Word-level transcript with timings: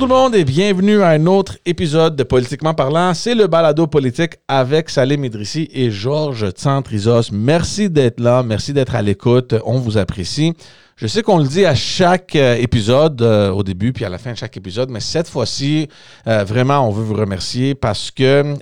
Tout 0.00 0.06
le 0.06 0.14
monde 0.14 0.34
et 0.34 0.44
bienvenue 0.46 1.02
à 1.02 1.08
un 1.08 1.26
autre 1.26 1.58
épisode 1.66 2.16
de 2.16 2.22
Politiquement 2.22 2.72
parlant. 2.72 3.12
C'est 3.12 3.34
le 3.34 3.48
balado 3.48 3.86
politique 3.86 4.36
avec 4.48 4.88
Salim 4.88 5.26
Idrissi 5.26 5.68
et 5.74 5.90
Georges 5.90 6.48
Tsantrizos. 6.52 7.30
Merci 7.32 7.90
d'être 7.90 8.18
là, 8.18 8.42
merci 8.42 8.72
d'être 8.72 8.94
à 8.94 9.02
l'écoute. 9.02 9.54
On 9.66 9.78
vous 9.78 9.98
apprécie. 9.98 10.54
Je 10.96 11.06
sais 11.06 11.22
qu'on 11.22 11.36
le 11.36 11.46
dit 11.46 11.66
à 11.66 11.74
chaque 11.74 12.34
euh, 12.34 12.54
épisode, 12.54 13.20
euh, 13.20 13.50
au 13.50 13.62
début 13.62 13.92
puis 13.92 14.06
à 14.06 14.08
la 14.08 14.16
fin 14.16 14.32
de 14.32 14.38
chaque 14.38 14.56
épisode, 14.56 14.88
mais 14.88 15.00
cette 15.00 15.28
fois-ci, 15.28 15.86
euh, 16.26 16.44
vraiment, 16.44 16.88
on 16.88 16.92
veut 16.92 17.04
vous 17.04 17.12
remercier 17.12 17.74
parce 17.74 18.10
que, 18.10 18.54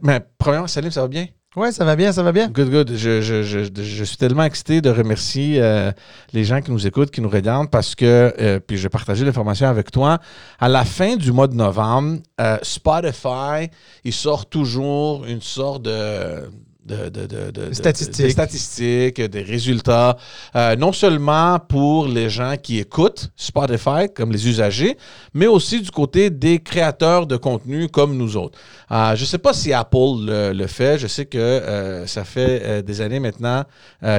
mais, 0.00 0.20
premièrement, 0.38 0.68
Salim, 0.68 0.90
ça 0.90 1.02
va 1.02 1.08
bien? 1.08 1.26
Ouais, 1.56 1.72
ça 1.72 1.84
va 1.84 1.96
bien, 1.96 2.12
ça 2.12 2.22
va 2.22 2.30
bien. 2.30 2.48
Good, 2.48 2.70
good. 2.70 2.92
Je, 2.94 3.22
je 3.22 4.04
suis 4.04 4.16
tellement 4.18 4.44
excité 4.44 4.82
de 4.82 4.90
remercier 4.90 5.60
euh, 5.62 5.90
les 6.34 6.44
gens 6.44 6.60
qui 6.60 6.70
nous 6.70 6.86
écoutent, 6.86 7.10
qui 7.10 7.22
nous 7.22 7.28
regardent, 7.30 7.70
parce 7.70 7.94
que, 7.94 8.34
euh, 8.38 8.60
puis 8.60 8.76
je 8.76 8.82
vais 8.82 8.90
partager 8.90 9.24
l'information 9.24 9.66
avec 9.66 9.90
toi. 9.90 10.18
À 10.60 10.68
la 10.68 10.84
fin 10.84 11.16
du 11.16 11.32
mois 11.32 11.48
de 11.48 11.54
novembre, 11.54 12.18
euh, 12.40 12.58
Spotify, 12.62 13.70
il 14.04 14.12
sort 14.12 14.46
toujours 14.46 15.24
une 15.24 15.40
sorte 15.40 15.82
de. 15.82 16.50
De, 16.88 17.08
de, 17.10 17.26
de, 17.26 17.50
de- 17.50 17.72
Statistiques. 17.74 18.24
des 18.24 18.30
statistiques, 18.30 19.20
des 19.20 19.42
résultats, 19.42 20.16
euh, 20.56 20.74
non 20.76 20.92
seulement 20.92 21.58
pour 21.58 22.08
les 22.08 22.30
gens 22.30 22.54
qui 22.62 22.78
écoutent 22.78 23.30
Spotify, 23.36 24.08
comme 24.14 24.32
les 24.32 24.48
usagers, 24.48 24.96
mais 25.34 25.46
aussi 25.46 25.82
du 25.82 25.90
côté 25.90 26.30
des 26.30 26.60
créateurs 26.60 27.26
de 27.26 27.36
contenu 27.36 27.88
comme 27.88 28.16
nous 28.16 28.36
autres. 28.38 28.58
Euh, 28.90 29.14
je 29.16 29.20
ne 29.22 29.26
sais 29.26 29.38
pas 29.38 29.52
si 29.52 29.72
Apple 29.72 30.24
le, 30.26 30.52
le 30.54 30.66
fait. 30.66 30.98
Je 30.98 31.06
sais 31.06 31.26
que 31.26 31.36
euh, 31.38 32.06
ça 32.06 32.24
fait 32.24 32.82
des 32.82 33.00
années 33.02 33.20
maintenant 33.20 33.64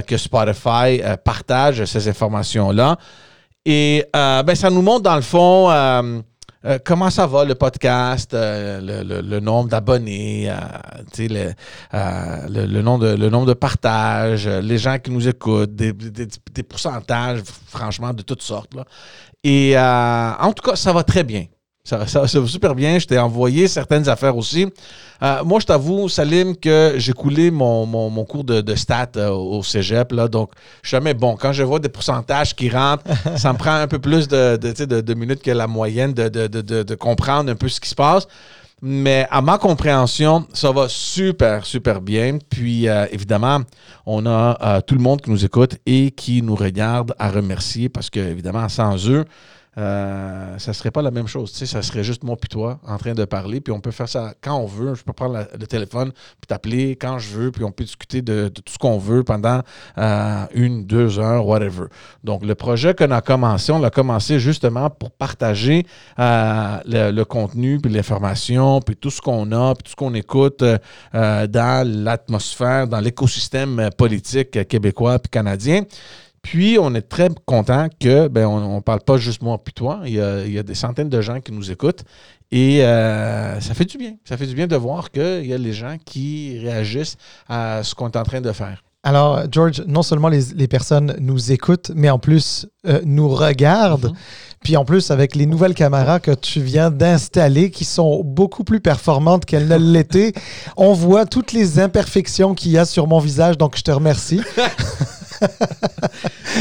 que 0.08 0.17
Spotify 0.17 1.02
partage 1.26 1.83
ces 1.86 2.08
informations-là. 2.08 2.98
Et 3.66 4.06
ben, 4.14 4.56
ça 4.56 4.70
nous 4.70 4.81
montre 4.83 5.04
dans 5.04 5.16
le 5.16 5.22
fond 5.22 5.70
euh, 6.65 6.77
comment 6.83 7.09
ça 7.09 7.25
va 7.25 7.45
le 7.45 7.55
podcast, 7.55 8.33
euh, 8.33 8.81
le, 9.21 9.39
nombre 9.39 9.69
d'abonnés, 9.69 10.49
euh, 10.49 10.55
le, 11.17 12.65
le, 12.65 12.81
nombre 12.81 13.15
de, 13.15 13.15
le 13.15 13.55
partages, 13.55 14.47
les 14.47 14.77
gens 14.77 14.99
qui 14.99 15.11
nous 15.11 15.25
écoutent, 15.27 15.73
des, 15.73 15.93
pourcentages, 16.63 17.41
franchement, 17.67 18.13
de 18.13 18.23
toutes 18.23 18.41
sortes. 18.41 18.71
Et 19.41 19.77
en 19.77 20.52
tout 20.53 20.69
cas, 20.69 20.75
ça 20.75 20.91
va 20.91 21.03
très 21.03 21.23
bien. 21.23 21.45
Ça, 21.90 22.06
ça- 22.06 22.28
ça 22.28 22.40
va 22.40 22.45
super 22.48 22.76
bien. 22.76 23.00
Je 23.00 23.08
t'ai 23.08 23.18
envoyé 23.18 23.68
certaines 23.68 24.08
affaires 24.08 24.38
aussi. 24.38 24.68
Euh, 25.23 25.44
moi, 25.44 25.59
je 25.59 25.66
t'avoue, 25.66 26.08
Salim, 26.08 26.56
que 26.56 26.94
j'ai 26.98 27.14
coulé 27.14 27.50
mon, 27.50 27.88
mon- 27.88 28.12
mon 28.12 28.26
cours 28.26 28.44
de, 28.44 28.62
de 28.62 28.76
stats 28.76 29.09
euh, 29.18 29.30
au 29.32 29.64
cégep. 29.64 30.12
Là, 30.12 30.28
donc, 30.28 30.52
je 30.84 30.90
suis 30.90 30.95
jamais 30.95 31.16
bon. 31.16 31.36
Quand 31.36 31.52
je 31.52 31.64
vois 31.64 31.80
des 31.80 31.90
pourcentages 31.90 32.56
qui 32.56 32.70
rentrent, 32.70 33.04
ça 33.38 33.52
me 33.54 33.58
prend 33.58 33.73
un 33.73 33.88
peu 33.88 33.98
plus 33.98 34.28
de, 34.28 34.56
de, 34.56 35.14
minutes 35.16 35.42
que 35.42 35.50
la 35.50 35.66
moyenne 35.66 36.14
de, 36.14 36.95
comprendre 36.95 37.52
un 37.52 37.56
peu 37.56 37.67
ce 37.67 37.80
qui 37.82 37.90
se 37.90 37.95
passe. 37.95 38.28
Mais 38.82 39.28
à 39.32 39.42
ma 39.42 39.58
compréhension, 39.58 40.45
ça 40.54 40.72
va 40.72 40.86
super, 40.88 41.66
super 41.66 42.02
bien. 42.02 42.38
Puis, 42.50 42.88
euh, 42.88 43.08
évidemment, 43.12 43.62
on 44.06 44.26
a 44.28 44.82
tout 44.84 44.94
le 44.94 45.02
monde 45.02 45.22
qui 45.22 45.32
nous 45.32 45.44
écoute 45.44 45.78
et 45.88 46.12
qui 46.12 46.44
nous 46.44 46.56
regarde 46.56 47.14
à 47.17 47.32
remercier 47.32 47.90
parce 47.90 48.12
que, 48.12 48.20
évidemment, 48.20 48.70
sans 48.70 49.10
eux, 49.10 49.26
euh, 49.78 50.58
ça 50.58 50.73
serait 50.73 50.92
pas 50.92 51.02
la 51.02 51.12
même 51.12 51.28
chose. 51.28 51.52
Tu 51.52 51.59
sais, 51.59 51.66
ça 51.66 51.81
serait 51.81 52.03
juste 52.03 52.23
moi 52.23 52.36
puis 52.36 52.50
toi 52.50 52.80
en 52.86 52.98
train 52.98 53.14
de 53.14 53.23
parler. 53.25 53.62
Puis 53.62 53.72
on 53.72 53.80
peut 53.80 53.92
faire 53.92 54.09
ça 54.09 54.34
quand 54.42 54.56
on 54.56 54.66
veut. 54.66 54.95
Je 54.95 55.03
peux 55.03 55.14
prendre 55.14 55.45
le 55.58 55.67
téléphone 55.67 56.11
puis 56.11 56.48
t'appeler 56.48 56.95
quand 56.95 57.20
je 57.20 57.30
veux. 57.30 57.52
Puis 57.52 57.64
on 57.64 57.72
peut 57.72 57.84
discuter 57.84 58.22
de, 58.22 58.50
tout 58.50 58.64
ce 58.67 58.78
qu'on 58.78 58.98
veut 58.98 59.23
pendant 59.23 59.61
euh, 59.98 60.45
une, 60.54 60.86
deux 60.86 61.20
heures, 61.20 61.45
whatever. 61.45 61.86
Donc, 62.23 62.43
le 62.43 62.55
projet 62.55 62.93
qu'on 62.93 63.11
a 63.11 63.21
commencé, 63.21 63.71
on 63.71 63.80
l'a 63.80 63.92
commencé 63.92 64.39
justement 64.39 64.89
pour 64.89 65.11
partager 65.11 65.86
euh, 66.17 66.77
le, 66.86 67.11
le 67.11 67.26
contenu, 67.26 67.80
puis 67.80 67.92
l'information, 67.92 68.82
puis 68.82 68.95
tout 68.95 69.11
ce 69.11 69.22
qu'on 69.22 69.52
a, 69.52 69.76
puis 69.76 69.83
tout 69.83 69.92
ce 69.92 69.95
qu'on 69.95 70.14
écoute 70.14 70.64
dans 71.14 71.88
l'atmosphère, 71.88 72.88
dans 72.88 72.99
l'écosystème 72.99 73.89
politique 73.98 74.67
québécois 74.67 75.20
puis 75.20 75.30
canadien. 75.30 75.83
Puis, 76.42 76.77
on 76.80 76.94
est 76.95 77.02
très 77.02 77.30
content 77.45 77.88
que, 78.00 78.27
ben, 78.27 78.45
on 78.45 78.77
ne 78.77 78.82
parle 78.82 79.02
pas 79.02 79.17
juste 79.17 79.42
moi 79.42 79.58
puis 79.64 79.73
toi. 79.73 80.02
Il 80.05 80.14
y, 80.14 80.22
a, 80.22 80.45
il 80.45 80.52
y 80.52 80.60
a 80.60 80.64
des 80.64 80.76
centaines 80.76 81.10
de 81.10 81.22
gens 81.22 81.42
qui 81.42 81.52
nous 81.52 81.72
écoutent. 81.72 82.04
Et 82.52 82.83
euh, 82.83 83.60
ça 83.60 83.73
fait 83.73 83.86
du 83.86 83.98
bien. 83.98 84.16
Ça 84.26 84.38
fait 84.38 84.48
du 84.48 84.55
bien 84.55 84.67
de 84.67 84.76
voir 84.76 85.11
qu'il 85.11 85.45
y 85.45 85.54
a 85.54 85.58
les 85.58 85.73
gens 85.73 85.98
qui 86.04 86.60
réagissent 86.60 87.17
à 87.48 87.83
ce 87.83 87.94
qu'on 87.94 88.10
est 88.10 88.17
en 88.17 88.23
train 88.23 88.42
de 88.42 88.52
faire. 88.52 88.83
Alors, 89.04 89.44
George, 89.49 89.83
non 89.88 90.02
seulement 90.02 90.28
les, 90.28 90.42
les 90.55 90.67
personnes 90.67 91.16
nous 91.20 91.52
écoutent, 91.52 91.92
mais 91.95 92.10
en 92.10 92.20
plus 92.20 92.67
euh, 92.86 92.99
nous 93.05 93.30
regardent. 93.30 94.10
Mhm. 94.10 94.16
Puis 94.64 94.76
en 94.76 94.83
plus, 94.83 95.10
avec 95.10 95.36
les 95.36 95.45
nouvelles 95.45 95.73
caméras 95.73 96.20
que 96.20 96.32
tu 96.32 96.60
viens 96.60 96.92
d'installer, 96.92 97.72
qui 97.72 97.86
sont 97.86 98.23
beaucoup 98.26 98.66
plus 98.66 98.82
performantes 98.82 99.45
qu'elles 99.45 99.67
ne 99.67 99.78
l'étaient, 99.78 100.33
on 100.76 100.92
voit 100.92 101.26
toutes 101.26 101.54
les 101.54 101.80
imperfections 101.80 102.55
qu'il 102.55 102.72
y 102.72 102.78
a 102.78 102.86
sur 102.86 103.08
mon 103.08 103.20
visage. 103.20 103.58
Donc, 103.58 103.78
je 103.78 103.83
te 103.83 103.92
remercie. 103.92 104.42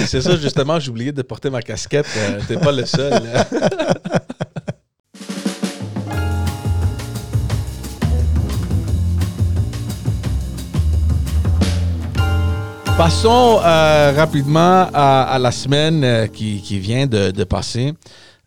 C'est 0.06 0.20
ça, 0.20 0.36
justement, 0.36 0.78
j'ai 0.78 0.90
oublié 0.90 1.12
de 1.12 1.22
porter 1.22 1.50
ma 1.50 1.62
casquette. 1.62 2.06
Euh, 2.16 2.40
T'es 2.46 2.56
pas 2.56 2.72
le 2.72 2.84
seul. 2.86 3.12
Passons 12.98 13.60
euh, 13.64 14.12
rapidement 14.16 14.88
à, 14.92 15.38
la 15.40 15.52
semaine 15.52 16.02
euh, 16.02 16.26
qui, 16.26 16.80
vient 16.80 17.06
de, 17.06 17.44
passer. 17.44 17.94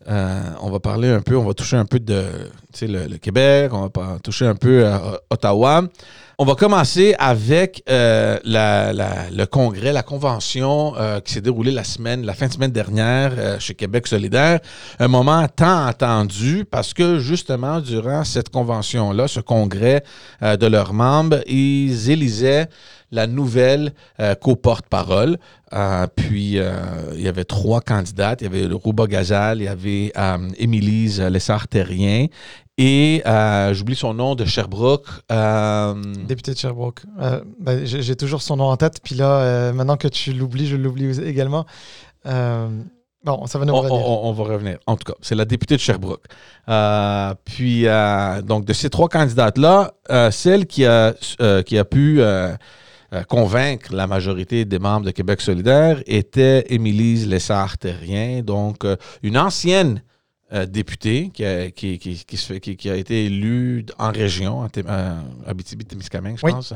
Euh, 0.06 0.42
on 0.60 0.70
va 0.70 0.78
parler 0.78 1.08
un 1.08 1.22
peu, 1.22 1.38
on 1.38 1.44
va 1.44 1.54
toucher 1.54 1.78
un 1.78 1.86
peu 1.86 1.98
de 1.98 2.22
le, 2.82 3.06
le 3.06 3.16
Québec, 3.16 3.72
on 3.72 3.84
va 3.84 4.18
toucher 4.22 4.46
un 4.46 4.54
peu 4.54 4.86
à 4.86 5.00
Ottawa. 5.30 5.84
On 6.38 6.46
va 6.46 6.54
commencer 6.54 7.14
avec 7.18 7.82
euh, 7.90 8.38
le 8.44 9.44
congrès, 9.44 9.92
la 9.92 10.02
convention 10.02 10.94
euh, 10.96 11.20
qui 11.20 11.34
s'est 11.34 11.42
déroulée 11.42 11.72
la 11.72 11.84
semaine, 11.84 12.24
la 12.24 12.32
fin 12.32 12.46
de 12.46 12.52
semaine 12.52 12.70
dernière 12.70 13.32
euh, 13.36 13.58
chez 13.58 13.74
Québec 13.74 14.06
solidaire. 14.06 14.60
Un 14.98 15.08
moment 15.08 15.46
tant 15.46 15.84
attendu 15.84 16.64
parce 16.64 16.94
que 16.94 17.18
justement, 17.18 17.80
durant 17.80 18.24
cette 18.24 18.48
convention-là, 18.48 19.28
ce 19.28 19.40
congrès 19.40 20.04
de 20.40 20.66
leurs 20.66 20.94
membres, 20.94 21.40
ils 21.46 22.10
élisaient 22.10 22.68
la 23.10 23.26
nouvelle 23.26 23.92
co-porte-parole. 24.40 25.38
Puis, 26.16 26.58
il 27.14 27.20
y 27.20 27.28
avait 27.28 27.44
trois 27.44 27.80
candidates. 27.80 28.40
Il 28.40 28.44
y 28.44 28.46
avait 28.46 28.74
Rouba 28.74 29.06
Gazal, 29.06 29.60
il 29.60 29.64
y 29.64 29.68
avait 29.68 30.12
Émilise 30.58 31.20
Lessard-Terrien 31.20 32.26
et, 32.78 33.22
euh, 33.26 33.74
j'oublie 33.74 33.94
son 33.96 34.14
nom, 34.14 34.34
de 34.34 34.44
Sherbrooke. 34.44 35.06
euh, 35.30 35.94
Député 36.26 36.52
de 36.52 36.58
Sherbrooke. 36.58 37.02
Euh, 37.20 37.42
ben, 37.60 37.84
J'ai 37.84 38.16
toujours 38.16 38.42
son 38.42 38.56
nom 38.56 38.64
en 38.64 38.76
tête. 38.76 38.98
Puis 39.02 39.14
là, 39.14 39.38
euh, 39.40 39.72
maintenant 39.72 39.96
que 39.96 40.08
tu 40.08 40.32
l'oublies, 40.32 40.66
je 40.66 40.76
l'oublie 40.76 41.18
également. 41.20 41.66
Bon, 43.24 43.46
ça 43.46 43.58
va 43.60 43.64
nous 43.64 43.72
on, 43.72 43.80
revenir. 43.82 44.04
on- 44.08 44.28
on 44.28 44.32
va 44.32 44.44
revenir. 44.44 44.78
En 44.86 44.96
tout 44.96 45.04
cas, 45.12 45.16
c'est 45.20 45.36
la 45.36 45.44
députée 45.44 45.76
de 45.76 45.80
Sherbrooke. 45.80 46.24
Puis, 47.44 47.84
donc, 48.44 48.64
de 48.64 48.72
ces 48.72 48.90
trois 48.90 49.08
candidates-là, 49.08 49.92
celle 50.30 50.66
qui 50.66 50.84
a, 50.86 51.14
qui 51.64 51.78
a 51.78 51.84
pu 51.84 52.20
convaincre 53.28 53.94
la 53.94 54.06
majorité 54.06 54.64
des 54.64 54.78
membres 54.78 55.04
de 55.06 55.10
Québec 55.10 55.40
solidaire 55.42 56.02
était 56.06 56.64
Émilise 56.72 57.28
Lessard-Terrien, 57.28 58.40
donc 58.42 58.86
une 59.22 59.36
ancienne 59.38 60.02
euh, 60.52 60.66
députée 60.66 61.30
qui 61.32 61.44
a, 61.44 61.70
qui, 61.70 61.98
qui- 61.98 62.24
qui 62.26 62.36
se 62.36 62.52
fait- 62.52 62.60
qui- 62.60 62.76
qui 62.76 62.90
a 62.90 62.96
été 62.96 63.26
élue 63.26 63.84
en 63.98 64.10
région, 64.12 64.68
euh, 64.76 65.20
Abitibi-Témiscamingue, 65.46 66.36
je 66.38 66.46
Oui. 66.46 66.52
pense. 66.52 66.72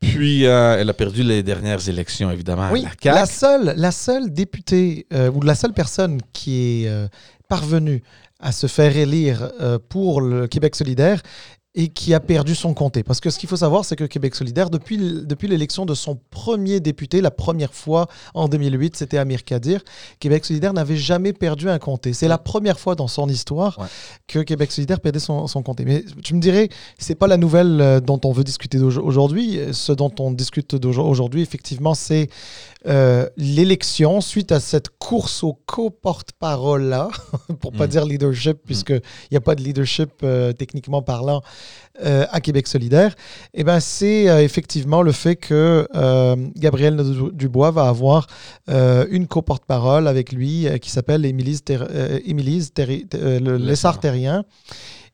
Puis, 0.00 0.46
euh, 0.46 0.76
elle 0.78 0.88
a 0.90 0.94
perdu 0.94 1.22
les 1.22 1.42
dernières 1.42 1.88
élections, 1.88 2.30
évidemment, 2.30 2.70
Oui, 2.70 2.84
à 2.84 2.90
la 3.08 3.14
la 3.20 3.26
seule, 3.26 3.74
la 3.76 3.90
seule 3.90 4.32
députée 4.32 5.06
euh, 5.12 5.30
ou 5.32 5.42
la 5.42 5.54
seule 5.54 5.72
personne 5.72 6.20
qui 6.32 6.84
est 6.84 6.88
euh, 6.88 7.08
parvenue 7.48 8.02
à 8.40 8.52
se 8.52 8.68
faire 8.68 8.96
élire 8.96 9.50
pour 9.88 10.20
le 10.20 10.46
Québec 10.46 10.76
solidaire 10.76 11.20
et 11.80 11.86
qui 11.88 12.12
a 12.12 12.18
perdu 12.18 12.56
son 12.56 12.74
comté. 12.74 13.04
Parce 13.04 13.20
que 13.20 13.30
ce 13.30 13.38
qu'il 13.38 13.48
faut 13.48 13.56
savoir, 13.56 13.84
c'est 13.84 13.94
que 13.94 14.02
Québec 14.02 14.34
solidaire, 14.34 14.68
depuis, 14.68 14.98
depuis 14.98 15.46
l'élection 15.46 15.86
de 15.86 15.94
son 15.94 16.18
premier 16.30 16.80
député, 16.80 17.20
la 17.20 17.30
première 17.30 17.72
fois 17.72 18.08
en 18.34 18.48
2008, 18.48 18.96
c'était 18.96 19.16
Amir 19.16 19.44
Kadir, 19.44 19.80
Québec 20.18 20.44
solidaire 20.44 20.72
n'avait 20.72 20.96
jamais 20.96 21.32
perdu 21.32 21.68
un 21.70 21.78
comté. 21.78 22.12
C'est 22.14 22.26
la 22.26 22.36
première 22.38 22.80
fois 22.80 22.96
dans 22.96 23.06
son 23.06 23.28
histoire 23.28 23.78
Ouais. 23.78 23.86
que 24.26 24.40
Québec 24.40 24.72
solidaire 24.72 24.98
perdait 24.98 25.20
son, 25.20 25.46
son 25.46 25.62
comté. 25.62 25.84
Mais 25.84 26.04
tu 26.24 26.34
me 26.34 26.40
dirais, 26.40 26.68
c'est 26.98 27.14
pas 27.14 27.28
la 27.28 27.36
nouvelle 27.36 27.80
euh, 27.80 28.00
dont 28.00 28.20
on 28.24 28.32
veut 28.32 28.42
discuter 28.44 28.78
aujourd'hui. 28.80 29.60
Ce 29.72 29.92
dont 29.92 30.12
on 30.18 30.32
discute 30.32 30.74
aujourd'hui, 30.84 31.42
effectivement, 31.42 31.94
c'est 31.94 32.28
euh, 32.86 33.28
l'élection 33.36 34.20
suite 34.20 34.50
à 34.50 34.58
cette 34.58 34.88
course 34.98 35.44
au 35.44 35.52
co-porte-parole-là, 35.66 37.08
pour 37.60 37.72
pas 37.72 37.86
Mm. 37.86 37.90
dire 37.90 38.04
leadership, 38.04 38.58
puisqu'il 38.64 39.00
n'y 39.30 39.36
a 39.36 39.40
pas 39.40 39.54
de 39.54 39.62
leadership 39.62 40.10
euh, 40.24 40.52
techniquement 40.52 41.02
parlant 41.02 41.42
euh, 42.04 42.26
à 42.30 42.40
Québec 42.40 42.68
solidaire, 42.68 43.16
eh 43.54 43.64
ben, 43.64 43.80
c'est 43.80 44.28
euh, 44.28 44.40
effectivement 44.40 45.02
le 45.02 45.10
fait 45.10 45.34
que 45.34 45.88
euh, 45.96 46.36
Gabriel 46.54 47.02
Dubois 47.32 47.72
va 47.72 47.88
avoir 47.88 48.28
une 48.68 49.26
co-porte-parole 49.26 50.06
avec 50.06 50.30
lui 50.32 50.68
qui 50.80 50.90
s'appelle 50.90 51.24
Émilise, 51.24 51.62
Lessard-Terrien 53.12 54.44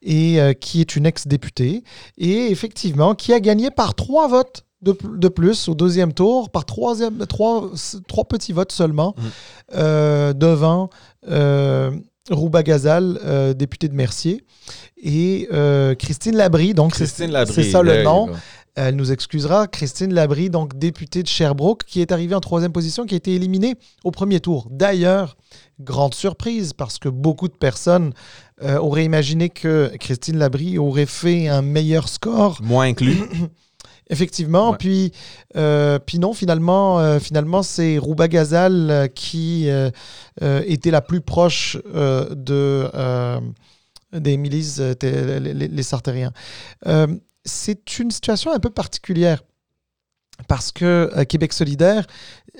et 0.02 0.38
qui 0.60 0.82
est 0.82 0.96
une 0.96 1.06
ex-députée 1.06 1.84
et 2.18 2.50
effectivement 2.50 3.14
qui 3.14 3.32
a 3.32 3.40
gagné 3.40 3.70
par 3.70 3.94
trois 3.94 4.28
votes 4.28 4.66
de, 4.82 4.92
plus 5.28 5.68
au 5.68 5.74
deuxième 5.74 6.12
tour 6.12 6.50
par 6.50 6.66
troisième, 6.66 7.24
trois, 7.26 7.70
trois 8.06 8.24
petits 8.24 8.52
votes 8.52 8.72
seulement 8.72 9.14
mmh. 9.16 10.32
devant 10.34 10.90
Rouba 12.30 12.62
Gazal, 12.62 13.18
euh, 13.22 13.52
députée 13.52 13.88
de 13.88 13.94
Mercier, 13.94 14.44
et 15.04 15.48
euh, 15.52 15.94
Christine 15.94 16.34
Labrie, 16.34 16.72
donc 16.74 16.94
c'est 16.94 17.06
ça 17.06 17.82
le 17.82 18.02
nom. 18.02 18.30
Elle 18.76 18.96
nous 18.96 19.12
excusera. 19.12 19.68
Christine 19.68 20.12
Labrie, 20.12 20.50
donc 20.50 20.76
députée 20.76 21.22
de 21.22 21.28
Sherbrooke, 21.28 21.84
qui 21.86 22.00
est 22.00 22.10
arrivée 22.10 22.34
en 22.34 22.40
troisième 22.40 22.72
position, 22.72 23.06
qui 23.06 23.14
a 23.14 23.16
été 23.16 23.32
éliminée 23.32 23.76
au 24.02 24.10
premier 24.10 24.40
tour. 24.40 24.66
D'ailleurs, 24.68 25.36
grande 25.78 26.12
surprise, 26.12 26.72
parce 26.72 26.98
que 26.98 27.08
beaucoup 27.08 27.46
de 27.46 27.54
personnes 27.54 28.12
euh, 28.62 28.78
auraient 28.78 29.04
imaginé 29.04 29.48
que 29.48 29.92
Christine 30.00 30.38
Labrie 30.38 30.78
aurait 30.78 31.06
fait 31.06 31.46
un 31.46 31.62
meilleur 31.62 32.08
score. 32.08 32.60
Moins 32.62 32.86
inclus. 32.86 33.18
Effectivement. 34.10 34.74
Puis, 34.74 35.12
euh, 35.56 36.00
puis 36.00 36.18
non, 36.18 36.32
finalement, 36.32 36.98
euh, 36.98 37.20
finalement 37.20 37.62
c'est 37.62 37.96
Rouba 37.96 38.26
Gazal 38.26 39.08
qui 39.14 39.68
était 40.40 40.90
la 40.90 41.00
plus 41.00 41.20
proche 41.20 41.78
de, 41.86 42.90
des 44.14 44.36
milices, 44.36 44.80
les, 45.02 45.40
les, 45.54 45.82
Sartériens. 45.82 46.32
c'est 47.44 47.98
une 47.98 48.10
situation 48.10 48.52
un 48.52 48.58
peu 48.58 48.70
particulière 48.70 49.42
parce 50.48 50.72
que 50.72 51.24
Québec 51.24 51.52
solidaire, 51.52 52.06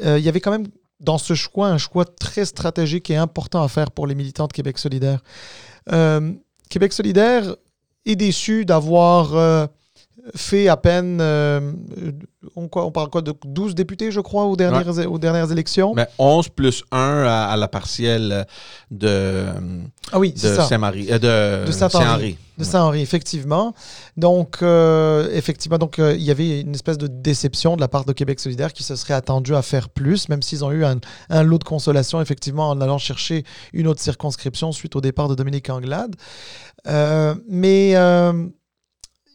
il 0.03 0.19
y 0.19 0.29
avait 0.29 0.41
quand 0.41 0.51
même 0.51 0.67
dans 1.01 1.19
ce 1.19 1.35
choix 1.35 1.69
un 1.69 1.79
choix 1.79 2.05
très 2.05 2.45
stratégique 2.45 3.11
et 3.11 3.17
important 3.17 3.63
à 3.63 3.69
faire 3.69 3.91
pour 3.91 4.07
les 4.07 4.15
militants 4.15 4.47
de 4.47 4.53
Québec 4.53 4.79
solidaire. 4.79 5.23
Québec 6.69 6.93
solidaire 6.93 7.57
est 8.07 8.17
déçu 8.17 8.65
d'avoir 8.65 9.69
fait 10.35 10.69
à 10.69 10.77
peine, 10.77 11.19
euh, 11.21 11.73
on, 12.57 12.69
quoi, 12.69 12.87
on, 12.87 12.91
parle 12.91 13.11
quoi 13.11 13.21
de 13.21 13.35
12 13.45 13.75
députés, 13.75 14.11
je 14.11 14.21
crois, 14.21 14.45
aux 14.45 14.57
dernières, 14.57 15.11
aux 15.11 15.19
dernières 15.19 15.53
élections? 15.53 15.93
Mais 15.95 16.07
11 16.19 16.49
plus 16.49 16.83
1 16.91 16.99
à, 17.27 17.57
la 17.57 17.69
partielle 17.69 18.47
de, 18.91 19.47
ah 20.13 20.19
oui, 20.19 20.33
de 20.33 20.39
Saint-Marie, 20.39 21.09
euh, 21.11 21.67
de, 21.67 21.73
Saint-Henri. 21.73 22.39
de 22.57 22.65
Saint-Henri, 22.65 23.03
effectivement. 23.03 23.75
Donc, 24.17 24.59
euh, 24.63 25.29
effectivement, 25.33 25.79
donc 25.79 25.99
il 25.99 26.23
y 26.23 26.31
avait 26.31 26.61
une 26.61 26.75
espèce 26.75 26.99
de 26.99 27.07
déception 27.07 27.77
de 27.77 27.81
la 27.83 27.89
part 27.89 28.07
de 28.07 28.13
Québec 28.13 28.41
solidaire 28.41 28.73
qui 28.73 28.83
se 28.83 28.97
serait 28.97 29.15
attendu 29.15 29.55
à 29.55 29.61
faire 29.61 29.91
plus, 29.91 30.31
même 30.31 30.41
s'ils 30.41 30.65
ont 30.65 30.73
eu 30.73 30.85
un, 30.85 31.01
un, 31.29 31.43
lot 31.43 31.59
de 31.59 31.65
consolation, 31.65 32.21
effectivement, 32.23 32.71
en 32.71 32.81
allant 32.81 32.99
chercher 32.99 33.45
une 33.75 33.89
autre 33.89 34.01
circonscription 34.01 34.73
suite 34.73 34.97
au 34.97 35.03
départ 35.03 35.29
de 35.29 35.35
Dominique 35.35 35.69
Anglade. 35.69 36.17
mais 36.87 37.95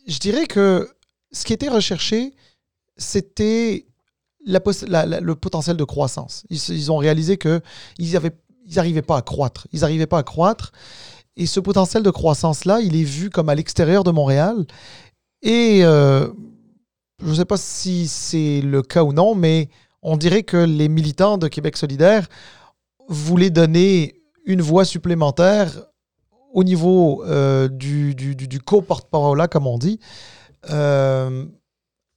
je 0.09 0.19
dirais 0.19 0.47
que 0.47 0.89
ce 1.31 1.45
qui 1.45 1.53
était 1.53 1.69
recherché, 1.69 2.33
c'était 2.97 3.85
le 4.45 5.33
potentiel 5.35 5.77
de 5.77 5.83
croissance. 5.83 6.45
Ils, 6.49 6.91
ont 6.91 6.97
réalisé 6.97 7.37
qu'ils 7.37 7.61
n'arrivaient 8.75 9.01
pas 9.01 9.17
à 9.17 9.21
croître. 9.21 9.67
Ils 9.71 9.81
n'arrivaient 9.81 10.07
pas 10.07 10.17
à 10.17 10.23
croître. 10.23 10.71
Et 11.37 11.45
ce 11.45 11.59
potentiel 11.59 12.03
de 12.03 12.09
croissance-là, 12.09 12.81
il 12.81 12.95
est 12.95 13.03
vu 13.03 13.29
comme 13.29 13.49
à 13.49 13.55
l'extérieur 13.55 14.03
de 14.03 14.11
Montréal. 14.11 14.65
Et 15.43 15.81
euh, 15.83 16.27
je 17.21 17.29
ne 17.29 17.35
sais 17.35 17.45
pas 17.45 17.57
si 17.57 18.07
c'est 18.07 18.61
le 18.61 18.81
cas 18.81 19.03
ou 19.03 19.13
non, 19.13 19.35
mais 19.35 19.69
on 20.01 20.17
dirait 20.17 20.43
que 20.43 20.57
les 20.57 20.89
militants 20.89 21.37
de 21.37 21.47
Québec 21.47 21.77
solidaire 21.77 22.27
voulaient 23.07 23.51
donner 23.51 24.21
une 24.45 24.61
voix 24.61 24.85
supplémentaire 24.85 25.88
au 26.53 26.63
niveau 26.63 27.23
euh, 27.25 27.67
du, 27.67 28.15
du, 28.15 28.35
du 28.35 28.59
co-porte-parole, 28.59 29.47
comme 29.49 29.67
on 29.67 29.77
dit, 29.77 29.99
euh, 30.69 31.45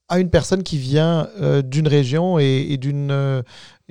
à 0.08 0.18
une 0.18 0.30
personne 0.30 0.62
qui 0.62 0.78
vient 0.78 1.28
euh, 1.40 1.62
d'une 1.62 1.88
région 1.88 2.38
et, 2.38 2.76
d'une. 2.76 3.42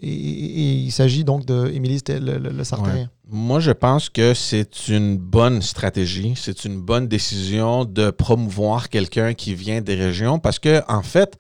Il 0.04 0.92
s'agit 0.92 1.24
donc 1.24 1.46
de 1.46 1.66
le, 1.66 2.38
le, 2.38 2.64
Sartérien. 2.64 3.10
Moi, 3.28 3.60
je 3.60 3.72
pense 3.72 4.10
que 4.10 4.34
c'est 4.34 4.88
une 4.88 5.18
bonne 5.18 5.62
stratégie, 5.62 6.34
c'est 6.36 6.66
une 6.66 6.82
bonne 6.82 7.08
décision 7.08 7.86
de 7.86 8.10
promouvoir 8.10 8.90
quelqu'un 8.90 9.34
qui 9.34 9.54
vient 9.54 9.82
des 9.82 9.96
régions 9.96 10.40
parce 10.40 10.58
que, 10.58 10.82
en 10.88 11.04
fait, 11.04 11.38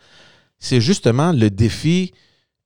c'est 0.60 0.80
justement 0.80 1.32
le 1.32 1.50
défi 1.50 2.14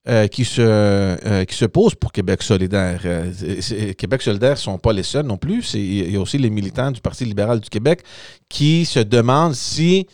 euh, 0.08 0.28
qui, 0.28 0.46
se, 0.46 0.62
euh, 0.62 1.46
qui 1.46 1.56
se 1.56 1.66
pose 1.66 1.96
pour 1.96 2.12
Québec 2.12 2.44
solidaire. 2.44 3.02
Euh, 3.06 3.94
Québec 3.98 4.22
solidaire 4.22 4.52
ne 4.52 4.56
sont 4.56 4.78
pas 4.78 4.94
les 4.94 5.02
seuls 5.02 5.26
non 5.26 5.38
plus. 5.38 5.74
Il 5.74 6.12
y 6.12 6.16
a 6.16 6.20
aussi 6.20 6.38
les 6.38 6.52
militants 6.52 6.92
du 6.92 7.02
Parti 7.02 7.26
libéral 7.26 7.60
du 7.60 7.70
Québec 7.70 8.04
qui 8.48 8.86
se 8.86 9.00
demandent 9.00 9.56
si, 9.56 10.06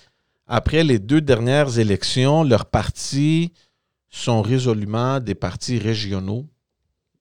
après 0.48 0.86
les 0.86 0.98
deux 0.98 1.20
dernières 1.20 1.78
élections, 1.78 2.46
leurs 2.46 2.68
partis 2.68 3.52
sont 4.10 4.42
résolument 4.42 5.20
des 5.20 5.36
partis 5.36 5.78
régionaux, 5.78 6.48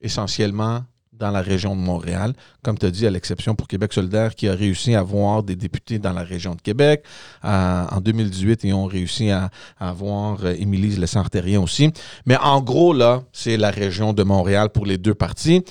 essentiellement 0.00 0.84
dans 1.20 1.30
la 1.30 1.42
région 1.42 1.76
de 1.76 1.80
Montréal, 1.80 2.32
comme 2.62 2.78
tu 2.78 2.86
as 2.86 2.90
dit, 2.90 3.06
à 3.06 3.10
l'exception 3.10 3.54
pour 3.54 3.68
Québec 3.68 3.92
solidaire, 3.92 4.34
qui 4.34 4.48
a 4.48 4.54
réussi 4.54 4.94
à 4.94 5.00
avoir 5.00 5.42
des 5.42 5.54
députés 5.54 5.98
dans 5.98 6.12
la 6.12 6.22
région 6.22 6.54
de 6.54 6.62
Québec. 6.62 7.04
en 7.44 8.00
2018, 8.00 8.64
ils 8.64 8.74
ont 8.74 8.86
réussi 8.86 9.30
à, 9.30 9.50
avoir 9.78 10.44
euh, 10.44 10.54
Émilie 10.58 10.96
Le 10.96 11.58
aussi. 11.58 11.92
Mais 12.26 12.36
en 12.38 12.60
gros, 12.60 12.92
là, 12.92 13.22
c'est 13.32 13.56
la 13.56 13.70
région 13.70 14.12
de 14.12 14.22
Montréal 14.22 14.70
pour 14.70 14.86
les 14.86 14.98
deux 14.98 15.14
partis. 15.14 15.62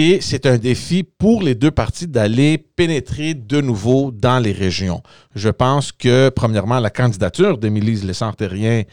Et 0.00 0.20
c'est 0.20 0.46
un 0.46 0.58
défi 0.58 1.02
pour 1.02 1.42
les 1.42 1.56
deux 1.56 1.72
partis 1.72 2.06
d'aller 2.06 2.56
pénétrer 2.56 3.34
de 3.34 3.60
nouveau 3.60 4.12
dans 4.12 4.38
les 4.38 4.52
régions. 4.52 5.02
Je 5.34 5.48
pense 5.48 5.90
que, 5.90 6.28
premièrement, 6.28 6.78
la 6.78 6.90
candidature 6.90 7.58
d'Émilie 7.58 7.96
Lessard-Terrien 8.02 8.84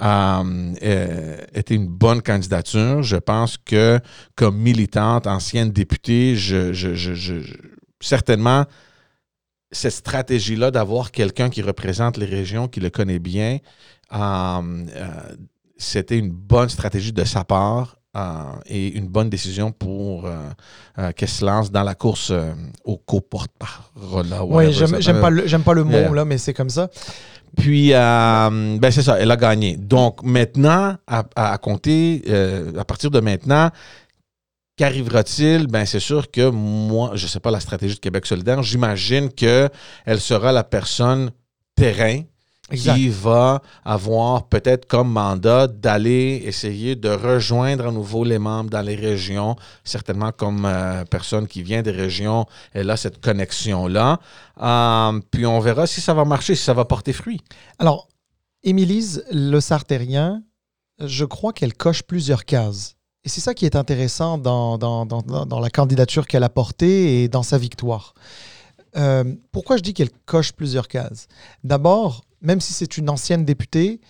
euh, 0.00 0.74
euh, 0.84 1.36
était 1.52 1.74
une 1.74 1.88
bonne 1.88 2.22
candidature. 2.22 3.02
Je 3.02 3.16
pense 3.16 3.58
que, 3.58 3.98
comme 4.36 4.56
militante, 4.56 5.26
ancienne 5.26 5.72
députée, 5.72 6.36
certainement, 8.00 8.64
cette 9.72 9.94
stratégie-là 9.94 10.70
d'avoir 10.70 11.10
quelqu'un 11.10 11.50
qui 11.50 11.62
représente 11.62 12.16
les 12.18 12.26
régions, 12.26 12.68
qui 12.68 12.78
le 12.78 12.90
connaît 12.90 13.18
bien, 13.18 13.58
euh, 14.14 14.84
c'était 15.76 16.18
une 16.20 16.30
bonne 16.30 16.68
stratégie 16.68 17.12
de 17.12 17.24
sa 17.24 17.42
part. 17.42 17.96
Et 18.66 18.88
une 18.88 19.08
bonne 19.08 19.30
décision 19.30 19.72
pour 19.72 20.28
qu'elle 21.16 21.28
se 21.28 21.44
lance 21.44 21.70
dans 21.70 21.82
la 21.82 21.94
course 21.94 22.32
au 22.84 22.96
co-porte-parole. 22.98 24.26
Oui, 24.46 24.72
j'aime 24.72 25.20
pas, 25.20 25.30
le, 25.30 25.58
pas 25.58 25.74
le 25.74 25.84
mot, 25.84 26.12
là, 26.14 26.24
mais 26.24 26.38
c'est 26.38 26.54
comme 26.54 26.70
ça. 26.70 26.90
Puis, 27.56 27.92
euh, 27.92 28.78
ben 28.78 28.90
c'est 28.90 29.02
ça, 29.02 29.18
elle 29.18 29.30
a 29.30 29.36
gagné. 29.36 29.76
Donc, 29.76 30.22
maintenant, 30.22 30.96
à, 31.06 31.58
compter, 31.58 32.22
euh, 32.28 32.72
à 32.78 32.84
partir 32.84 33.10
de 33.10 33.20
maintenant, 33.20 33.70
qu'arrivera-t-il? 34.76 35.66
Ben, 35.66 35.84
c'est 35.84 36.00
sûr 36.00 36.30
que 36.30 36.48
moi, 36.48 37.12
je 37.14 37.24
ne 37.24 37.28
sais 37.28 37.40
pas 37.40 37.50
la 37.50 37.60
stratégie 37.60 37.94
de 37.94 38.00
Québec 38.00 38.26
solidaire, 38.26 38.62
j'imagine 38.62 39.30
qu'elle 39.30 39.70
sera 40.18 40.52
la 40.52 40.64
personne 40.64 41.30
terrain 41.74 42.22
qui 42.74 43.08
va 43.08 43.62
avoir 43.84 44.48
peut-être 44.48 44.86
comme 44.86 45.10
mandat 45.10 45.66
d'aller 45.66 46.42
essayer 46.44 46.96
de 46.96 47.08
rejoindre 47.08 47.86
à 47.88 47.92
nouveau 47.92 48.24
les 48.24 48.38
membres 48.38 48.70
dans 48.70 48.82
les 48.82 48.94
régions. 48.94 49.56
Certainement 49.84 50.32
comme 50.32 50.64
euh, 50.64 51.04
personne 51.04 51.46
qui 51.46 51.62
vient 51.62 51.82
des 51.82 51.90
régions, 51.90 52.46
elle 52.72 52.90
a 52.90 52.96
cette 52.96 53.20
connexion-là. 53.20 54.20
Euh, 54.60 55.20
puis 55.30 55.46
on 55.46 55.60
verra 55.60 55.86
si 55.86 56.00
ça 56.00 56.14
va 56.14 56.24
marcher, 56.24 56.54
si 56.54 56.64
ça 56.64 56.74
va 56.74 56.84
porter 56.84 57.12
fruit. 57.12 57.40
Alors, 57.78 58.08
Émilise 58.64 59.24
Le 59.30 59.60
Sartérien, 59.60 60.42
je 61.00 61.24
crois 61.24 61.52
qu'elle 61.52 61.74
coche 61.74 62.02
plusieurs 62.02 62.44
cases. 62.44 62.94
Et 63.24 63.28
c'est 63.28 63.40
ça 63.40 63.54
qui 63.54 63.66
est 63.66 63.76
intéressant 63.76 64.38
dans, 64.38 64.78
dans, 64.78 65.06
dans, 65.06 65.22
dans 65.22 65.60
la 65.60 65.70
candidature 65.70 66.26
qu'elle 66.26 66.42
a 66.42 66.48
portée 66.48 67.22
et 67.22 67.28
dans 67.28 67.42
sa 67.42 67.58
victoire. 67.58 68.14
Euh, 68.96 69.24
pourquoi 69.52 69.76
je 69.76 69.82
dis 69.82 69.94
qu'elle 69.94 70.10
coche 70.26 70.52
plusieurs 70.52 70.88
cases? 70.88 71.26
D'abord, 71.64 72.24
même 72.42 72.60
si 72.60 72.72
c'est 72.72 72.96
une 72.98 73.08
ancienne 73.08 73.44
députée, 73.44 74.00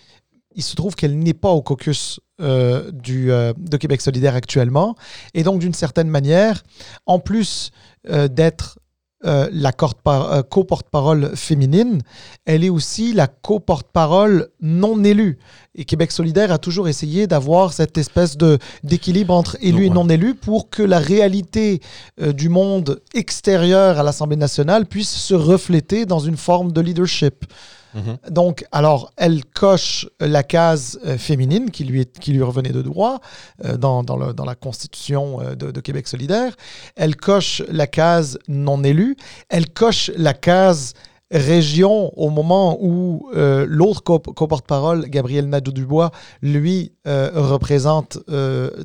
il 0.55 0.63
se 0.63 0.75
trouve 0.75 0.95
qu'elle 0.95 1.17
n'est 1.17 1.33
pas 1.33 1.49
au 1.49 1.61
caucus 1.61 2.19
euh, 2.41 2.91
du, 2.91 3.31
euh, 3.31 3.53
de 3.57 3.77
Québec 3.77 4.01
solidaire 4.01 4.35
actuellement. 4.35 4.95
Et 5.33 5.43
donc, 5.43 5.59
d'une 5.59 5.73
certaine 5.73 6.09
manière, 6.09 6.63
en 7.05 7.19
plus 7.19 7.71
d'être 8.05 8.77
euh, 9.25 9.47
la 9.53 9.71
euh, 10.07 10.43
co-porte-parole 10.43 11.33
féminine, 11.37 12.01
elle 12.45 12.65
est 12.65 12.69
aussi 12.69 13.13
la 13.13 13.27
co-porte-parole 13.27 14.49
non 14.59 15.01
élue. 15.01 15.39
Et 15.75 15.85
Québec 15.85 16.11
solidaire 16.11 16.51
a 16.51 16.57
toujours 16.57 16.89
essayé 16.89 17.25
d'avoir 17.25 17.71
cette 17.71 17.97
espèce 17.97 18.35
de, 18.35 18.57
d'équilibre 18.83 19.33
entre 19.33 19.55
élus 19.61 19.85
et 19.85 19.89
non 19.89 20.09
élus 20.09 20.35
pour 20.35 20.69
que 20.69 20.83
la 20.83 20.99
réalité 20.99 21.79
du 22.21 22.49
monde 22.49 23.01
extérieur 23.13 23.97
à 23.97 24.03
l'Assemblée 24.03 24.35
nationale 24.35 24.85
puisse 24.85 25.15
se 25.15 25.33
refléter 25.33 26.05
dans 26.05 26.19
une 26.19 26.37
forme 26.37 26.73
de 26.73 26.81
leadership. 26.81 27.45
Mhm. 27.93 28.17
Donc, 28.29 28.65
alors, 28.71 29.11
elle 29.17 29.45
coche 29.45 30.07
la 30.19 30.43
case 30.43 30.99
euh, 31.05 31.17
féminine 31.17 31.71
qui 31.71 31.83
lui, 31.83 32.05
qui 32.05 32.31
lui 32.31 32.41
revenait 32.41 32.71
de 32.71 32.81
droit 32.81 33.19
euh, 33.65 33.77
dans, 33.77 34.03
dans, 34.03 34.45
la 34.45 34.55
constitution 34.55 35.41
euh, 35.41 35.55
de, 35.55 35.81
Québec 35.81 36.07
solidaire. 36.07 36.55
Elle 36.95 37.15
coche 37.15 37.61
la 37.69 37.87
case 37.87 38.39
non 38.47 38.83
élue. 38.83 39.15
Elle 39.49 39.69
coche 39.69 40.11
la 40.15 40.33
case 40.33 40.93
région 41.31 42.11
au 42.17 42.29
moment 42.29 42.77
où 42.79 43.31
l'autre 43.33 44.01
co-porte-parole, 44.03 45.09
Gabriel 45.09 45.49
Nadeau-Dubois, 45.49 46.11
lui 46.43 46.93
représente 47.05 48.19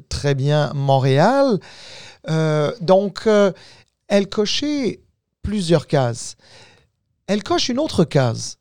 très 0.09 0.35
bien 0.35 0.73
Montréal. 0.75 1.59
donc, 2.81 3.29
elle 4.09 4.29
cochait 4.31 5.03
plusieurs 5.43 5.87
cases. 5.87 6.37
Elle 7.27 7.43
coche 7.43 7.69
une 7.69 7.79
autre 7.79 8.05
case 8.05 8.58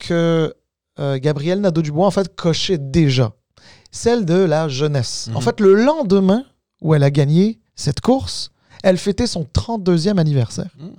que 0.00 0.54
euh, 0.98 1.18
Gabriel 1.18 1.60
Nadeau-Dubois, 1.60 2.06
en 2.06 2.10
fait, 2.10 2.34
cochait 2.34 2.78
déjà. 2.78 3.32
Celle 3.92 4.24
de 4.24 4.34
la 4.34 4.68
jeunesse. 4.68 5.28
En 5.34 5.38
mhm. 5.38 5.42
fait, 5.42 5.60
le 5.60 5.74
lendemain 5.74 6.44
où 6.80 6.94
elle 6.94 7.02
a 7.04 7.10
gagné 7.10 7.60
cette 7.76 8.00
course, 8.00 8.50
elle 8.82 8.98
fêtait 8.98 9.26
son 9.26 9.44
32e 9.44 10.18
anniversaire. 10.18 10.70
Mhm. 10.78 10.92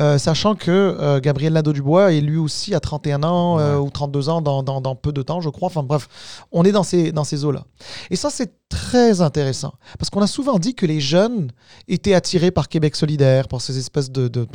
Euh, 0.00 0.18
sachant 0.18 0.54
que 0.54 0.70
euh, 0.70 1.20
Gabriel 1.20 1.52
Nadeau-Dubois 1.52 2.12
est 2.12 2.20
lui 2.20 2.36
aussi 2.36 2.74
à 2.74 2.80
31 2.80 3.22
ans 3.22 3.78
ou 3.78 3.90
32 3.90 4.28
ans 4.28 4.42
dans, 4.42 4.62
dans, 4.62 4.96
peu 4.96 5.12
de 5.12 5.22
temps, 5.22 5.40
je 5.40 5.48
crois. 5.48 5.66
Enfin 5.66 5.82
bref, 5.82 6.08
on 6.52 6.64
est 6.64 6.72
dans 6.72 6.82
ces, 6.82 7.12
dans 7.12 7.24
ces 7.24 7.44
eaux-là. 7.44 7.64
Et 8.10 8.16
ça, 8.16 8.30
c'est 8.30 8.52
très 8.68 9.20
intéressant. 9.20 9.74
Parce 9.98 10.10
qu'on 10.10 10.22
a 10.22 10.26
souvent 10.26 10.58
dit 10.58 10.74
que 10.74 10.86
les 10.86 11.00
jeunes 11.00 11.50
étaient 11.88 12.14
attirés 12.14 12.50
par 12.50 12.68
Québec 12.68 12.96
solidaire, 12.96 13.48
par 13.48 13.60
ces 13.60 13.78
espèces 13.78 14.10
de, 14.10 14.28
de, 14.28 14.46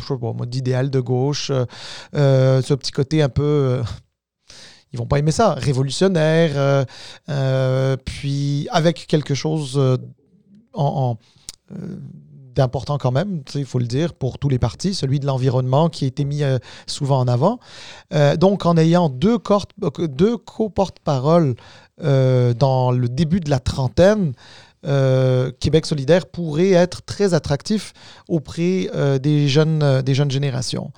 d'idéal 0.45 0.89
de 0.89 0.99
gauche, 0.99 1.51
ce 2.13 2.73
petit 2.73 2.91
côté 2.91 3.21
un 3.21 3.29
peu 3.29 3.81
ils 4.91 4.97
vont 4.97 5.05
pas 5.05 5.19
aimer 5.19 5.31
ça. 5.31 5.53
Révolutionnaire, 5.53 6.51
euh, 6.55 6.83
euh, 7.29 7.97
puis 7.97 8.67
avec 8.71 9.05
quelque 9.07 9.35
chose 9.35 9.75
euh, 9.77 9.97
en, 10.73 11.17
d'important 12.59 12.97
quand 12.97 13.11
même, 13.11 13.41
il 13.55 13.65
faut 13.65 13.79
le 13.79 13.87
dire, 13.87 14.13
pour 14.13 14.37
tous 14.37 14.49
les 14.49 14.59
partis, 14.59 14.93
celui 14.93 15.19
de 15.19 15.25
l'environnement 15.25 15.89
qui 15.89 16.03
a 16.03 16.07
été 16.07 16.25
mis 16.25 16.41
souvent 16.87 17.19
en 17.19 17.27
avant. 17.27 17.59
donc 18.37 18.65
en 18.65 18.75
ayant 18.75 19.09
deux, 19.09 19.37
deux 19.97 20.37
co-porte-parole 20.37 21.55
dans 21.97 22.91
le 22.91 23.07
début 23.07 23.39
de 23.39 23.49
la 23.49 23.59
trentaine, 23.59 24.33
Québec 24.83 25.85
solidaire 25.85 26.25
pourrait 26.25 26.71
être 26.71 27.01
très 27.03 27.33
attractif 27.33 27.93
auprès 28.27 28.89
des, 29.21 29.47
jeunes, 29.47 30.01
des 30.01 30.13
jeunes 30.13 30.31
générations. 30.31 30.91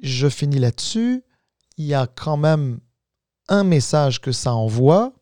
Je 0.00 0.28
finis 0.28 0.60
là-dessus. 0.60 1.24
Il 1.76 1.86
y 1.86 1.94
a 1.94 2.06
quand 2.06 2.36
même 2.36 2.78
un 3.48 3.64
message 3.64 4.20
que 4.20 4.30
ça 4.30 4.54
envoie, 4.54 5.12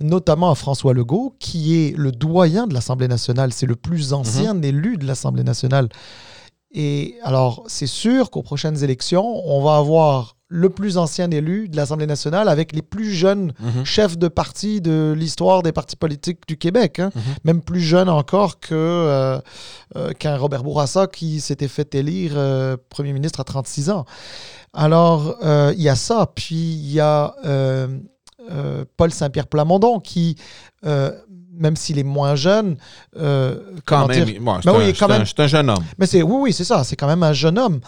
notamment 0.00 0.50
à 0.50 0.54
François 0.54 0.94
Legault, 0.94 1.34
qui 1.38 1.76
est 1.76 1.96
le 1.96 2.12
doyen 2.12 2.66
de 2.66 2.74
l'Assemblée 2.74 3.08
nationale, 3.08 3.52
c'est 3.52 3.66
le 3.66 3.76
plus 3.76 4.12
ancien 4.12 4.54
mhm. 4.54 4.64
élu 4.64 4.96
de 4.96 5.06
l'Assemblée 5.06 5.44
nationale. 5.44 5.88
Et 6.72 7.14
alors, 7.22 7.64
c'est 7.68 7.86
sûr 7.86 8.30
qu'aux 8.30 8.42
prochaines 8.42 8.82
élections, 8.82 9.24
on 9.46 9.62
va 9.62 9.76
avoir 9.76 10.36
le 10.48 10.70
plus 10.70 10.96
ancien 10.96 11.30
élu 11.30 11.68
de 11.68 11.76
l'Assemblée 11.76 12.06
nationale 12.06 12.48
avec 12.48 12.72
les 12.72 12.82
plus 12.82 13.10
jeunes 13.10 13.52
mhm. 13.58 13.84
chefs 13.84 14.16
de 14.16 14.28
parti 14.28 14.80
de 14.80 15.14
l'histoire 15.16 15.62
des 15.62 15.72
partis 15.72 15.96
politiques 15.96 16.46
du 16.46 16.56
Québec. 16.56 17.00
Hein. 17.00 17.10
Mhm. 17.14 17.22
Même 17.44 17.62
plus 17.62 17.80
jeune 17.80 18.08
encore 18.08 18.60
que, 18.60 18.74
euh, 18.74 19.40
euh, 19.96 20.12
qu'un 20.12 20.36
Robert 20.36 20.62
Bourassa 20.62 21.06
qui 21.08 21.40
s'était 21.40 21.68
fait 21.68 21.94
élire 21.94 22.32
euh, 22.36 22.76
Premier 22.90 23.12
ministre 23.12 23.40
à 23.40 23.44
36 23.44 23.90
ans. 23.90 24.04
Alors, 24.72 25.38
il 25.42 25.80
y 25.80 25.88
a 25.88 25.96
ça. 25.96 26.30
Puis, 26.34 26.54
il 26.54 26.92
y 26.92 27.00
a 27.00 27.34
euh, 28.50 28.56
euh, 28.56 28.84
Paul 28.96 29.10
Saint-Pierre 29.10 29.46
Plamondon 29.46 30.00
qui, 30.00 30.36
même 30.82 31.76
s'il 31.76 31.98
est 31.98 32.04
moins 32.04 32.34
jeune, 32.34 32.76
quand 33.14 34.08
même, 34.08 35.24
c'est 35.26 35.40
un, 35.40 35.46
jeune 35.46 35.70
homme. 35.70 35.84
Mais 35.98 36.06
c'est 36.06 36.22
oui, 36.22 36.36
oui, 36.40 36.52
c'est 36.52 36.64
ça. 36.64 36.84
C'est 36.84 36.96
quand 36.96 37.06
même 37.06 37.22
un 37.22 37.32
jeune 37.32 37.58
homme. 37.58 37.80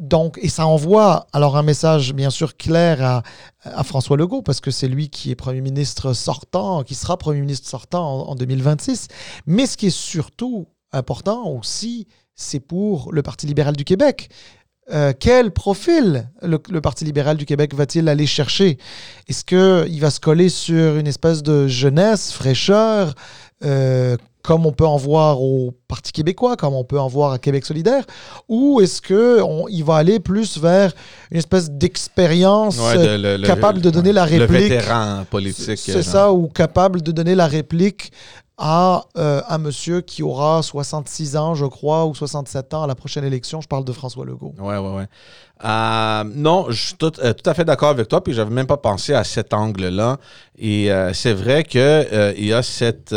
donc, 0.00 0.38
et 0.42 0.48
ça 0.48 0.66
envoie 0.66 1.26
alors 1.32 1.56
un 1.56 1.62
message 1.62 2.12
bien 2.14 2.30
sûr 2.30 2.56
clair 2.56 3.02
à, 3.02 3.22
à 3.64 3.84
François 3.84 4.16
Legault 4.16 4.42
parce 4.42 4.60
que 4.60 4.70
c'est 4.70 4.88
lui 4.88 5.08
qui 5.08 5.30
est 5.30 5.36
premier 5.36 5.60
ministre 5.60 6.12
sortant, 6.12 6.82
qui 6.82 6.94
sera 6.94 7.16
premier 7.16 7.40
ministre 7.40 7.68
sortant 7.68 8.28
en 8.28 8.34
2026. 8.34 9.08
Mais 9.46 9.66
ce 9.66 9.76
qui 9.76 9.86
est 9.86 9.90
surtout 9.90 10.66
important 10.92 11.48
aussi, 11.48 12.06
c'est 12.34 12.60
pour 12.60 13.12
le 13.12 13.22
Parti 13.22 13.46
libéral 13.46 13.76
du 13.76 13.84
Québec. 13.84 14.30
Euh, 14.92 15.12
quel 15.18 15.52
profil 15.52 16.28
le, 16.42 16.58
Parti 16.80 17.04
libéral 17.04 17.36
du 17.36 17.46
Québec 17.46 17.74
va-t-il 17.74 18.08
aller 18.08 18.26
chercher? 18.26 18.78
Est-ce 19.28 19.44
qu'il 19.44 20.00
va 20.00 20.10
se 20.10 20.20
coller 20.20 20.48
sur 20.48 20.96
une 20.96 21.06
espèce 21.06 21.42
de 21.42 21.68
jeunesse, 21.68 22.32
fraîcheur, 22.32 23.14
euh, 23.64 24.16
comme 24.42 24.66
on 24.66 24.72
peut 24.72 24.86
en 24.86 24.96
voir 24.96 25.42
au 25.42 25.72
Parti 25.86 26.12
québécois, 26.12 26.56
comme 26.56 26.74
on 26.74 26.82
peut 26.82 26.98
en 26.98 27.08
voir 27.08 27.32
à 27.32 27.38
Québec 27.38 27.66
solidaire, 27.66 28.04
ou 28.48 28.80
est-ce 28.80 29.02
qu'il 29.02 29.84
va 29.84 29.96
aller 29.96 30.18
plus 30.18 30.58
vers 30.58 30.92
une 31.30 31.38
espèce 31.38 31.70
d'expérience 31.70 32.80
capable 33.44 33.80
de 33.80 33.90
donner 33.90 34.12
la 34.12 34.24
réplique 34.24 34.50
Le 34.50 34.58
vétéran 34.58 35.24
politique. 35.30 35.78
C'est 35.78 36.02
ça, 36.02 36.32
ou 36.32 36.48
capable 36.48 37.02
de 37.02 37.12
donner 37.12 37.34
la 37.34 37.46
réplique 37.46 38.12
à 38.62 39.06
euh, 39.16 39.40
un 39.48 39.56
monsieur 39.56 40.02
qui 40.02 40.22
aura 40.22 40.62
66 40.62 41.36
ans, 41.38 41.54
je 41.54 41.64
crois, 41.64 42.04
ou 42.04 42.14
67 42.14 42.74
ans 42.74 42.82
à 42.82 42.86
la 42.86 42.94
prochaine 42.94 43.24
élection. 43.24 43.62
Je 43.62 43.66
parle 43.66 43.86
de 43.86 43.92
François 43.92 44.26
Legault. 44.26 44.54
Oui, 44.58 44.74
oui, 44.76 44.90
oui. 44.96 45.02
Euh, 45.64 46.24
non, 46.34 46.66
je 46.68 46.88
suis 46.88 46.94
tout, 46.94 47.12
euh, 47.22 47.32
tout, 47.32 47.48
à 47.48 47.54
fait 47.54 47.64
d'accord 47.64 47.88
avec 47.88 48.08
toi, 48.08 48.22
puis 48.22 48.34
j'avais 48.34 48.50
même 48.50 48.66
pas 48.66 48.76
pensé 48.76 49.14
à 49.14 49.24
cet 49.24 49.54
angle-là. 49.54 50.18
Et 50.58 50.90
c'est 51.14 51.32
vrai 51.32 51.64
qu'il 51.64 52.34
il 52.36 52.46
y 52.46 52.52
a 52.52 52.62
cette, 52.62 53.14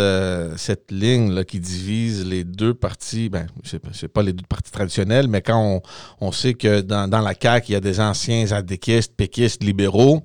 ligne 0.90 1.34
là, 1.34 1.44
qui 1.44 1.60
divise 1.60 2.26
les 2.26 2.46
deux 2.46 2.74
partis. 2.74 3.28
Ben, 3.28 3.48
c'est 3.64 4.08
pas 4.08 4.24
les 4.24 4.32
deux 4.32 4.46
partis 4.48 4.72
traditionnels, 4.72 5.28
mais 5.28 5.42
quand 5.42 5.60
on, 5.60 5.82
on 6.26 6.32
sait 6.32 6.54
que 6.54 6.80
dans, 6.80 7.10
dans 7.10 7.20
la 7.20 7.34
CAQ, 7.40 7.66
il 7.68 7.74
y 7.74 7.76
a 7.76 7.82
des 7.82 8.00
anciens 8.00 8.50
adéquistes, 8.54 9.14
péquistes, 9.18 9.62
libéraux 9.62 10.24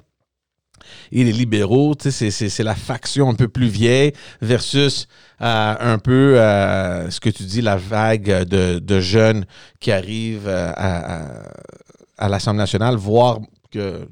et 1.13 1.25
les 1.25 1.33
libéraux, 1.33 1.95
c'est 1.99 2.59
la 2.63 2.75
faction 2.75 3.29
un 3.29 3.35
peu 3.35 3.49
plus 3.49 3.69
vieille 3.69 4.13
versus 4.41 5.09
euh, 5.41 5.75
un 5.79 5.99
peu 5.99 6.39
euh, 6.39 7.11
ce 7.11 7.21
que 7.21 7.31
tu 7.31 7.45
dis, 7.45 7.61
la 7.61 7.77
vague 7.77 8.45
de, 8.45 9.01
jeunes 9.01 9.47
qui 9.81 9.93
arrivent 9.93 10.49
euh, 10.49 10.73
à, 10.77 11.23
à 12.19 12.29
l'Assemblée 12.29 12.59
nationale, 12.59 12.97
voire 12.97 13.39
que 13.71 14.09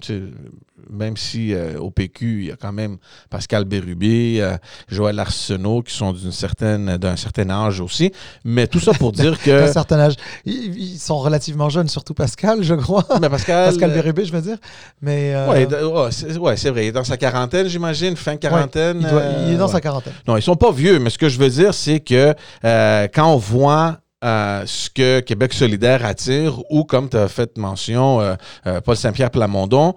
même 0.91 1.17
si 1.17 1.53
euh, 1.53 1.79
au 1.79 1.91
PQ, 1.91 2.41
il 2.41 2.47
y 2.47 2.53
a 2.53 2.57
quand 2.57 2.73
même 2.73 2.99
Pascal 3.31 3.65
Bérubé, 3.65 4.39
euh, 4.41 4.57
Joël 4.89 5.19
Arsenault 5.19 5.83
qui 5.83 5.95
sont 5.95 6.13
d'une 6.13 6.33
certaine 6.33 6.97
d'un 6.99 7.17
certain 7.17 7.49
âge 7.51 7.81
aussi. 7.81 8.13
Mais 8.45 8.67
tout 8.67 8.81
ça 8.81 8.93
pour 8.93 9.13
dire 9.13 9.39
que. 9.43 9.51
D'un 9.51 9.73
certain 9.73 9.99
âge. 9.99 10.15
Ils, 10.45 10.99
sont 10.99 11.19
relativement 11.19 11.69
jeunes, 11.69 11.89
surtout 11.89 12.15
Pascal, 12.15 12.63
je 12.63 12.75
crois. 12.75 13.05
Mais 13.21 13.29
Pascal, 13.29 13.71
Pascal 13.71 13.93
Bérubé, 13.93 14.25
je 14.25 14.33
veux 14.33 14.43
dire. 14.43 14.59
Mais. 15.01 15.35
Euh, 15.35 15.67
oui, 15.67 16.37
ouais, 16.39 16.57
c'est 16.57 16.71
vrai. 16.71 16.87
Il 16.87 16.89
est 16.89 16.93
dans 16.93 17.05
sa 17.05 17.17
quarantaine, 17.17 17.69
j'imagine, 17.69 18.17
fin 18.17 18.37
quarantaine. 18.37 19.07
il, 19.47 19.55
est 19.55 19.57
dans 19.57 19.69
sa 19.69 19.81
quarantaine. 19.81 20.15
Non, 20.27 20.37
ils 20.37 20.43
sont 20.43 20.57
pas 20.57 20.73
vieux, 20.73 20.99
mais 20.99 21.11
ce 21.11 21.19
que 21.19 21.29
je 21.29 21.39
veux 21.39 21.51
dire, 21.51 21.75
c'est 21.75 22.01
que 22.01 22.35
quand 22.63 23.33
on 23.33 23.37
voit 23.37 23.99
ce 24.23 24.91
que 24.91 25.21
Québec 25.21 25.53
solidaire 25.53 26.05
attire, 26.05 26.63
ou 26.71 26.85
comme 26.85 27.09
tu 27.09 27.17
as 27.17 27.29
fait 27.29 27.57
mention, 27.59 28.37
Paul 28.85 28.97
Saint-Pierre 28.97 29.31
Plamondon, 29.31 29.95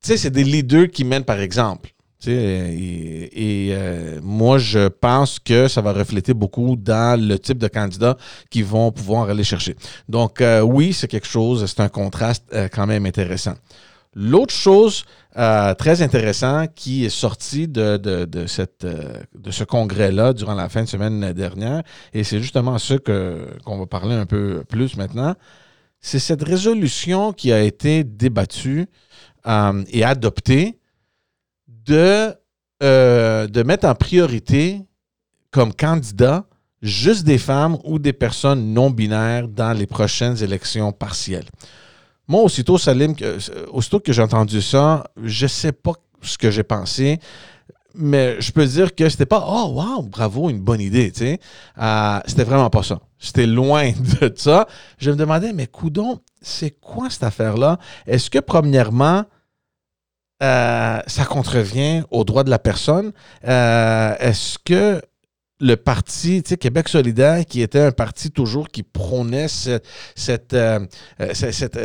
c'est 0.00 0.30
des 0.30 0.44
leaders 0.44 0.88
qui 0.88 1.04
mènent 1.04 1.24
par 1.24 1.40
exemple. 1.40 1.90
Et, 2.28 3.68
euh, 3.72 4.20
moi, 4.22 4.58
je 4.58 4.88
pense 4.88 5.38
que 5.38 5.68
ça 5.68 5.80
va 5.80 5.92
refléter 5.92 6.34
beaucoup 6.34 6.76
dans 6.76 7.20
le 7.20 7.38
type 7.38 7.58
de 7.58 7.68
candidats 7.68 8.16
qui 8.50 8.62
vont 8.62 8.90
pouvoir 8.90 9.28
aller 9.28 9.44
chercher. 9.44 9.76
Donc, 10.08 10.40
euh, 10.40 10.60
oui, 10.60 10.92
c'est 10.92 11.08
quelque 11.08 11.26
chose, 11.26 11.64
c'est 11.66 11.80
un 11.80 11.88
contraste 11.88 12.44
euh, 12.52 12.68
quand 12.72 12.86
même 12.86 13.06
intéressant. 13.06 13.54
L'autre 14.18 14.54
chose 14.54 15.04
très 15.34 16.00
intéressante 16.00 16.70
qui 16.74 17.04
est 17.04 17.10
sortie 17.10 17.68
de, 17.68 17.98
de, 17.98 18.46
ce 18.46 19.64
congrès-là 19.64 20.32
durant 20.32 20.54
la 20.54 20.70
fin 20.70 20.84
de 20.84 20.88
semaine 20.88 21.34
dernière, 21.34 21.82
et 22.14 22.24
c'est 22.24 22.40
justement 22.40 22.78
ce 22.78 22.94
qu'on 22.94 23.78
va 23.78 23.86
parler 23.86 24.14
un 24.14 24.24
peu 24.24 24.64
plus 24.66 24.96
maintenant, 24.96 25.34
c'est 26.00 26.18
cette 26.18 26.42
résolution 26.42 27.32
qui 27.32 27.52
a 27.52 27.62
été 27.62 28.04
débattue 28.04 28.86
euh, 29.46 29.84
et 29.88 30.04
adopté 30.04 30.78
de, 31.68 32.32
euh, 32.82 33.46
de 33.46 33.62
mettre 33.62 33.86
en 33.86 33.94
priorité 33.94 34.80
comme 35.50 35.74
candidat 35.74 36.46
juste 36.80 37.24
des 37.24 37.38
femmes 37.38 37.76
ou 37.84 37.98
des 37.98 38.12
personnes 38.12 38.72
non 38.72 38.90
binaires 38.90 39.48
dans 39.48 39.72
les 39.72 39.86
prochaines 39.86 40.42
élections 40.42 40.92
partielles. 40.92 41.48
Moi, 42.28 42.42
aussitôt, 42.42 42.78
Salim, 42.78 43.14
aussitôt 43.72 44.00
que 44.00 44.12
j'ai 44.12 44.22
entendu 44.22 44.60
ça, 44.60 45.04
je 45.22 45.46
sais 45.46 45.72
pas 45.72 45.92
ce 46.22 46.36
que 46.38 46.50
j'ai 46.50 46.64
pensé 46.64 47.20
mais 47.96 48.40
je 48.40 48.52
peux 48.52 48.66
dire 48.66 48.94
que 48.94 49.08
c'était 49.08 49.26
pas 49.26 49.44
oh 49.48 49.72
wow 49.74 50.02
bravo 50.02 50.50
une 50.50 50.60
bonne 50.60 50.80
idée 50.80 51.10
tu 51.10 51.20
sais. 51.20 51.40
Euh, 51.78 52.20
c'était 52.26 52.44
vraiment 52.44 52.70
pas 52.70 52.82
ça. 52.82 53.00
C'était 53.18 53.46
loin 53.46 53.90
de 54.20 54.32
ça. 54.36 54.66
Je 54.98 55.10
me 55.10 55.16
demandais 55.16 55.52
mais 55.52 55.66
coudon 55.66 56.20
c'est 56.40 56.70
quoi 56.70 57.10
cette 57.10 57.24
affaire 57.24 57.56
là 57.56 57.78
est-ce 58.06 58.30
que 58.30 58.38
premièrement 58.38 59.24
euh, 60.42 61.00
ça 61.06 61.24
contrevient 61.24 62.02
aux 62.10 62.24
droits 62.24 62.44
de 62.44 62.50
la 62.50 62.58
personne? 62.58 63.12
Euh, 63.46 64.14
est-ce 64.18 64.58
que 64.58 65.00
le 65.60 65.76
parti, 65.76 66.42
tu 66.42 66.50
sais, 66.50 66.56
Québec 66.56 66.88
solidaire, 66.88 67.44
qui 67.46 67.62
était 67.62 67.80
un 67.80 67.92
parti 67.92 68.30
toujours 68.30 68.68
qui 68.68 68.82
prônait 68.82 69.48
cette, 69.48 69.86
cette, 70.14 70.56
cette 71.32 71.78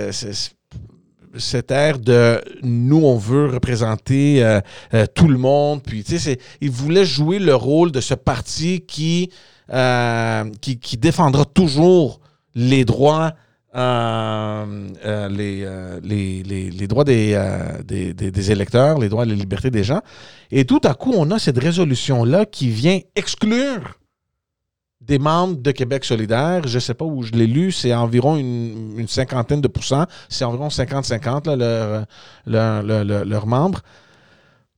cette 1.38 1.72
ère 1.72 2.00
de 2.00 2.42
nous, 2.62 3.04
on 3.06 3.18
veut 3.18 3.48
représenter 3.48 4.44
euh, 4.44 4.60
euh, 4.94 5.06
tout 5.13 5.28
le 5.28 5.38
monde. 5.38 5.82
Puis, 5.84 6.04
tu 6.04 6.20
sais, 6.20 6.40
il 6.60 6.72
voulait 6.72 7.06
jouer 7.06 7.40
le 7.40 7.56
rôle 7.56 7.92
de 7.92 8.01
ce 8.01 8.13
parti 8.13 8.82
qui, 8.82 9.32
euh, 9.72 10.50
qui, 10.62 10.98
défendra 10.98 11.46
toujours 11.46 12.20
les 12.56 12.86
droits. 12.86 13.34
Les, 13.74 15.68
les, 16.04 16.88
droits 16.88 17.04
des, 17.04 17.40
des, 17.86 18.51
électeurs, 18.51 19.00
les 19.00 19.10
droits 19.10 19.24
et 19.24 19.28
les 19.28 19.36
libertés 19.36 19.72
des 19.72 19.84
gens. 19.84 20.01
Et 20.51 20.66
tout 20.66 20.82
à 20.84 20.94
coup, 20.94 21.13
on 21.16 21.32
a 21.32 21.40
cette 21.40 21.58
résolution-là 21.58 22.46
qui 22.46 22.70
vient 22.70 23.00
exclure 23.16 23.98
des 25.01 25.18
membres 25.18 25.58
de 25.58 25.72
Québec 25.72 26.06
solidaire, 26.06 26.68
je 26.68 26.75
ne 26.75 26.80
sais 26.80 26.94
pas 26.94 27.06
où 27.06 27.24
je 27.24 27.32
l'ai 27.32 27.48
lu, 27.48 27.72
c'est 27.72 27.94
environ 27.94 28.38
une, 28.38 29.08
cinquantaine 29.08 29.60
de 29.60 29.68
pourcents, 29.68 30.06
c'est 30.30 30.46
environ 30.46 30.68
50-50 30.68 31.56
leurs 31.56 32.06
leur, 33.25 33.48
membres. 33.48 33.82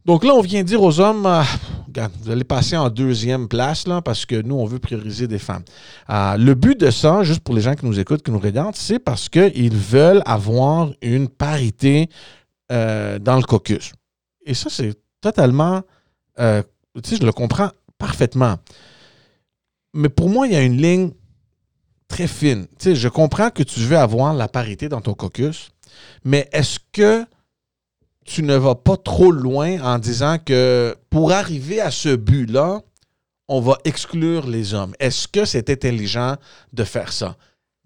Donc 0.05 0.25
là, 0.25 0.33
on 0.33 0.41
vient 0.41 0.63
dire 0.63 0.81
aux 0.81 1.00
hommes, 1.00 1.25
euh, 1.25 1.43
vous 2.22 2.31
allez 2.31 2.43
passer 2.43 2.75
en 2.75 2.89
deuxième 2.89 3.48
place 3.48 3.88
là, 3.88 4.01
parce 4.01 4.25
que 4.25 4.41
nous, 4.41 4.55
on 4.55 4.65
veut 4.65 4.79
prioriser 4.79 5.27
des 5.27 5.39
femmes. 5.39 5.63
Euh, 6.10 6.36
le 6.36 6.55
but 6.55 6.77
de 6.77 6.91
ça, 6.91 7.24
juste 7.24 7.39
pour 7.39 7.55
les 7.55 7.62
gens 7.62 7.74
qui 7.75 7.86
nous 7.86 8.00
écoutent, 8.00 8.22
qui 8.22 8.31
nous 8.31 8.39
regardent, 8.39 8.75
c'est 8.75 9.00
parce 9.00 9.29
qu'ils 9.29 9.77
veulent 9.77 10.22
avoir 10.25 10.91
une 11.01 11.29
parité 11.29 12.10
euh, 12.72 13.17
dans 13.17 13.38
le 13.38 13.43
caucus. 13.43 13.93
Et 14.45 14.53
ça, 14.53 14.69
c'est 14.69 14.93
totalement, 15.22 15.81
tu 16.38 16.43
sais, 17.05 17.15
je 17.15 17.25
le 17.25 17.31
comprends 17.31 17.69
parfaitement. 17.98 18.57
Mais 19.93 20.10
pour 20.10 20.29
moi, 20.29 20.48
il 20.48 20.53
y 20.53 20.57
a 20.57 20.63
une 20.63 20.81
ligne 20.81 21.12
très 22.10 22.27
fine. 22.27 22.65
Tu 22.77 22.89
sais, 22.89 22.95
je 22.95 23.07
comprends 23.07 23.51
que 23.51 23.63
tu 23.63 23.79
veux 23.79 23.98
avoir 23.98 24.33
la 24.33 24.50
parité 24.50 24.89
dans 24.89 25.00
ton 25.00 25.13
caucus, 25.13 25.72
mais 26.25 26.50
est-ce 26.51 26.79
que 26.91 27.25
tu 28.25 28.43
ne 28.43 28.55
vas 28.55 28.75
pas 28.75 28.97
trop 28.97 29.31
loin 29.31 29.81
en 29.81 29.99
disant 29.99 30.37
que 30.43 30.95
pour 31.09 31.31
arriver 31.31 31.81
à 31.81 31.91
ce 31.91 32.15
but-là, 32.15 32.81
on 33.47 33.59
va 33.59 33.77
exclure 33.83 34.47
les 34.47 34.73
hommes? 34.73 34.93
Est-ce 34.99 35.27
que 35.27 35.45
c'est 35.45 35.69
intelligent 35.69 36.35
de 36.71 36.83
faire 36.83 37.11
ça? 37.11 37.35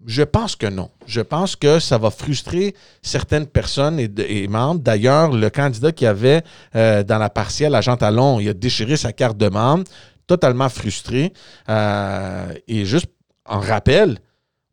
Je 0.06 0.22
pense 0.22 0.54
que 0.54 0.66
non. 0.66 0.90
Je 1.06 1.20
pense 1.20 1.56
que 1.56 1.80
ça 1.80 1.98
va 1.98 2.10
frustrer 2.10 2.74
certaines 3.02 3.46
personnes 3.46 3.98
et, 3.98 4.46
membres. 4.46 4.80
D'ailleurs, 4.80 5.32
le 5.32 5.50
candidat 5.50 5.90
qui 5.90 6.06
avait 6.06 6.44
euh, 6.76 7.02
dans 7.02 7.18
la 7.18 7.30
partielle 7.30 7.74
à 7.74 7.82
Talon, 7.82 8.38
il 8.38 8.48
a 8.48 8.54
déchiré 8.54 8.96
sa 8.96 9.12
carte 9.12 9.36
de 9.36 9.48
membre 9.48 9.84
totalement 10.28 10.68
frustré. 10.68 11.32
Euh, 11.68 12.52
et 12.68 12.84
juste 12.84 13.08
en 13.44 13.58
rappel, 13.58 14.20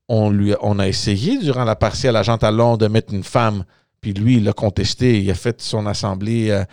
on, 0.08 0.80
a 0.80 0.88
essayé 0.88 1.40
durant 1.40 1.64
la 1.64 1.76
partielle 1.76 2.16
à 2.16 2.38
Talon 2.38 2.78
de 2.78 2.88
mettre 2.88 3.12
une 3.12 3.24
femme, 3.24 3.64
puis 4.06 4.14
lui, 4.14 4.38
il 4.38 4.48
a 4.48 4.54
contesté, 4.54 5.20
il 5.20 5.32
a 5.32 5.34
fait 5.34 5.60
son 5.64 5.88
assemblée, 5.88 6.52
euh, 6.52 6.64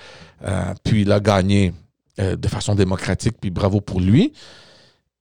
euh, 0.44 0.74
puis 0.84 1.00
il 1.00 1.12
a 1.12 1.18
gagné 1.18 1.72
de 2.18 2.46
façon 2.46 2.74
démocratique, 2.74 3.36
puis 3.40 3.48
bravo 3.48 3.80
pour 3.80 3.98
lui. 3.98 4.34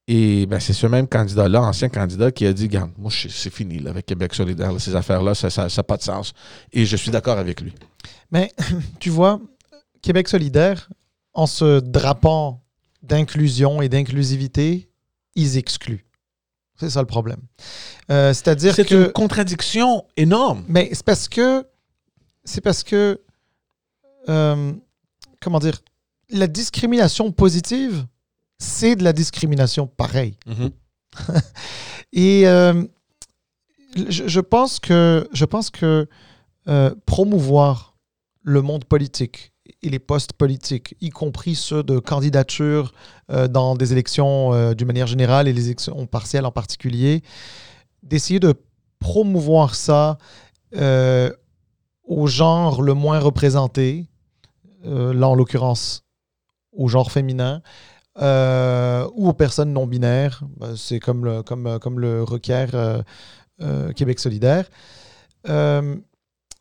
Et 0.09 0.45
ben, 0.45 0.59
c'est 0.59 0.73
ce 0.73 0.87
même 0.87 1.07
candidat-là, 1.07 1.61
ancien 1.61 1.87
candidat, 1.87 2.29
qui 2.29 2.45
a 2.45 2.51
dit 2.51 2.67
Garde, 2.67 2.91
moi, 2.97 3.09
c'est 3.13 3.49
fini 3.49 3.81
avec 3.87 4.07
Québec 4.07 4.33
solidaire, 4.35 4.73
ces 4.77 4.93
affaires-là, 4.93 5.33
ça 5.33 5.67
n'a 5.73 5.83
pas 5.83 5.95
de 5.95 6.01
sens. 6.01 6.33
Et 6.73 6.85
je 6.85 6.97
suis 6.97 7.11
d'accord 7.11 7.37
avec 7.37 7.61
lui. 7.61 7.73
Mais 8.29 8.51
tu 8.99 9.09
vois, 9.09 9.39
Québec 10.01 10.27
solidaire, 10.27 10.89
en 11.33 11.47
se 11.47 11.79
drapant 11.79 12.61
d'inclusion 13.01 13.81
et 13.81 13.87
d'inclusivité, 13.87 14.89
ils 15.35 15.57
excluent. 15.57 16.05
C'est 16.77 16.89
ça 16.89 16.99
le 16.99 17.07
problème. 17.07 17.39
Euh, 18.09 18.33
c'est-à-dire 18.33 18.75
que. 18.75 18.83
C'est 18.83 18.91
une 18.91 19.11
contradiction 19.13 20.03
énorme. 20.17 20.65
Mais 20.67 20.89
c'est 20.91 21.05
parce 21.05 21.29
que. 21.29 21.65
C'est 22.43 22.61
parce 22.61 22.83
que. 22.83 23.21
Euh, 24.29 24.73
comment 25.39 25.59
dire 25.59 25.81
La 26.29 26.47
discrimination 26.47 27.31
positive, 27.31 28.05
c'est 28.57 28.95
de 28.95 29.03
la 29.03 29.13
discrimination 29.13 29.87
pareille. 29.87 30.37
Mm-hmm. 30.47 31.41
et 32.13 32.47
euh, 32.47 32.83
je, 34.07 34.39
pense 34.39 34.79
que, 34.79 35.27
je 35.33 35.45
pense 35.45 35.69
que 35.69 36.07
promouvoir 37.05 37.97
le 38.43 38.61
monde 38.61 38.85
politique, 38.85 39.51
et 39.83 39.89
les 39.89 39.99
postes 39.99 40.33
politiques, 40.33 40.95
y 41.01 41.09
compris 41.09 41.55
ceux 41.55 41.83
de 41.83 41.99
candidature 41.99 42.93
euh, 43.31 43.47
dans 43.47 43.75
des 43.75 43.91
élections 43.91 44.53
euh, 44.53 44.73
d'une 44.73 44.87
manière 44.87 45.07
générale 45.07 45.47
et 45.47 45.53
les 45.53 45.65
élections 45.65 46.05
partielles 46.05 46.45
en 46.45 46.51
particulier, 46.51 47.23
d'essayer 48.03 48.39
de 48.39 48.53
promouvoir 48.99 49.75
ça 49.75 50.17
euh, 50.75 51.31
au 52.11 52.27
genre 52.27 52.81
le 52.81 52.93
moins 52.93 53.19
représenté, 53.19 54.05
là 54.83 55.27
en 55.27 55.35
l'occurrence 55.35 56.03
au 56.73 56.87
genre 56.87 57.11
féminin, 57.11 57.61
ou 58.17 59.29
aux 59.29 59.33
personnes 59.33 59.73
non 59.73 59.87
binaires, 59.87 60.43
ben, 60.57 60.75
c'est 60.75 60.99
comme 60.99 61.25
le, 61.25 61.43
comme, 61.43 61.79
comme 61.79 61.99
le 61.99 62.23
requiert 62.23 63.03
Québec 63.95 64.19
solidaire. 64.19 64.69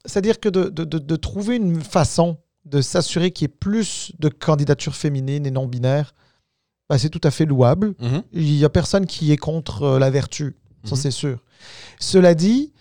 C'est-à-dire 0.04 0.40
que 0.40 0.48
de, 0.48 0.68
de, 0.68 0.84
de, 0.84 1.16
trouver 1.16 1.56
une 1.56 1.82
façon 1.82 2.38
de 2.64 2.80
s'assurer 2.80 3.30
qu'il 3.30 3.44
y 3.44 3.50
ait 3.50 3.56
plus 3.58 4.12
de 4.18 4.28
candidatures 4.28 4.94
féminines 4.94 5.46
et 5.46 5.50
non 5.50 5.66
binaires, 5.66 6.14
bah, 6.88 6.98
c'est 6.98 7.08
tout 7.08 7.20
à 7.24 7.30
fait 7.30 7.46
louable. 7.46 7.94
Mhm. 8.00 8.22
Il 8.32 8.52
n'y 8.56 8.64
a 8.64 8.68
personne 8.68 9.06
qui 9.06 9.32
est 9.32 9.36
contre 9.36 9.82
euh, 9.82 9.98
la 9.98 10.10
vertu, 10.10 10.56
ça 10.84 10.94
mhm. 10.94 11.00
c'est 11.00 11.10
sûr. 11.10 11.38
Cela 11.98 12.34
dit, 12.34 12.72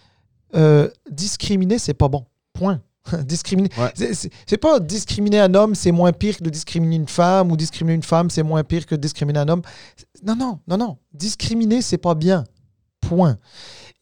euh, 0.55 0.89
discriminer, 1.11 1.77
c'est 1.77 1.93
pas 1.93 2.07
bon. 2.07 2.25
Point. 2.53 2.81
discriminer. 3.23 3.69
C'est 3.95 4.57
pas 4.57 4.79
discriminer 4.79 5.39
un 5.39 5.53
homme, 5.53 5.75
c'est 5.75 5.91
moins 5.91 6.11
pire 6.11 6.37
que 6.37 6.43
de 6.43 6.49
discriminer 6.49 6.95
une 6.95 7.07
femme, 7.07 7.51
ou 7.51 7.57
discriminer 7.57 7.95
une 7.95 8.03
femme, 8.03 8.29
c'est 8.29 8.43
moins 8.43 8.63
pire 8.63 8.85
que 8.85 8.95
de 8.95 9.01
discriminer 9.01 9.39
un 9.39 9.47
homme. 9.47 9.61
Non, 10.23 10.35
non, 10.35 10.59
non, 10.67 10.77
non. 10.77 10.97
Discriminer, 11.13 11.81
c'est 11.81 11.97
pas 11.97 12.15
bien. 12.15 12.43
Point. 13.01 13.37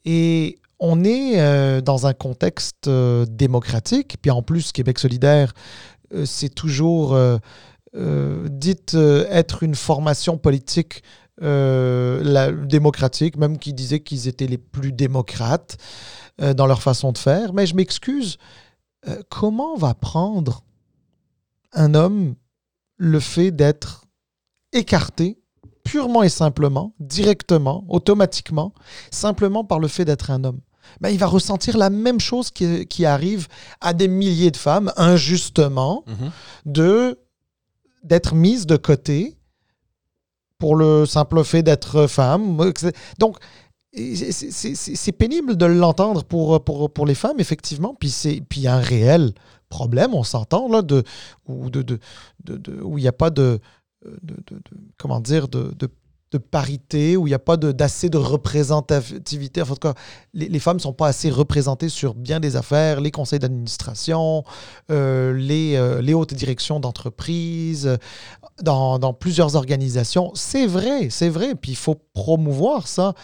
Et 0.04 0.58
on 0.80 1.04
est 1.04 1.40
euh, 1.40 1.80
dans 1.80 2.06
un 2.06 2.12
contexte 2.14 2.88
euh, 2.88 3.26
démocratique, 3.28 4.16
puis 4.20 4.30
en 4.30 4.42
plus, 4.42 4.72
Québec 4.72 4.98
solidaire, 4.98 5.52
euh, 6.14 6.24
c'est 6.24 6.54
toujours 6.54 7.18
dit 8.50 8.76
être 8.94 9.62
une 9.62 9.74
formation 9.74 10.38
politique 10.38 11.02
la, 11.40 12.52
démocratique, 12.52 13.36
même 13.36 13.58
qui 13.58 13.72
disait 13.72 14.00
qu'ils 14.00 14.28
étaient 14.28 14.46
les 14.46 14.58
plus 14.58 14.92
démocrates 14.92 15.76
dans 16.38 16.66
leur 16.66 16.82
façon 16.82 17.12
de 17.12 17.18
faire. 17.18 17.52
Mais 17.52 17.66
je 17.66 17.74
m'excuse, 17.74 18.38
comment 19.28 19.76
va 19.76 19.94
prendre 19.94 20.62
un 21.72 21.94
homme 21.94 22.34
le 22.96 23.20
fait 23.20 23.50
d'être 23.50 24.04
écarté 24.72 25.38
purement 25.84 26.22
et 26.22 26.28
simplement, 26.28 26.94
directement, 27.00 27.84
automatiquement, 27.88 28.74
simplement 29.10 29.64
par 29.64 29.78
le 29.78 29.88
fait 29.88 30.04
d'être 30.04 30.30
un 30.30 30.44
homme? 30.44 30.60
Ben, 31.00 31.10
il 31.10 31.18
va 31.18 31.26
ressentir 31.26 31.76
la 31.76 31.90
même 31.90 32.20
chose 32.20 32.50
qui, 32.50 33.04
arrive 33.04 33.48
à 33.80 33.92
des 33.92 34.08
milliers 34.08 34.50
de 34.50 34.56
femmes, 34.56 34.92
injustement, 34.96 36.04
mhm. 36.06 36.30
de 36.66 37.18
d'être 38.04 38.34
mise 38.34 38.66
de 38.66 38.76
côté 38.76 39.37
pour 40.58 40.76
le 40.76 41.06
simple 41.06 41.42
fait 41.44 41.62
d'être 41.62 42.06
femme. 42.06 42.58
Donc, 43.18 43.36
c'est 43.94 45.12
pénible 45.12 45.56
de 45.56 45.66
l'entendre 45.66 46.24
pour, 46.24 46.62
pour, 46.62 46.90
pour, 46.92 47.06
les 47.06 47.14
femmes, 47.14 47.40
effectivement. 47.40 47.94
Puis 47.98 48.14
il 48.24 48.62
y 48.62 48.66
a 48.66 48.74
un 48.74 48.80
réel 48.80 49.32
problème, 49.68 50.14
on 50.14 50.24
s'entend, 50.24 50.68
là, 50.68 50.82
de, 50.82 51.04
où 51.46 51.68
il 52.98 53.02
n'y 53.02 53.08
a 53.08 53.12
pas 53.12 53.30
de, 53.30 53.60
de, 54.04 54.34
comment 54.96 55.20
dire, 55.20 55.48
de, 55.48 55.74
de 56.30 56.38
parité, 56.38 57.16
où 57.16 57.26
il 57.26 57.30
n'y 57.30 57.34
a 57.34 57.38
pas 57.38 57.56
d'assez 57.56 58.10
de, 58.10 58.18
représentativité. 58.18 59.62
En 59.62 59.66
tout 59.66 59.74
cas, 59.76 59.94
les, 60.34 60.58
femmes 60.58 60.76
ne 60.76 60.82
sont 60.82 60.92
pas 60.92 61.06
assez 61.06 61.30
représentées 61.30 61.88
sur 61.88 62.14
bien 62.14 62.38
des 62.40 62.56
affaires, 62.56 63.00
les 63.00 63.10
conseils 63.10 63.38
d'administration, 63.38 64.44
euh, 64.90 65.32
les, 65.32 65.76
euh, 65.76 66.02
les, 66.02 66.14
hautes 66.14 66.34
directions 66.34 66.80
d'entreprise, 66.80 67.96
dans, 68.62 68.98
dans, 68.98 69.14
plusieurs 69.14 69.56
organisations. 69.56 70.30
C'est 70.34 70.66
vrai, 70.66 71.08
c'est 71.10 71.30
vrai. 71.30 71.54
Puis 71.54 71.72
il 71.72 71.76
faut 71.76 71.96
promouvoir 72.12 72.88
ça. 72.88 73.14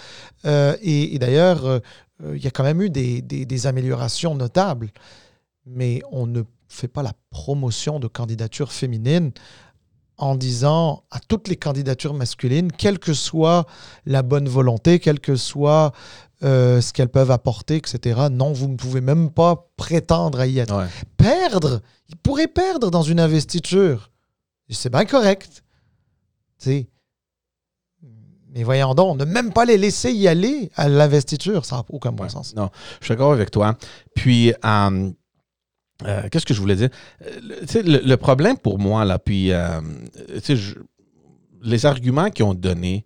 Euh, 0.46 0.76
et, 0.80 1.18
d'ailleurs, 1.18 1.80
il 2.22 2.42
y 2.42 2.46
a 2.46 2.50
quand 2.50 2.64
même 2.64 2.80
eu 2.80 2.90
des, 2.90 3.20
des 3.20 3.66
améliorations 3.66 4.34
notables. 4.34 4.90
Mais 5.66 6.00
on 6.10 6.26
ne 6.26 6.42
fait 6.68 6.88
pas 6.88 7.02
la 7.02 7.12
promotion 7.30 8.00
de 8.00 8.06
candidatures 8.06 8.72
féminines 8.72 9.32
en 10.16 10.34
disant 10.34 11.04
à 11.10 11.18
toutes 11.20 11.48
les 11.48 11.56
candidatures 11.56 12.14
masculines, 12.14 12.70
quelle 12.72 12.98
que 12.98 13.14
soit 13.14 13.66
la 14.06 14.22
bonne 14.22 14.48
volonté, 14.48 15.00
quel 15.00 15.20
que 15.20 15.36
soit 15.36 15.92
euh, 16.42 16.80
ce 16.80 16.92
qu'elles 16.92 17.08
peuvent 17.08 17.30
apporter, 17.30 17.76
etc. 17.76 18.28
Non, 18.30 18.52
vous 18.52 18.68
ne 18.68 18.76
pouvez 18.76 19.00
même 19.00 19.30
pas 19.30 19.70
prétendre 19.76 20.40
à 20.40 20.46
y 20.46 20.58
être. 20.58 20.86
Perdre, 21.16 21.80
ils 22.08 22.16
pourraient 22.16 22.48
perdre 22.48 22.90
dans 22.90 23.02
une 23.02 23.20
investiture. 23.20 24.10
C'est 24.70 24.90
bien 24.90 25.04
correct. 25.04 25.64
sais. 26.58 26.88
Mais 28.54 28.62
voyons 28.62 28.94
donc, 28.94 29.18
ne 29.18 29.24
même 29.24 29.52
pas 29.52 29.64
les 29.64 29.76
laisser 29.76 30.12
y 30.12 30.28
aller 30.28 30.70
à 30.76 30.88
l'investiture, 30.88 31.64
ça 31.64 31.76
n'a 31.76 31.84
aucun 31.88 32.12
bon 32.12 32.28
sens. 32.28 32.54
Non, 32.54 32.70
je 33.00 33.06
suis 33.06 33.12
d'accord 33.14 33.32
avec 33.32 33.50
toi. 33.50 33.76
Puis, 34.14 34.52
euh, 34.64 35.10
euh, 36.04 36.28
qu'est-ce 36.30 36.46
que 36.46 36.54
je 36.54 36.60
voulais 36.60 36.76
dire? 36.76 36.90
Euh, 37.22 38.00
le, 38.04 38.16
problème 38.16 38.58
pour 38.58 38.78
moi, 38.78 39.04
là, 39.04 39.18
puis 39.18 39.52
euh, 39.52 39.80
les 41.62 41.86
arguments 41.86 42.30
qu'ils 42.30 42.44
ont 42.44 42.54
donnés, 42.54 43.04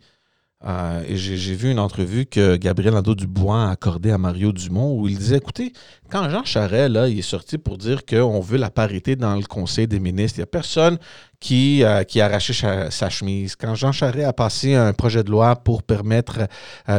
j'ai 1.09 1.55
vu 1.55 1.71
une 1.71 1.79
entrevue 1.79 2.27
que 2.27 2.57
Gabriel 2.57 2.95
Nadeau-Dubois 2.95 3.69
a 3.69 3.71
accordée 3.71 4.11
à 4.11 4.19
Mario 4.19 4.51
Dumont 4.51 4.99
où 4.99 5.07
il 5.07 5.17
disait 5.17 5.37
écoutez, 5.37 5.73
quand 6.11 6.29
Jean 6.31 6.45
Charest 6.45 6.91
là, 6.91 7.09
il 7.09 7.21
est 7.21 7.23
sorti 7.23 7.59
pour 7.59 7.79
dire 7.79 8.05
qu'on 8.05 8.41
veut 8.41 8.59
la 8.59 8.69
parité 8.69 9.15
dans 9.15 9.37
le 9.37 9.45
Conseil 9.45 9.87
des 9.87 10.01
ministres, 10.01 10.39
il 10.39 10.41
n'y 10.41 10.45
a 10.45 10.47
personne 10.47 10.99
qui, 11.39 11.85
qui 12.09 12.21
a 12.21 12.25
arraché 12.25 12.53
sa, 12.53 13.09
chemise. 13.09 13.55
Quand 13.55 13.77
Jean 13.77 13.93
Charest 13.93 14.27
a 14.27 14.33
passé 14.33 14.75
un 14.75 14.93
projet 14.93 15.23
de 15.23 15.31
loi 15.31 15.55
pour 15.55 15.85
permettre 15.85 16.49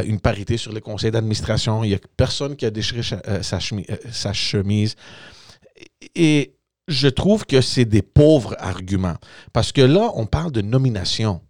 une 0.06 0.20
parité 0.20 0.56
sur 0.56 0.72
le 0.72 0.80
conseil 0.80 1.10
d'administration, 1.10 1.84
il 1.84 1.88
n'y 1.88 1.94
a 1.94 2.00
personne 2.16 2.56
qui 2.56 2.64
a 2.64 2.70
déchiré 2.70 3.02
sa, 3.42 3.60
chemise, 3.60 3.86
sa 4.10 4.32
chemise. 4.32 4.96
Et 6.14 6.56
je 6.88 7.08
trouve 7.08 7.46
que 7.46 7.60
c'est 7.60 7.84
des 7.84 8.02
pauvres 8.02 8.56
arguments. 8.58 9.16
Parce 9.52 9.72
que 9.72 9.82
là, 9.82 10.10
on 10.14 10.26
parle 10.26 10.52
de 10.52 10.60
nomination. 10.60 11.40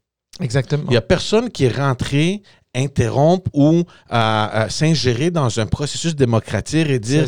Exactement. 0.40 0.84
Il 0.86 0.90
n'y 0.90 0.96
a 0.96 1.02
personne 1.02 1.50
qui 1.50 1.64
est 1.64 1.76
rentré 1.76 2.42
interrompre 2.74 3.50
ou 3.52 3.82
euh, 4.12 4.68
s'ingérer 4.68 5.30
dans 5.30 5.58
un 5.58 5.66
processus 5.66 6.14
démocratique 6.14 6.88
et 6.88 6.98
dire 7.00 7.26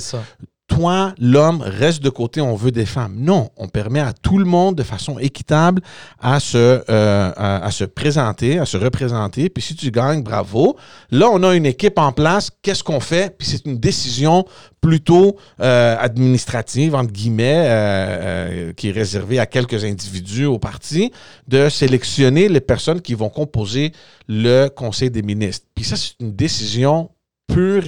toi, 0.74 1.14
l'homme, 1.18 1.60
reste 1.60 2.02
de 2.02 2.08
côté, 2.08 2.40
on 2.40 2.54
veut 2.54 2.70
des 2.70 2.86
femmes. 2.86 3.16
Non, 3.18 3.50
on 3.58 3.68
permet 3.68 4.00
à 4.00 4.14
tout 4.14 4.38
le 4.38 4.46
monde 4.46 4.74
de 4.74 4.82
façon 4.82 5.18
équitable 5.18 5.82
à 6.18 6.40
se, 6.40 6.82
euh, 6.88 7.32
à, 7.36 7.70
se 7.70 7.84
présenter, 7.84 8.58
à 8.58 8.64
se 8.64 8.78
représenter. 8.78 9.50
Puis 9.50 9.62
si 9.62 9.74
tu 9.74 9.90
gagnes, 9.90 10.22
bravo. 10.22 10.76
Là, 11.10 11.28
on 11.30 11.42
a 11.42 11.54
une 11.54 11.66
équipe 11.66 11.98
en 11.98 12.12
place. 12.12 12.50
Qu'est-ce 12.62 12.82
qu'on 12.82 13.00
fait? 13.00 13.36
Puis 13.36 13.48
c'est 13.48 13.66
une 13.66 13.78
décision 13.78 14.46
plutôt 14.80 15.36
euh, 15.60 15.94
administrative, 15.98 16.94
entre 16.94 17.12
guillemets, 17.12 17.64
euh, 17.66 18.72
qui 18.72 18.88
est 18.88 18.92
réservée 18.92 19.38
à 19.38 19.46
quelques 19.46 19.84
individus 19.84 20.46
au 20.46 20.58
parti, 20.58 21.12
de 21.48 21.68
sélectionner 21.68 22.48
les 22.48 22.60
personnes 22.60 23.02
qui 23.02 23.12
vont 23.12 23.28
composer 23.28 23.92
le 24.26 24.68
Conseil 24.68 25.10
des 25.10 25.22
ministres. 25.22 25.66
Puis 25.74 25.84
ça, 25.84 25.96
c'est 25.96 26.14
une 26.20 26.34
décision 26.34 27.10
pure 27.46 27.82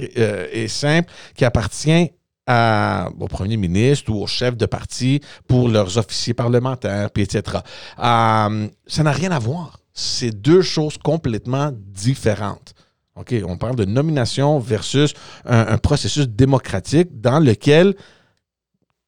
et 0.53 0.67
simple 0.67 1.11
qui 1.35 1.43
appartient 1.43 2.11
à, 2.47 3.09
au 3.19 3.27
premier 3.27 3.57
ministre 3.57 4.11
ou 4.11 4.21
au 4.21 4.27
chef 4.27 4.55
de 4.55 4.65
parti 4.65 5.21
pour 5.47 5.67
leurs 5.69 5.97
officiers 5.97 6.33
parlementaires, 6.33 7.09
puis 7.11 7.23
etc. 7.23 7.57
Euh, 7.99 8.67
ça 8.87 9.03
n'a 9.03 9.11
rien 9.11 9.31
à 9.31 9.39
voir. 9.39 9.79
C'est 9.93 10.31
deux 10.31 10.61
choses 10.61 10.97
complètement 10.97 11.71
différentes. 11.73 12.73
OK, 13.15 13.33
on 13.47 13.57
parle 13.57 13.77
de 13.77 13.85
nomination 13.85 14.59
versus 14.59 15.13
un, 15.45 15.77
processus 15.77 16.27
démocratique 16.27 17.21
dans 17.21 17.39
lequel 17.39 17.95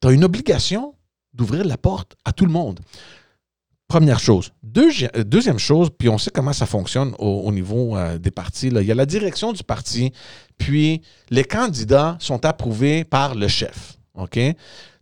tu 0.01 0.07
as 0.07 0.11
une 0.11 0.23
obligation 0.23 0.95
d'ouvrir 1.33 1.65
la 1.65 1.77
porte 1.77 2.15
à 2.23 2.31
tout 2.31 2.45
le 2.45 2.51
monde. 2.51 2.79
Première 3.89 4.19
chose. 4.19 4.51
deuxième 4.63 5.59
chose, 5.59 5.89
puis 5.97 6.09
on 6.09 6.17
sait 6.17 6.31
comment 6.31 6.53
ça 6.53 6.65
fonctionne 6.65 7.13
au, 7.19 7.41
au 7.41 7.51
niveau 7.51 7.97
euh, 7.97 8.17
des 8.17 8.31
partis. 8.31 8.67
Il 8.67 8.81
y 8.81 8.91
a 8.91 8.95
la 8.95 9.05
direction 9.05 9.51
du 9.53 9.63
parti, 9.63 10.11
puis 10.57 11.01
les 11.29 11.43
candidats 11.43 12.17
sont 12.19 12.45
approuvés 12.45 13.03
par 13.03 13.35
le 13.35 13.47
chef. 13.47 13.97
OK? 14.15 14.39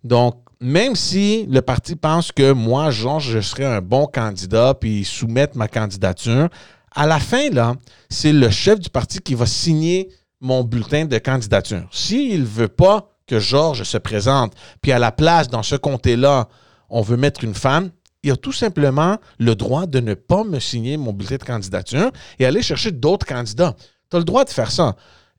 Donc, 0.03 0.35
même 0.59 0.95
si 0.95 1.45
le 1.47 1.61
parti 1.61 1.95
pense 1.95 2.31
que 2.31 2.51
moi, 2.51 2.91
Jean, 2.91 3.19
je 3.19 3.39
serais 3.39 3.65
un 3.65 3.81
bon 3.81 4.07
candidat, 4.07 4.73
puis 4.73 5.03
soumettre 5.03 5.57
ma 5.57 5.67
candidature, 5.67 6.49
à 6.91 7.05
la 7.05 7.19
fin, 7.19 7.49
là, 7.49 7.75
c'est 8.09 8.31
le 8.31 8.49
chef 8.49 8.79
du 8.79 8.89
parti 8.89 9.19
qui 9.19 9.35
va 9.35 9.45
signer 9.45 10.09
mon 10.39 10.63
bulletin 10.63 11.05
de 11.05 11.17
candidature. 11.17 11.87
S'il 11.91 12.41
ne 12.41 12.45
veut 12.45 12.67
pas 12.67 13.11
que 13.27 13.39
Georges 13.39 13.83
se 13.83 13.97
présente, 13.97 14.53
puis 14.81 14.91
à 14.91 14.99
la 14.99 15.11
place, 15.11 15.49
dans 15.49 15.63
ce 15.63 15.75
comté-là, 15.75 16.47
on 16.89 17.01
veut 17.01 17.17
mettre 17.17 17.43
une 17.43 17.55
femme, 17.55 17.89
il 18.23 18.31
a 18.31 18.37
tout 18.37 18.51
simplement 18.51 19.17
le 19.39 19.55
droit 19.55 19.85
de 19.85 19.99
ne 19.99 20.13
pas 20.13 20.43
me 20.43 20.59
signer 20.59 20.97
mon 20.97 21.13
bulletin 21.13 21.37
de 21.37 21.43
candidature 21.43 22.11
et 22.39 22.45
aller 22.45 22.61
chercher 22.61 22.91
d'autres 22.91 23.25
candidats. 23.25 23.75
Tu 24.09 24.15
as 24.15 24.19
le 24.19 24.25
droit 24.25 24.45
de 24.45 24.49
faire 24.49 24.71
ça. 24.71 24.95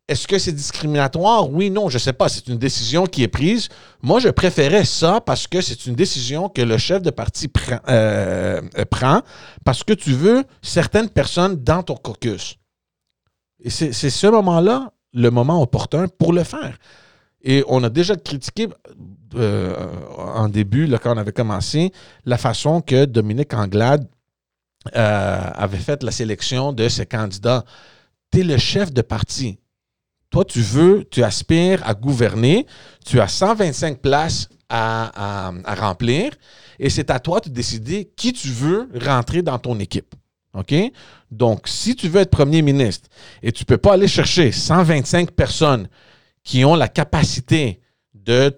Est-ce 0.08 0.28
que 0.28 0.38
c'est 0.38 0.52
discriminatoire? 0.52 1.50
Oui, 1.50 1.68
non, 1.68 1.88
je 1.88 1.96
ne 1.96 2.00
sais 2.00 2.12
pas. 2.12 2.28
C'est 2.28 2.46
une 2.46 2.58
décision 2.58 3.06
qui 3.06 3.24
est 3.24 3.28
prise. 3.28 3.68
Moi, 4.02 4.20
je 4.20 4.28
préférais 4.28 4.84
ça 4.84 5.20
parce 5.20 5.48
que 5.48 5.60
c'est 5.60 5.86
une 5.86 5.96
décision 5.96 6.48
que 6.48 6.62
le 6.62 6.78
chef 6.78 7.02
de 7.02 7.10
parti 7.10 7.48
prend, 7.48 7.80
euh, 7.88 8.62
prend 8.88 9.22
parce 9.64 9.82
que 9.82 9.92
tu 9.92 10.12
veux 10.12 10.44
certaines 10.62 11.08
personnes 11.08 11.56
dans 11.56 11.82
ton 11.82 11.96
caucus. 11.96 12.56
Et 13.60 13.70
c'est 13.70 13.92
ce 13.92 14.26
moment-là, 14.28 14.92
le 15.12 15.30
moment 15.30 15.60
opportun 15.60 16.06
pour 16.06 16.32
le 16.32 16.44
faire. 16.44 16.78
Et 17.42 17.64
on 17.66 17.82
a 17.82 17.88
déjà 17.88 18.14
critiqué 18.14 18.68
euh, 19.34 19.74
en 20.18 20.48
début, 20.48 20.86
là, 20.86 20.98
quand 20.98 21.14
on 21.14 21.18
avait 21.18 21.32
commencé, 21.32 21.92
la 22.24 22.38
façon 22.38 22.80
que 22.80 23.06
Dominique 23.06 23.54
Anglade 23.54 24.06
euh, 24.94 25.50
avait 25.54 25.78
fait 25.78 26.02
la 26.04 26.12
sélection 26.12 26.72
de 26.72 26.88
ses 26.88 27.06
candidats. 27.06 27.64
Tu 28.30 28.40
es 28.40 28.42
le 28.44 28.56
chef 28.56 28.92
de 28.92 29.02
parti. 29.02 29.58
Toi, 30.30 30.44
tu 30.44 30.60
veux, 30.60 31.04
tu 31.10 31.22
aspires 31.22 31.86
à 31.86 31.94
gouverner, 31.94 32.66
tu 33.04 33.20
as 33.20 33.28
125 33.28 33.98
places 33.98 34.48
à, 34.68 35.52
remplir 35.78 36.32
et 36.78 36.90
c'est 36.90 37.10
à 37.10 37.20
toi 37.20 37.40
de 37.40 37.48
décider 37.48 38.10
qui 38.16 38.32
tu 38.32 38.48
veux 38.48 38.88
rentrer 39.00 39.42
dans 39.42 39.58
ton 39.58 39.78
équipe. 39.78 40.14
OK? 40.54 40.74
Donc, 41.30 41.68
si 41.68 41.94
tu 41.94 42.08
veux 42.08 42.20
être 42.20 42.30
premier 42.30 42.62
ministre 42.62 43.08
et 43.42 43.52
tu 43.52 43.62
ne 43.62 43.66
peux 43.66 43.78
pas 43.78 43.94
aller 43.94 44.08
chercher 44.08 44.52
125 44.52 45.30
personnes 45.30 45.88
qui 46.42 46.64
ont 46.64 46.74
la 46.74 46.88
capacité 46.88 47.80
de 48.14 48.56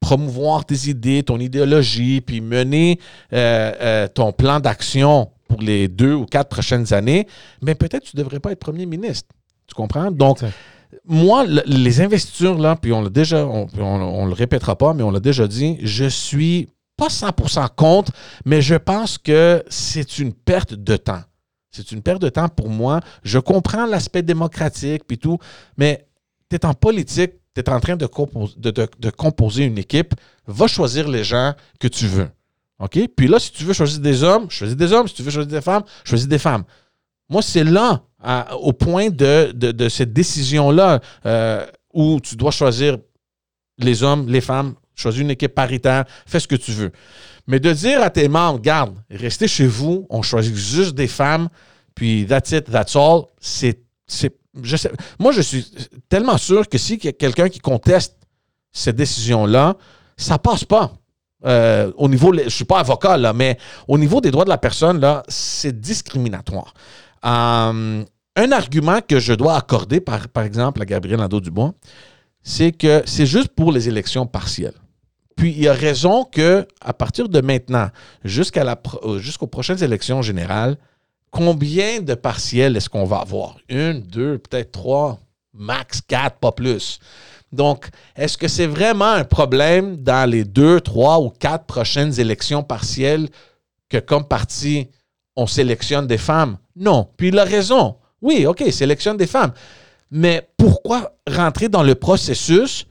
promouvoir 0.00 0.64
tes 0.64 0.88
idées, 0.88 1.22
ton 1.22 1.38
idéologie, 1.38 2.20
puis 2.20 2.40
mener 2.40 2.98
euh, 3.32 3.72
euh, 3.80 4.08
ton 4.08 4.32
plan 4.32 4.60
d'action 4.60 5.30
pour 5.48 5.60
les 5.60 5.88
deux 5.88 6.14
ou 6.14 6.26
quatre 6.26 6.48
prochaines 6.48 6.92
années, 6.92 7.26
mais 7.62 7.74
peut-être 7.74 8.04
tu 8.04 8.16
ne 8.16 8.22
devrais 8.22 8.40
pas 8.40 8.52
être 8.52 8.60
premier 8.60 8.86
ministre. 8.86 9.28
Tu 9.66 9.74
comprends? 9.74 10.10
Donc, 10.10 10.40
moi, 11.04 11.44
les 11.46 12.00
investitures, 12.00 12.58
là, 12.58 12.76
puis 12.76 12.92
on 12.92 13.02
l'a 13.02 13.10
déjà, 13.10 13.46
on, 13.46 13.68
on, 13.78 14.26
le 14.26 14.32
répétera 14.32 14.76
pas, 14.76 14.94
mais 14.94 15.02
on 15.02 15.10
l'a 15.10 15.20
déjà 15.20 15.46
dit, 15.46 15.78
je 15.82 16.06
suis 16.06 16.68
pas 16.96 17.08
100% 17.08 17.68
contre, 17.76 18.12
mais 18.44 18.62
je 18.62 18.74
pense 18.74 19.18
que 19.18 19.62
c'est 19.68 20.18
une 20.18 20.32
perte 20.32 20.74
de 20.74 20.96
temps. 20.96 21.22
C'est 21.70 21.92
une 21.92 22.02
perte 22.02 22.22
de 22.22 22.28
temps 22.28 22.48
pour 22.48 22.70
moi. 22.70 23.00
Je 23.22 23.38
comprends 23.38 23.86
l'aspect 23.86 24.22
démocratique 24.22 25.04
puis 25.06 25.18
tout, 25.18 25.38
mais 25.76 26.06
tu 26.50 26.56
es 26.56 26.66
en 26.66 26.74
politique, 26.74 27.32
tu 27.54 27.60
es 27.60 27.70
en 27.70 27.78
train 27.78 27.96
de, 27.96 28.08
de, 28.56 28.70
de, 28.70 28.88
de, 28.98 29.10
composer 29.10 29.64
une 29.64 29.78
équipe, 29.78 30.14
va 30.46 30.66
choisir 30.66 31.08
les 31.08 31.24
gens 31.24 31.54
que 31.78 31.88
tu 31.88 32.06
veux. 32.06 32.28
OK? 32.80 32.98
Puis 33.16 33.28
là, 33.28 33.38
si 33.38 33.52
tu 33.52 33.64
veux 33.64 33.72
choisir 33.74 34.00
des 34.00 34.22
hommes, 34.22 34.50
choisis 34.50 34.76
des 34.76 34.92
hommes. 34.92 35.08
Si 35.08 35.14
tu 35.14 35.22
veux 35.22 35.30
choisir 35.30 35.50
des 35.50 35.60
femmes, 35.60 35.82
choisis 36.04 36.28
des 36.28 36.38
femmes. 36.38 36.64
Moi, 37.28 37.42
c'est 37.42 37.64
là, 37.64 38.02
au 38.60 38.72
point 38.72 39.10
de, 39.10 39.88
cette 39.88 40.12
décision-là, 40.12 41.00
euh, 41.26 41.66
où 41.92 42.20
tu 42.20 42.36
dois 42.36 42.50
choisir 42.50 42.98
les 43.78 44.02
hommes, 44.02 44.28
les 44.28 44.40
femmes, 44.40 44.74
choisir 44.94 45.22
une 45.22 45.30
équipe 45.30 45.54
paritaire, 45.54 46.04
fais 46.26 46.40
ce 46.40 46.48
que 46.48 46.56
tu 46.56 46.72
veux. 46.72 46.92
Mais 47.46 47.60
de 47.60 47.72
dire 47.72 48.02
à 48.02 48.10
tes 48.10 48.28
membres, 48.28 48.60
garde, 48.60 48.94
restez 49.10 49.48
chez 49.48 49.66
vous, 49.66 50.06
on 50.10 50.22
choisit 50.22 50.54
juste 50.54 50.94
des 50.94 51.06
femmes, 51.06 51.48
puis 51.94 52.26
that's 52.26 52.50
it, 52.52 52.70
that's 52.70 52.96
all, 52.96 53.22
c'est 53.40 53.80
moi, 55.18 55.32
je 55.32 55.40
suis 55.40 55.66
tellement 56.08 56.38
sûr 56.38 56.68
que 56.68 56.78
si 56.78 56.98
quelqu'un 56.98 57.48
qui 57.48 57.60
conteste 57.60 58.16
cette 58.72 58.96
décision-là, 58.96 59.76
ça 60.16 60.38
passe 60.38 60.64
pas. 60.64 60.92
Euh, 61.44 61.92
au 61.96 62.08
niveau, 62.08 62.34
je 62.34 62.48
suis 62.48 62.64
pas 62.64 62.80
avocat 62.80 63.32
mais 63.32 63.58
au 63.86 63.96
niveau 63.96 64.20
des 64.20 64.32
droits 64.32 64.44
de 64.44 64.48
la 64.48 64.58
personne 64.58 65.00
c'est 65.28 65.80
discriminatoire. 65.80 66.74
Euh, 67.24 68.04
un 68.36 68.52
argument 68.52 69.00
que 69.00 69.18
je 69.18 69.32
dois 69.32 69.56
accorder, 69.56 70.00
par, 70.00 70.44
exemple, 70.44 70.80
à 70.82 70.84
Gabriel 70.84 71.18
Nadeau-Dubois, 71.18 71.74
c'est 72.42 72.72
que 72.72 73.02
c'est 73.04 73.26
juste 73.26 73.48
pour 73.48 73.72
les 73.72 73.88
élections 73.88 74.26
partielles. 74.26 74.74
Puis 75.36 75.54
il 75.56 75.68
a 75.68 75.72
raison 75.72 76.24
que 76.24 76.66
à 76.80 76.92
partir 76.92 77.28
de 77.28 77.40
maintenant, 77.40 77.88
euh, 78.24 79.18
jusqu'aux 79.18 79.46
prochaines 79.46 79.82
élections 79.82 80.22
générales, 80.22 80.76
combien 81.30 82.00
de 82.00 82.14
partiels 82.14 82.76
est-ce 82.76 82.88
qu'on 82.88 83.04
va 83.04 83.18
avoir? 83.18 83.56
Une, 83.68 84.02
deux, 84.02 84.38
peut-être 84.38 84.72
trois, 84.72 85.18
max 85.52 86.00
quatre, 86.00 86.38
pas 86.38 86.52
plus. 86.52 86.98
Donc, 87.52 87.88
est-ce 88.16 88.36
que 88.36 88.48
c'est 88.48 88.66
vraiment 88.66 89.12
un 89.12 89.24
problème 89.24 89.96
dans 89.96 90.28
les 90.28 90.44
deux, 90.44 90.80
trois 90.80 91.20
ou 91.20 91.30
quatre 91.30 91.64
prochaines 91.64 92.18
élections 92.20 92.62
partielles 92.62 93.28
que 93.88 93.98
comme 93.98 94.24
parti, 94.24 94.88
on 95.38 95.46
sélectionne 95.46 96.06
des 96.06 96.18
femmes? 96.18 96.58
Non. 96.76 97.08
Puis 97.16 97.28
il 97.28 97.38
a 97.38 97.44
raison. 97.44 97.96
Oui, 98.20 98.44
OK, 98.44 98.62
sélectionne 98.70 99.16
des 99.16 99.28
femmes. 99.28 99.52
Mais 100.10 100.48
pourquoi 100.56 101.12
rentrer 101.30 101.68
dans 101.68 101.84
le 101.84 101.94
processus 101.94 102.86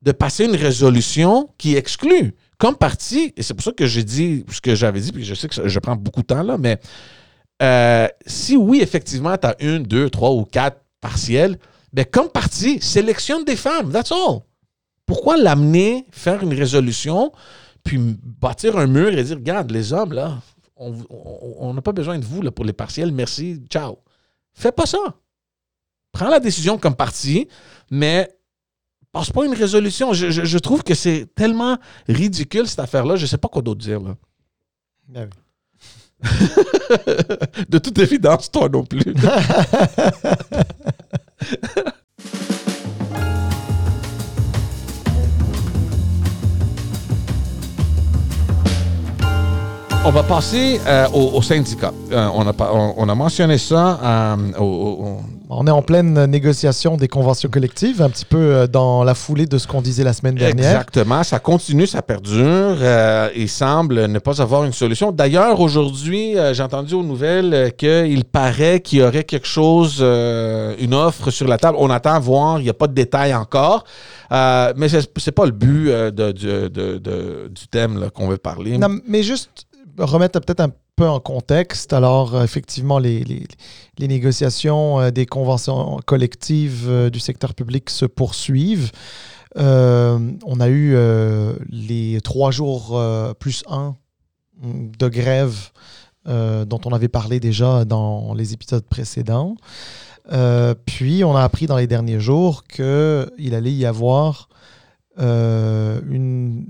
de 0.00 0.12
passer 0.12 0.46
une 0.46 0.56
résolution 0.56 1.50
qui 1.58 1.76
exclut? 1.76 2.34
Comme 2.56 2.76
parti, 2.76 3.34
et 3.36 3.42
c'est 3.42 3.52
pour 3.52 3.62
ça 3.62 3.72
que 3.72 3.84
j'ai 3.84 4.02
dit 4.02 4.46
ce 4.50 4.62
que 4.62 4.74
j'avais 4.74 5.00
dit, 5.00 5.12
puis 5.12 5.24
je 5.24 5.34
sais 5.34 5.48
que 5.48 5.68
je 5.68 5.78
prends 5.78 5.96
beaucoup 5.96 6.22
de 6.22 6.26
temps 6.26 6.42
là, 6.42 6.56
mais 6.56 6.78
euh, 7.62 8.08
si 8.26 8.56
oui, 8.56 8.80
effectivement, 8.80 9.36
tu 9.36 9.46
as 9.46 9.56
une, 9.60 9.82
deux, 9.82 10.08
trois 10.08 10.30
ou 10.30 10.44
quatre 10.44 10.80
partiels, 11.02 11.58
ben 11.92 12.06
comme 12.06 12.30
parti, 12.30 12.80
sélectionne 12.80 13.44
des 13.44 13.56
femmes. 13.56 13.92
That's 13.92 14.10
all. 14.12 14.40
Pourquoi 15.04 15.36
l'amener, 15.36 16.06
faire 16.10 16.42
une 16.42 16.54
résolution, 16.54 17.32
puis 17.84 17.98
bâtir 17.98 18.78
un 18.78 18.86
mur 18.86 19.08
et 19.16 19.22
dire, 19.22 19.36
regarde, 19.36 19.70
les 19.70 19.92
hommes, 19.92 20.14
là, 20.14 20.38
on 20.76 21.72
n'a 21.74 21.82
pas 21.82 21.92
besoin 21.92 22.18
de 22.18 22.24
vous 22.24 22.42
là, 22.42 22.50
pour 22.50 22.64
les 22.64 22.72
partiels, 22.72 23.12
merci, 23.12 23.62
ciao. 23.70 23.98
Fais 24.52 24.72
pas 24.72 24.86
ça. 24.86 24.98
Prends 26.12 26.28
la 26.28 26.40
décision 26.40 26.78
comme 26.78 26.94
parti, 26.96 27.48
mais 27.90 28.30
passe 29.12 29.30
pas 29.30 29.44
une 29.46 29.54
résolution. 29.54 30.12
Je, 30.12 30.30
je- 30.30 30.44
je 30.44 30.58
trouve 30.58 30.82
que 30.82 30.94
c'est 30.94 31.26
tellement 31.34 31.78
ridicule, 32.08 32.66
cette 32.68 32.78
affaire-là. 32.80 33.16
Je 33.16 33.26
sais 33.26 33.38
pas 33.38 33.48
quoi 33.48 33.62
d'autre 33.62 33.80
dire, 33.80 34.00
là. 34.00 34.16
Ben 35.08 35.28
oui. 35.30 35.42
De 37.68 37.78
toute 37.78 37.98
évidence, 37.98 38.50
toi 38.50 38.68
non 38.70 38.84
plus. 38.84 39.02
On 50.08 50.10
va 50.12 50.22
passer 50.22 50.80
euh, 50.86 51.08
au, 51.12 51.32
au 51.36 51.42
syndicat. 51.42 51.92
Euh, 52.12 52.28
on, 52.32 52.46
a, 52.46 52.52
pas- 52.52 52.70
on, 52.72 52.94
on 52.96 53.08
a 53.08 53.14
mentionné 53.16 53.58
ça 53.58 53.98
euh, 54.02 54.36
au- 54.58 54.62
au- 54.62 55.04
au- 55.06 55.20
On 55.48 55.66
est 55.66 55.70
en 55.70 55.82
pleine 55.82 56.26
négociation 56.26 56.96
des 56.96 57.06
conventions 57.08 57.48
collectives, 57.48 58.00
un 58.02 58.08
petit 58.10 58.24
peu 58.24 58.66
dans 58.68 59.04
la 59.04 59.14
foulée 59.14 59.46
de 59.46 59.58
ce 59.58 59.66
qu'on 59.66 59.80
disait 59.82 60.02
la 60.04 60.12
semaine 60.12 60.34
dernière. 60.36 60.70
Exactement. 60.72 61.22
Ça 61.24 61.38
continue, 61.38 61.86
ça 61.86 62.02
perdure. 62.02 62.76
Il 63.36 63.48
semble 63.48 64.06
ne 64.06 64.18
pas 64.18 64.40
avoir 64.42 64.64
une 64.64 64.72
solution. 64.72 65.12
D'ailleurs, 65.12 65.60
aujourd'hui, 65.60 66.34
j'ai 66.52 66.62
entendu 66.64 66.94
aux 66.94 67.04
nouvelles 67.04 67.72
qu'il 67.76 68.24
paraît 68.24 68.80
qu'il 68.80 68.98
y 69.00 69.02
aurait 69.02 69.22
quelque 69.24 69.46
chose, 69.46 70.00
une 70.00 70.94
offre 70.94 71.30
sur 71.30 71.46
la 71.46 71.58
table. 71.58 71.76
On 71.80 71.90
attend 71.90 72.14
à 72.14 72.18
voir. 72.20 72.58
Il 72.60 72.64
n'y 72.64 72.70
a 72.70 72.74
pas 72.74 72.88
de 72.88 72.94
détails 72.94 73.34
encore. 73.34 73.84
Mais 74.30 74.88
c'est 74.88 75.08
c'est 75.18 75.30
pas 75.32 75.46
le 75.46 75.52
but 75.52 75.86
de- 75.90 76.10
de- 76.10 76.32
de- 76.68 76.98
de- 76.98 77.48
du 77.54 77.68
thème 77.68 78.08
qu'on 78.14 78.26
veut 78.28 78.38
parler. 78.38 78.78
Non, 78.78 78.88
mais 79.06 79.22
juste 79.22 79.65
remettre 79.98 80.40
peut-être 80.40 80.60
un 80.60 80.72
peu 80.96 81.06
en 81.06 81.20
contexte. 81.20 81.92
Alors, 81.92 82.34
euh, 82.34 82.44
effectivement, 82.44 82.98
les, 82.98 83.46
négociations 83.98 85.00
euh, 85.00 85.10
des 85.10 85.26
conventions 85.26 85.98
collectives 86.06 86.86
euh, 86.88 87.10
du 87.10 87.20
secteur 87.20 87.54
public 87.54 87.90
se 87.90 88.06
poursuivent. 88.06 88.90
On 89.54 90.60
a 90.60 90.68
eu 90.68 90.94
les 91.70 92.20
trois 92.22 92.50
jours 92.50 93.02
plus 93.40 93.64
un 93.70 93.96
de 94.62 95.08
grève 95.08 95.70
dont 96.26 96.80
on 96.84 96.92
avait 96.92 97.08
parlé 97.08 97.40
déjà 97.40 97.86
dans 97.86 98.34
les 98.34 98.52
épisodes 98.52 98.84
précédents. 98.84 99.56
Puis, 100.84 101.24
on 101.24 101.34
a 101.34 101.42
appris 101.42 101.66
dans 101.66 101.78
les 101.78 101.86
derniers 101.86 102.20
jours 102.20 102.64
qu'il 102.64 103.54
allait 103.54 103.72
y 103.72 103.86
avoir 103.86 104.50
une, 105.16 106.66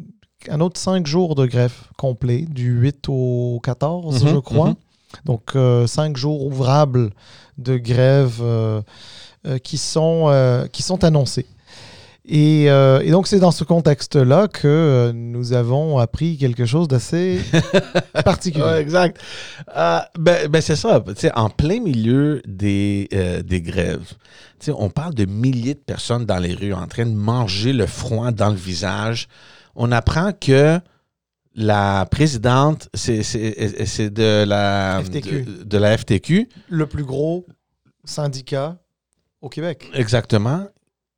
un 0.51 0.61
autre 0.61 0.79
cinq 0.81 1.07
jours 1.07 1.35
de 1.35 1.47
grève 1.47 1.75
complet, 1.97 2.47
du 2.49 2.71
8 2.73 3.07
au 3.09 3.61
14, 3.63 4.25
Mhm, 4.25 4.31
je 4.31 4.37
crois. 4.39 4.69
mhm. 4.71 4.75
Donc, 5.25 5.43
euh, 5.57 5.87
cinq 5.87 6.17
jours 6.17 6.45
ouvrables 6.45 7.11
de 7.59 7.77
grève 7.77 8.39
euh, 8.43 8.83
euh, 9.47 9.59
qui, 9.59 9.79
sont, 9.79 10.67
qui 10.73 10.83
sont 10.83 11.05
annoncés. 11.05 11.47
Et, 12.29 12.69
euh, 12.69 13.01
et 13.05 13.13
donc, 13.13 13.29
c'est 13.29 13.39
dans 13.39 13.53
ce 13.53 13.63
contexte-là 13.63 14.49
que 14.49 14.67
euh, 14.67 15.13
nous 15.15 15.53
avons 15.53 15.99
appris 15.99 16.37
quelque 16.37 16.67
chose 16.67 16.89
d'assez 16.89 17.39
particulier. 18.25 18.65
Ouais, 18.65 18.81
exact. 18.83 19.21
Euh, 19.77 20.01
ben, 20.19 20.49
ben, 20.49 20.61
c'est 20.61 20.75
ça. 20.75 21.03
En 21.37 21.51
plein 21.51 21.79
milieu 21.81 22.43
des, 22.47 23.09
des 23.47 23.61
grèves, 23.63 24.13
on 24.69 24.91
parle 24.91 25.15
de 25.15 25.25
milliers 25.25 25.75
de 25.75 25.79
personnes 25.79 26.27
dans 26.27 26.39
les 26.39 26.53
rues 26.55 26.75
en 26.75 26.89
train 26.89 27.07
de 27.07 27.15
manger 27.15 27.73
le 27.73 27.87
froid 27.87 28.33
dans 28.33 28.49
le 28.51 28.57
visage. 28.57 29.29
On 29.77 29.93
apprend 29.93 30.33
que 30.33 30.81
la 31.55 32.07
présidente, 32.11 32.89
c'est 32.95 33.23
c'est- 33.23 33.85
c'est 33.87 34.11
de 34.11 34.45
la 34.47 35.01
FTQ. 35.05 35.43
De, 35.43 35.63
de 35.65 35.79
la 35.79 35.97
FTQ, 35.97 36.49
Le 36.69 36.87
plus 36.87 37.05
gros 37.05 37.47
syndicat 38.05 38.77
au 39.41 39.49
Québec. 39.49 39.91
exactement. 39.95 40.67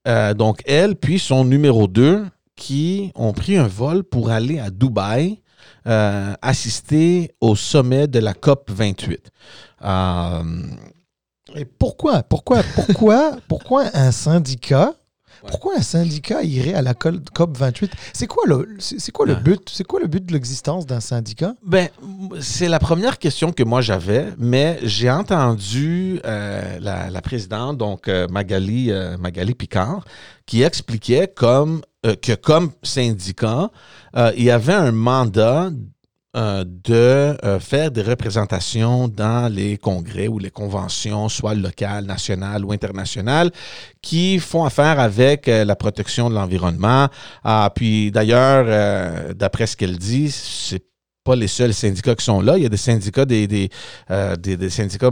Euh, 0.06 0.34
donc, 0.34 0.62
elle, 0.66 0.96
puis 0.96 1.18
son 1.18 1.44
numéro 1.44 1.86
2, 1.88 2.24
qui 2.56 3.12
ont 3.14 3.32
pris 3.32 3.56
un 3.56 3.66
vol 3.68 4.02
pour 4.04 4.30
aller 4.30 4.58
à 4.58 4.70
Dubaï 4.70 5.40
euh, 5.86 6.34
assister 6.42 7.30
au 7.40 7.54
sommet 7.56 8.06
de 8.08 8.18
la 8.18 8.34
COP 8.34 8.70
28. 8.70 9.30
Euh, 9.84 10.42
Et 11.56 11.64
pourquoi, 11.64 12.22
pourquoi, 12.22 12.62
pourquoi, 12.74 13.36
pourquoi 13.48 13.84
un 13.94 14.12
syndicat 14.12 14.94
Pourquoi 15.48 15.78
un 15.78 15.82
syndicat 15.82 16.42
irait 16.42 16.74
à 16.74 16.82
la 16.82 16.94
COP 16.94 17.56
28 17.58 17.90
C'est 18.12 18.26
quoi 18.26 18.44
le, 18.46 18.76
c'est 18.78 19.00
c'est 19.00 19.10
quoi 19.12 19.26
le 19.26 19.32
Ouais. 19.32 19.40
but? 19.40 19.68
C'est 19.72 19.84
quoi 19.84 19.98
le 19.98 20.06
but 20.06 20.24
de 20.24 20.32
l'existence 20.32 20.86
d'un 20.86 21.00
syndicat? 21.00 21.54
Ben, 21.64 21.88
c'est 22.40 22.68
la 22.68 22.78
première 22.78 23.18
question 23.18 23.50
que 23.52 23.62
moi 23.64 23.80
j'avais, 23.80 24.26
mais 24.38 24.78
j'ai 24.82 25.10
entendu 25.10 26.20
euh, 26.24 26.78
la, 26.80 27.10
la 27.10 27.20
présidente, 27.22 27.78
donc 27.78 28.08
euh, 28.08 28.28
Magali, 28.28 28.92
euh, 28.92 29.16
Magali 29.18 29.54
Picard, 29.54 30.04
qui 30.46 30.62
expliquait 30.62 31.28
comme, 31.34 31.80
que 32.22 32.34
comme 32.34 32.70
syndicat, 32.82 33.70
il 34.36 34.42
y 34.44 34.50
avait 34.50 34.72
un 34.74 34.92
mandat 34.92 35.70
euh, 36.38 36.64
de 36.64 37.36
euh, 37.44 37.58
faire 37.58 37.90
des 37.90 38.02
représentations 38.02 39.08
dans 39.08 39.52
les 39.52 39.76
congrès 39.76 40.28
ou 40.28 40.38
les 40.38 40.52
conventions, 40.52 41.28
soit 41.28 41.54
locales, 41.54 42.04
nationales 42.04 42.64
ou 42.64 42.70
internationales, 42.70 43.50
qui 44.02 44.38
font 44.38 44.64
affaire 44.64 45.00
avec 45.00 45.48
euh, 45.48 45.64
la 45.64 45.74
protection 45.74 46.30
de 46.30 46.36
l'environnement. 46.36 47.08
Ah, 47.42 47.72
puis 47.74 48.12
d'ailleurs, 48.12 49.34
d'après 49.34 49.66
ce 49.66 49.76
qu'elle 49.76 49.98
dit, 49.98 50.30
c'est 50.30 50.87
pas 51.28 51.36
les 51.36 51.48
seuls 51.48 51.74
syndicats 51.74 52.14
qui 52.14 52.24
sont 52.24 52.40
là. 52.40 52.56
Il 52.56 52.62
y 52.62 52.66
a 52.66 52.68
des 52.70 52.76
syndicats, 52.90 53.26
euh, 53.30 54.36
des- 54.36 54.56
des 54.56 54.70
syndicats 54.70 55.10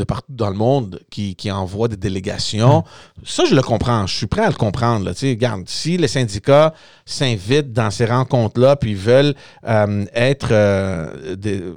de 0.00 0.04
partout 0.04 0.32
dans 0.42 0.50
le 0.50 0.56
monde 0.56 1.00
qui, 1.10 1.36
qui 1.36 1.48
envoient 1.50 1.86
des 1.94 1.96
délégations. 2.08 2.82
Ça, 3.24 3.44
je 3.48 3.54
le 3.54 3.62
comprends. 3.62 4.06
Je 4.08 4.16
suis 4.16 4.26
prêt 4.26 4.42
à 4.42 4.48
le 4.48 4.54
comprendre. 4.66 5.04
Là. 5.06 5.14
Tu 5.14 5.28
regarde, 5.30 5.62
si 5.68 5.96
les 5.96 6.08
syndicats 6.08 6.74
s'invitent 7.06 7.72
dans 7.72 7.90
ces 7.90 8.06
rencontres-là, 8.06 8.74
puis 8.76 8.94
veulent 8.94 9.34
euh, 9.66 10.04
être 10.14 10.48
euh, 10.50 11.74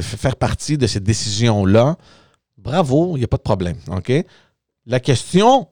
faire 0.00 0.36
partie 0.36 0.76
de 0.76 0.86
ces 0.88 1.00
décisions-là, 1.00 1.96
bravo, 2.58 3.16
il 3.16 3.20
n'y 3.20 3.24
a 3.24 3.28
pas 3.28 3.36
de 3.36 3.42
problème. 3.52 3.76
OK? 3.98 4.12
La 4.86 4.98
question 5.00 5.68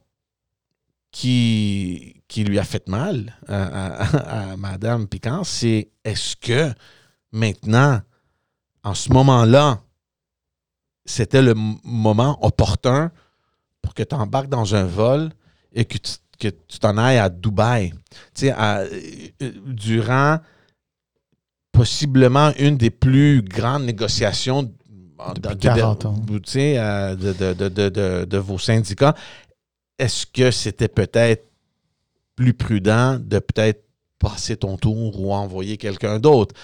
qui, 1.11 2.21
qui 2.33 2.45
lui 2.45 2.59
a 2.59 2.64
fait 2.64 2.88
mal 2.88 3.37
à, 3.47 3.62
à- 3.62 4.53
à 4.53 4.57
Madame 4.57 5.07
Piquant, 5.07 5.45
c'est 5.45 5.90
est-ce 6.03 6.35
que 6.37 6.73
maintenant, 7.31 8.01
en 8.83 8.95
ce 8.95 9.12
moment-là, 9.12 9.81
c'était 11.05 11.42
le 11.42 11.53
moment 11.85 12.38
opportun 12.45 13.11
pour 13.83 13.92
que 13.92 14.03
tu 14.03 14.14
embarques 14.14 14.49
dans 14.49 14.75
un 14.75 14.85
vol 14.85 15.31
et 15.75 15.85
que 15.85 15.99
tu 15.99 16.12
que 16.38 16.49
tu 16.49 16.79
t'en 16.81 16.97
ailles 16.97 17.18
à 17.18 17.29
Dubaï? 17.29 17.90
Tu 18.35 18.47
sais, 18.47 18.51
à- 18.51 18.79
euh, 18.81 19.53
durant 19.66 20.38
possiblement 21.71 22.53
une 22.59 22.77
des 22.77 22.90
plus 22.90 23.42
grandes 23.42 23.85
négociations 23.85 24.62
de- 24.64 24.71
Depuis 25.37 25.55
de- 25.57 25.61
40 25.62 26.07
ans. 26.07 26.14
tu 26.27 26.40
sais, 26.47 26.75
de, 27.16 27.33
de- 27.33 27.53
de- 27.55 27.68
de- 27.68 27.88
de- 27.90 28.25
de 28.25 28.38
vos 28.38 28.59
syndicats. 28.59 29.14
Est-ce 29.99 30.27
que 30.27 30.51
c'était 30.51 30.88
peut-être 30.88 31.47
plus 32.42 32.55
prudent 32.55 33.18
de 33.20 33.38
peut-être 33.38 33.85
passer 34.18 34.57
ton 34.57 34.76
tour 34.76 35.20
ou 35.20 35.33
envoyer 35.33 35.76
quelqu'un 35.76 36.18
d'autre. 36.18 36.55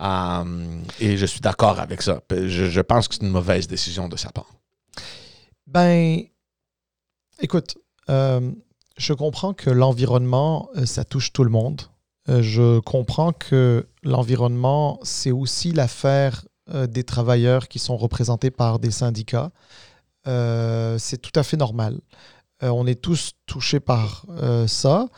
Euh, 0.00 0.80
et 1.00 1.16
je 1.16 1.26
suis 1.26 1.40
d'accord 1.40 1.78
avec 1.80 2.02
ça. 2.02 2.20
Je, 2.30 2.66
je 2.66 2.80
pense 2.80 3.08
que 3.08 3.14
c'est 3.14 3.22
une 3.22 3.30
mauvaise 3.30 3.66
décision 3.66 4.08
de 4.08 4.16
sa 4.16 4.30
part. 4.30 4.50
Ben, 5.66 6.22
écoute, 7.40 7.76
euh, 8.08 8.52
je 8.96 9.12
comprends 9.12 9.54
que 9.54 9.70
l'environnement, 9.70 10.68
euh, 10.76 10.86
ça 10.86 11.04
touche 11.04 11.32
tout 11.32 11.44
le 11.44 11.50
monde. 11.50 11.82
Euh, 12.28 12.42
je 12.42 12.80
comprends 12.80 13.32
que 13.32 13.86
l'environnement, 14.02 14.98
c'est 15.02 15.30
aussi 15.32 15.72
l'affaire 15.72 16.44
euh, 16.70 16.86
des 16.86 17.04
travailleurs 17.04 17.68
qui 17.68 17.78
sont 17.78 17.96
représentés 17.96 18.50
par 18.50 18.78
des 18.78 18.90
syndicats. 18.90 19.50
C'est 20.26 21.22
tout 21.22 21.32
à 21.36 21.42
fait 21.42 21.56
normal. 21.56 22.00
Euh, 22.62 22.68
on 22.68 22.86
est 22.86 23.00
tous 23.00 23.32
touchés 23.46 23.80
par 23.80 24.26
euh, 24.30 24.66
ça. 24.66 25.08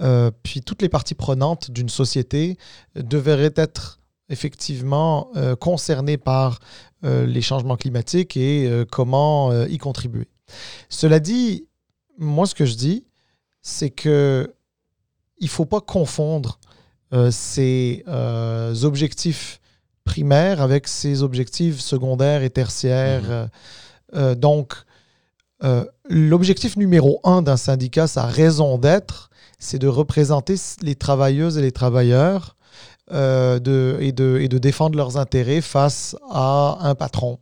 Euh, 0.00 0.30
puis 0.42 0.60
toutes 0.60 0.82
les 0.82 0.88
parties 0.88 1.14
prenantes 1.14 1.70
d'une 1.70 1.88
société 1.88 2.56
devraient 2.96 3.52
être 3.54 4.00
effectivement 4.28 5.30
euh, 5.36 5.54
concernées 5.54 6.16
par 6.16 6.58
euh, 7.04 7.26
les 7.26 7.42
changements 7.42 7.76
climatiques 7.76 8.36
et 8.36 8.66
euh, 8.66 8.84
comment 8.90 9.52
y 9.66 9.78
contribuer. 9.78 10.28
Cela 10.88 11.20
dit, 11.20 11.66
moi 12.18 12.46
ce 12.46 12.54
que 12.54 12.64
je 12.64 12.74
dis, 12.74 13.06
c'est 13.62 13.90
que 13.90 14.54
il 15.38 15.48
faut 15.48 15.66
pas 15.66 15.80
confondre 15.80 16.58
ces 17.30 18.02
objectifs 18.82 19.60
primaires 20.04 20.60
avec 20.60 20.88
ces 20.88 21.22
objectifs 21.22 21.80
secondaires 21.80 22.42
et 22.42 22.50
tertiaires. 22.50 23.48
Euh, 24.14 24.34
donc, 24.34 24.74
l'objectif 26.08 26.76
numéro 26.76 27.20
un 27.24 27.42
d'un 27.42 27.56
syndicat, 27.56 28.06
sa 28.06 28.26
raison 28.26 28.78
d'être, 28.78 29.30
c'est 29.58 29.78
de 29.78 29.88
représenter 29.88 30.56
les 30.82 30.94
travailleuses 30.94 31.58
et 31.58 31.62
les 31.62 31.72
travailleurs 31.72 32.56
euh, 33.12 33.58
et, 34.00 34.12
de, 34.12 34.58
défendre 34.58 34.96
leurs 34.96 35.16
intérêts 35.16 35.60
face 35.60 36.16
à 36.30 36.78
un 36.80 36.94
patron. 36.94 37.38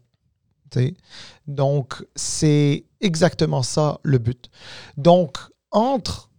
Donc, 1.47 2.03
c'est 2.17 2.85
exactement 3.01 3.63
ça 3.63 4.01
le 4.03 4.19
but. 4.19 4.49
Donc, 4.97 5.39
entre 5.71 6.31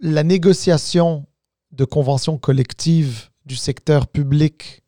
la 0.00 0.22
négociation 0.22 1.26
de 1.72 1.84
conventions 1.84 2.38
collectives 2.38 3.28
du 3.44 3.56
secteur 3.56 4.06
public, 4.06 4.82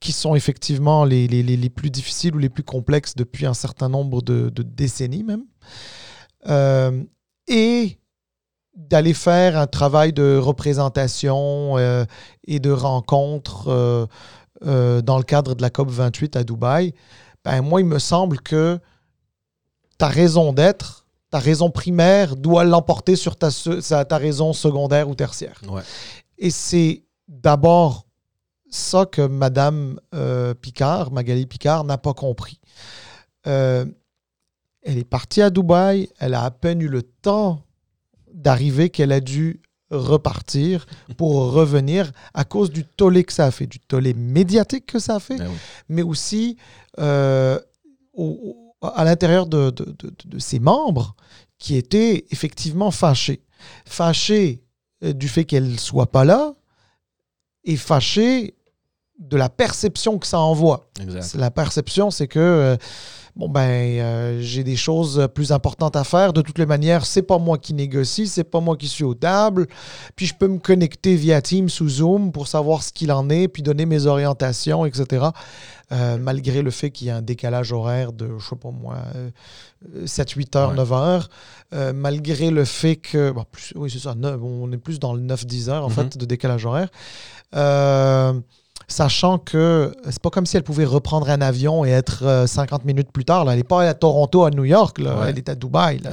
qui 0.00 0.12
sont 0.12 0.34
effectivement 0.34 1.04
les, 1.04 1.70
plus 1.74 1.90
difficiles 1.90 2.34
ou 2.34 2.38
les 2.38 2.48
plus 2.48 2.62
complexes 2.62 3.14
depuis 3.16 3.44
un 3.44 3.54
certain 3.54 3.88
nombre 3.88 4.22
de 4.22 4.62
décennies 4.62 5.24
même, 5.24 5.44
euh, 6.48 7.02
et 7.48 7.98
d'aller 8.74 9.14
faire 9.14 9.58
un 9.58 9.66
travail 9.66 10.12
de 10.12 10.38
représentation 10.38 11.76
euh, 11.76 12.04
et 12.46 12.60
de 12.60 12.70
rencontre 12.70 14.08
euh, 14.64 15.02
dans 15.02 15.18
le 15.18 15.24
cadre 15.24 15.54
de 15.54 15.62
la 15.62 15.70
COP 15.70 15.90
28 15.90 16.36
à 16.36 16.44
Dubaï, 16.44 16.94
ben 17.44 17.62
moi, 17.62 17.80
il 17.80 17.86
me 17.86 17.98
semble 17.98 18.40
que 18.40 18.78
ta 19.98 20.08
raison 20.08 20.52
d'être, 20.52 21.06
ta 21.30 21.38
raison 21.38 21.70
primaire 21.70 22.36
doit 22.36 22.64
l'emporter 22.64 23.16
sur 23.16 23.36
ta, 23.36 23.50
ta 23.50 24.16
raison 24.16 24.52
secondaire 24.52 25.08
ou 25.08 25.14
tertiaire. 25.14 25.60
Ouais. 25.68 25.82
Et 26.38 26.50
c'est 26.50 27.04
d'abord 27.28 28.06
ça 28.70 29.04
que 29.04 29.22
Madame 29.22 29.98
Picard, 30.60 31.12
Magali 31.12 31.46
Picard, 31.46 31.84
n'a 31.84 31.98
pas 31.98 32.14
compris. 32.14 32.60
Euh, 33.46 33.86
elle 34.82 34.98
est 34.98 35.04
partie 35.04 35.42
à 35.42 35.50
Dubaï, 35.50 36.08
elle 36.18 36.34
a 36.34 36.44
à 36.44 36.50
peine 36.50 36.80
eu 36.80 36.88
le 36.88 37.02
temps 37.02 37.62
d'arriver 38.32 38.90
qu'elle 38.90 39.12
a 39.12 39.20
dû 39.20 39.60
repartir 39.90 40.86
pour 41.16 41.32
revenir 41.52 42.12
à 42.34 42.44
cause 42.44 42.70
du 42.70 42.84
tollé 42.84 43.24
que 43.24 43.32
ça 43.32 43.46
a 43.46 43.50
fait, 43.50 43.66
du 43.66 43.80
tollé 43.80 44.14
médiatique 44.14 44.86
que 44.86 44.98
ça 44.98 45.16
a 45.16 45.20
fait, 45.20 45.36
Ben 45.36 45.48
oui. 45.48 45.56
mais 45.88 46.02
aussi 46.02 46.56
euh, 46.98 47.58
au- 48.12 48.72
au- 48.80 48.86
à 48.86 49.04
l'intérieur 49.04 49.46
de, 49.46 49.70
de- 49.70 49.94
de- 49.98 50.12
de 50.24 50.38
ses 50.38 50.58
membres 50.60 51.14
qui 51.58 51.76
étaient 51.76 52.24
effectivement 52.30 52.90
fâchés. 52.90 53.42
Fâchés 53.84 54.62
euh, 55.04 55.12
du 55.12 55.28
fait 55.28 55.44
qu'elle 55.44 55.70
ne 55.72 55.76
soit 55.76 56.10
pas 56.10 56.24
là 56.24 56.54
et 57.64 57.76
fâchés 57.76 58.54
de 59.18 59.36
la 59.36 59.50
perception 59.50 60.18
que 60.18 60.26
ça 60.26 60.38
envoie. 60.40 60.88
Exact. 61.00 61.34
La 61.34 61.50
perception, 61.50 62.10
c'est 62.10 62.28
que 62.28 62.38
euh, 62.38 62.76
bon 63.36 63.48
ben 63.48 63.60
euh, 64.00 64.38
j'ai 64.40 64.64
des 64.64 64.76
choses 64.76 65.28
plus 65.34 65.52
importantes 65.52 65.96
à 65.96 66.04
faire. 66.04 66.32
De 66.32 66.42
toutes 66.42 66.58
les 66.58 66.66
manières, 66.66 67.06
c'est 67.06 67.22
pas 67.22 67.38
moi 67.38 67.58
qui 67.58 67.74
négocie, 67.74 68.26
c'est 68.28 68.44
pas 68.44 68.60
moi 68.60 68.76
qui 68.76 68.88
suis 68.88 69.04
aux 69.04 69.14
tables. 69.14 69.66
Puis 70.16 70.26
je 70.26 70.34
peux 70.34 70.48
me 70.48 70.58
connecter 70.58 71.16
via 71.16 71.40
Teams 71.42 71.68
ou 71.80 71.88
Zoom 71.88 72.32
pour 72.32 72.48
savoir 72.48 72.82
ce 72.82 72.92
qu'il 72.92 73.10
en 73.12 73.28
est, 73.30 73.48
puis 73.48 73.62
donner 73.62 73.86
mes 73.86 74.06
orientations, 74.06 74.84
etc. 74.86 75.26
Euh, 75.92 76.18
malgré 76.18 76.62
le 76.62 76.70
fait 76.70 76.90
qu'il 76.90 77.08
y 77.08 77.10
a 77.10 77.16
un 77.16 77.22
décalage 77.22 77.72
horaire 77.72 78.12
de, 78.12 78.28
je 78.38 78.48
sais 78.48 78.54
pas 78.56 78.70
moi, 78.70 78.96
7-8 80.04 80.56
heures, 80.56 80.70
Ouais. 80.70 80.76
9 80.76 80.92
heures. 80.92 81.28
Euh, 81.72 81.92
malgré 81.92 82.50
le 82.50 82.64
fait 82.64 82.96
que, 82.96 83.30
bon, 83.30 83.44
plus- 83.50 83.72
oui 83.76 83.90
c'est 83.90 83.98
ça, 83.98 84.14
on 84.22 84.72
est 84.72 84.76
plus 84.76 84.98
dans 85.00 85.14
le 85.14 85.20
9-10 85.20 85.68
heures 85.68 85.84
en 85.84 85.88
Mhm. 85.88 85.94
fait 85.94 86.16
de 86.18 86.24
décalage 86.26 86.64
horaire. 86.66 86.88
Euh, 87.56 88.34
sachant 88.90 89.38
que 89.38 89.94
c'est 90.04 90.20
pas 90.20 90.30
comme 90.30 90.46
si 90.46 90.56
elle 90.56 90.64
pouvait 90.64 90.84
reprendre 90.84 91.30
un 91.30 91.40
avion 91.40 91.84
et 91.84 91.90
être 91.90 92.24
euh, 92.24 92.46
50 92.46 92.84
minutes 92.84 93.12
plus 93.12 93.24
tard. 93.24 93.44
Là. 93.44 93.52
Elle 93.52 93.58
n'est 93.58 93.64
pas 93.64 93.88
à 93.88 93.94
Toronto, 93.94 94.44
à 94.44 94.50
New 94.50 94.64
York. 94.64 94.98
là. 94.98 95.20
Ouais. 95.20 95.30
Elle 95.30 95.38
est 95.38 95.48
à 95.48 95.54
Dubaï. 95.54 95.98
là. 95.98 96.12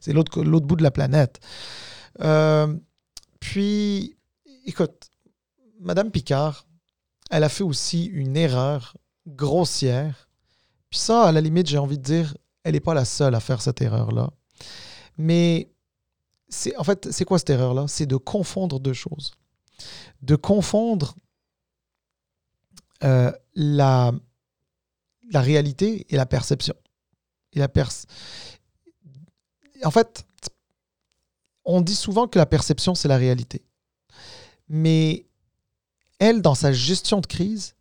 C'est 0.00 0.12
l'autre 0.12 0.42
bout 0.66 0.76
de 0.76 0.82
la 0.82 0.90
planète. 0.90 1.40
Euh, 2.20 2.72
puis, 3.40 4.16
écoute, 4.64 5.10
Madame 5.80 6.10
Picard, 6.10 6.66
elle 7.30 7.44
a 7.44 7.48
fait 7.48 7.64
aussi 7.64 8.04
une 8.04 8.36
erreur 8.36 8.96
grossière. 9.26 10.28
Puis 10.90 11.00
ça, 11.00 11.24
à 11.24 11.32
la 11.32 11.40
limite, 11.40 11.68
j'ai 11.68 11.78
envie 11.78 11.98
de 11.98 12.02
dire, 12.02 12.36
elle 12.62 12.74
n'est 12.74 12.80
pas 12.80 12.94
la 12.94 13.04
seule 13.04 13.34
à 13.34 13.40
faire 13.40 13.60
cette 13.60 13.82
erreur-là. 13.82 14.30
Mais 15.18 15.68
c'est 16.48 16.76
en 16.76 16.84
fait, 16.84 17.10
c'est 17.10 17.24
quoi 17.24 17.38
cette 17.38 17.50
erreur-là? 17.50 17.86
C'est 17.88 18.06
de 18.06 18.16
confondre 18.16 18.78
deux 18.78 18.92
choses. 18.92 19.32
De 20.22 20.36
confondre 20.36 21.16
euh, 23.04 23.30
la, 23.54 24.12
la 25.30 25.40
réalité 25.40 26.06
et 26.08 26.16
la 26.16 26.26
perception. 26.26 26.74
Et 27.52 27.58
la 27.58 27.68
pers 27.68 27.90
en 29.84 29.90
fait, 29.90 30.24
on 31.64 31.80
dit 31.80 31.94
souvent 31.94 32.26
que 32.26 32.38
la 32.38 32.46
perception, 32.46 32.94
c'est 32.94 33.08
la 33.08 33.16
réalité. 33.16 33.62
Mais 34.68 35.26
elle, 36.18 36.42
dans 36.42 36.54
sa 36.54 36.72
gestion 36.72 37.20
de 37.20 37.26
crise, 37.26 37.74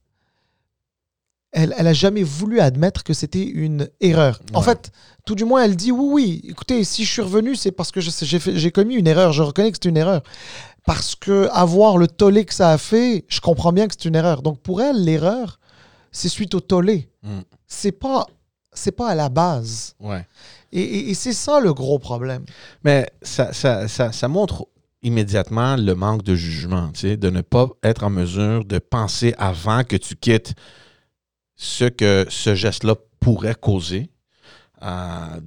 elle, 1.51 1.73
elle 1.77 1.87
a 1.87 1.93
jamais 1.93 2.23
voulu 2.23 2.59
admettre 2.59 3.03
que 3.03 3.13
c'était 3.13 3.45
une 3.45 3.89
erreur. 4.01 4.41
En 4.53 4.61
fait, 4.61 4.91
tout 5.25 5.35
du 5.35 5.45
moins, 5.45 5.63
elle 5.63 5.75
dit 5.75 5.91
oui, 5.91 6.09
oui, 6.11 6.49
écoutez, 6.49 6.83
si 6.83 7.05
je 7.05 7.11
suis 7.11 7.21
revenu, 7.21 7.55
c'est 7.55 7.71
parce 7.71 7.91
que 7.91 8.01
j'ai 8.01 8.71
commis 8.71 8.95
une 8.95 9.07
erreur. 9.07 9.31
Je 9.31 9.43
reconnais 9.43 9.71
que 9.71 9.77
c'est 9.81 9.89
une 9.89 9.97
erreur. 9.97 10.23
Parce 10.85 11.15
que 11.15 11.47
avoir 11.51 11.97
le 11.97 12.07
tollé 12.07 12.43
que 12.45 12.53
ça 12.53 12.71
a 12.71 12.77
fait, 12.77 13.25
je 13.29 13.39
comprends 13.39 13.71
bien 13.71 13.87
que 13.87 13.93
c'est 13.97 14.07
une 14.09 14.15
erreur. 14.15 14.41
Donc 14.41 14.59
pour 14.61 14.81
elle, 14.81 15.03
l'erreur, 15.03 15.59
c'est 16.11 16.29
suite 16.29 16.53
au 16.55 16.59
tollé. 16.59 17.09
Mm. 17.23 17.39
C'est 17.67 17.93
pas, 17.93 18.27
c'est 18.73 18.91
pas 18.91 19.09
à 19.09 19.15
la 19.15 19.29
base. 19.29 19.95
Ouais. 19.99 20.27
Et, 20.71 20.81
et- 20.81 21.09
et 21.11 21.13
c'est 21.13 21.33
ça 21.33 21.59
le 21.59 21.73
gros 21.73 21.99
problème. 21.99 22.43
Mais 22.83 23.07
ça, 23.21 23.53
ça, 23.53 23.87
ça, 23.87 24.11
ça 24.11 24.27
montre 24.27 24.67
immédiatement 25.03 25.75
le 25.75 25.95
manque 25.95 26.23
de 26.23 26.35
jugement, 26.35 26.89
de 27.01 27.29
ne 27.29 27.41
pas 27.41 27.67
être 27.83 28.03
en 28.03 28.09
mesure 28.09 28.63
de 28.65 28.79
penser 28.79 29.33
avant 29.37 29.83
que 29.83 29.95
tu 29.97 30.15
quittes 30.15 30.53
ce 31.55 31.85
que 31.85 32.25
ce 32.29 32.55
geste-là 32.55 32.95
pourrait 33.19 33.55
causer. 33.55 34.09
Euh, 34.81 35.39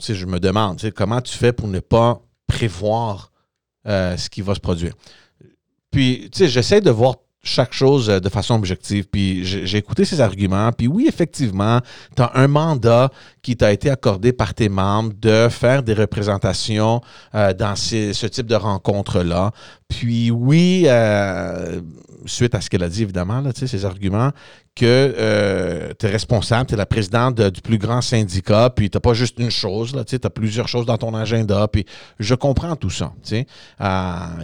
je 0.00 0.26
me 0.26 0.38
demande, 0.40 0.80
comment 0.94 1.20
tu 1.20 1.36
fais 1.36 1.52
pour 1.52 1.68
ne 1.68 1.80
pas 1.80 2.20
prévoir 2.46 3.32
euh, 3.86 4.16
ce 4.16 4.28
qui 4.28 4.42
va 4.42 4.54
se 4.54 4.60
produire. 4.60 4.94
Puis, 5.90 6.28
tu 6.32 6.38
sais, 6.38 6.48
j'essaie 6.48 6.80
de 6.80 6.90
voir 6.90 7.16
chaque 7.42 7.72
chose 7.72 8.10
euh, 8.10 8.20
de 8.20 8.28
façon 8.28 8.54
objective. 8.54 9.06
Puis 9.10 9.44
j'ai 9.44 9.78
écouté 9.78 10.04
ses 10.04 10.20
arguments. 10.20 10.72
Puis 10.72 10.86
oui, 10.86 11.06
effectivement, 11.08 11.80
tu 12.16 12.22
as 12.22 12.30
un 12.34 12.48
mandat 12.48 13.10
qui 13.42 13.56
t'a 13.56 13.72
été 13.72 13.90
accordé 13.90 14.32
par 14.32 14.54
tes 14.54 14.68
membres 14.68 15.12
de 15.18 15.48
faire 15.48 15.82
des 15.82 15.94
représentations 15.94 17.00
euh, 17.34 17.52
dans 17.54 17.76
ce 17.76 18.26
type 18.26 18.46
de 18.46 18.54
rencontres-là. 18.54 19.52
Puis 19.88 20.30
oui, 20.30 20.84
euh, 20.86 21.80
suite 22.26 22.54
à 22.54 22.60
ce 22.60 22.68
qu'elle 22.70 22.82
a 22.82 22.88
dit, 22.88 23.02
évidemment, 23.02 23.40
là, 23.40 23.52
tu 23.52 23.66
ses 23.66 23.84
arguments, 23.84 24.30
que 24.76 25.94
tu 25.98 26.06
es 26.06 26.10
responsable, 26.10 26.66
tu 26.68 26.74
es 26.74 26.76
la 26.76 26.86
présidente 26.86 27.34
de- 27.34 27.50
du 27.50 27.60
plus 27.60 27.78
grand 27.78 28.00
syndicat, 28.00 28.70
puis 28.70 28.90
tu 28.90 29.00
pas 29.00 29.12
juste 29.14 29.38
une 29.38 29.50
chose, 29.50 29.96
tu 30.06 30.16
as 30.22 30.30
plusieurs 30.30 30.68
choses 30.68 30.86
dans 30.86 30.96
ton 30.98 31.14
agenda, 31.14 31.66
puis 31.68 31.84
je 32.20 32.34
comprends 32.36 32.76
tout 32.76 32.90
ça. 32.90 33.12
Il 33.30 33.44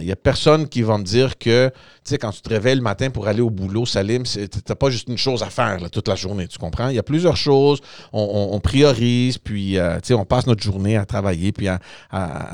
n'y 0.01 0.11
a 0.11 0.15
personne 0.15 0.67
qui 0.67 0.81
va 0.81 0.97
me 0.97 1.03
dire 1.03 1.37
que, 1.37 1.71
tu 2.03 2.17
quand 2.17 2.31
tu 2.31 2.41
te 2.41 2.49
réveilles 2.49 2.75
le 2.75 2.81
matin, 2.81 3.09
pour 3.09 3.27
aller 3.27 3.41
au 3.41 3.49
boulot, 3.49 3.85
Salim, 3.85 4.25
c'est- 4.25 4.63
t'as 4.63 4.75
pas 4.75 4.89
juste 4.89 5.07
une 5.07 5.17
chose 5.17 5.41
à 5.41 5.49
faire 5.49 5.79
toute 5.89 6.07
la 6.07 6.15
journée, 6.15 6.47
tu 6.47 6.57
comprends? 6.59 6.89
Il 6.89 6.95
y 6.95 6.99
a 6.99 7.03
plusieurs 7.03 7.37
choses, 7.37 7.79
on, 8.11 8.59
priorise, 8.59 9.37
puis 9.37 9.77
euh, 9.77 9.99
tu 10.01 10.13
on 10.13 10.25
passe 10.25 10.47
notre 10.47 10.61
journée 10.63 10.97
à 10.97 11.05
travailler, 11.05 11.51
puis 11.53 11.67
à, 11.67 11.79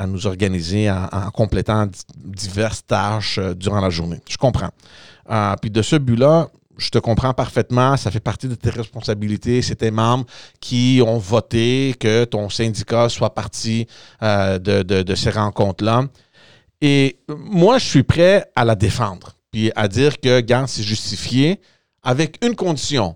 nous 0.07 0.27
organiser 0.27 0.89
en, 0.91 1.05
en 1.11 1.31
complétant 1.31 1.87
di- 1.87 2.47
tâches 2.83 3.37
euh, 3.37 3.53
durant 3.53 3.79
la 3.79 3.89
journée. 3.89 4.19
Je 4.29 4.37
comprends. 4.37 4.71
Euh, 5.29 5.55
puis 5.61 5.69
de 5.71 5.81
ce 5.81 5.95
but-là, 5.95 6.49
je 6.77 6.89
te 6.89 6.97
comprends 6.97 7.33
parfaitement, 7.33 7.95
ça 7.97 8.09
fait 8.09 8.19
partie 8.19 8.47
de 8.47 8.55
tes 8.55 8.69
responsabilités. 8.71 9.61
C'est 9.61 9.75
tes 9.75 9.91
membres 9.91 10.25
qui 10.59 11.01
ont 11.05 11.17
voté 11.19 11.95
que 11.99 12.23
ton 12.25 12.49
syndicat 12.49 13.07
soit 13.09 13.33
parti 13.35 13.87
euh, 14.23 14.57
de, 14.57 14.81
de- 14.81 15.03
de 15.03 15.15
ces 15.15 15.29
rencontres-là. 15.29 16.05
Et 16.81 17.19
moi, 17.29 17.77
je 17.77 17.85
suis 17.85 18.03
prêt 18.03 18.49
à 18.55 18.65
la 18.65 18.73
défendre, 18.75 19.35
puis 19.51 19.71
à 19.75 19.87
dire 19.87 20.19
que, 20.19 20.39
garde, 20.39 20.67
c'est 20.67 20.81
justifié, 20.81 21.61
avec 22.01 22.43
une 22.43 22.55
condition. 22.55 23.15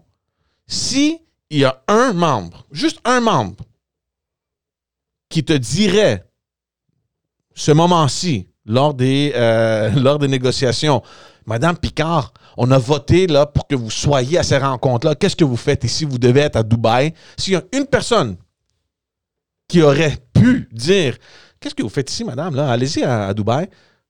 Si 0.68 1.20
il 1.49 1.59
y 1.59 1.66
a 1.66 1.82
un 1.88 2.13
membre, 2.13 2.68
juste 2.72 2.99
un 3.05 3.22
membre, 3.22 3.63
qui 5.30 5.43
te 5.43 5.53
dirait 5.53 6.28
ce 7.55 7.72
moment-ci, 7.72 8.47
lors 8.66 8.93
des, 8.93 9.32
euh, 9.36 9.89
lors 9.95 10.20
des 10.20 10.28
négociations, 10.28 11.01
Madame 11.45 11.78
Picard, 11.78 12.34
on 12.57 12.72
a 12.72 12.78
voté 12.78 13.28
là, 13.28 13.45
pour 13.45 13.68
que 13.68 13.76
vous 13.76 13.91
soyez 13.91 14.38
à 14.39 14.43
ces 14.43 14.57
rencontres-là. 14.57 15.16
Qu'est-ce 15.16 15.36
que 15.36 15.43
vous 15.43 15.57
faites 15.57 15.84
ici? 15.84 16.05
Vous 16.05 16.18
devez 16.18 16.39
être 16.41 16.55
à 16.55 16.63
Dubaï. 16.63 17.13
S'il 17.38 17.53
y 17.53 17.55
a 17.55 17.63
une 17.74 17.86
personne 17.86 18.36
qui 19.68 19.82
aurait 19.82 20.18
pu 20.34 20.68
dire 20.72 21.18
Qu'est-ce 21.59 21.74
que 21.76 21.84
vous 21.84 21.89
faites 21.89 22.11
ici, 22.11 22.24
madame? 22.24 22.53
Là? 22.55 22.70
Allez-y 22.72 23.03
à, 23.03 23.28
à 23.28 23.34
Dubaï. 23.34 23.68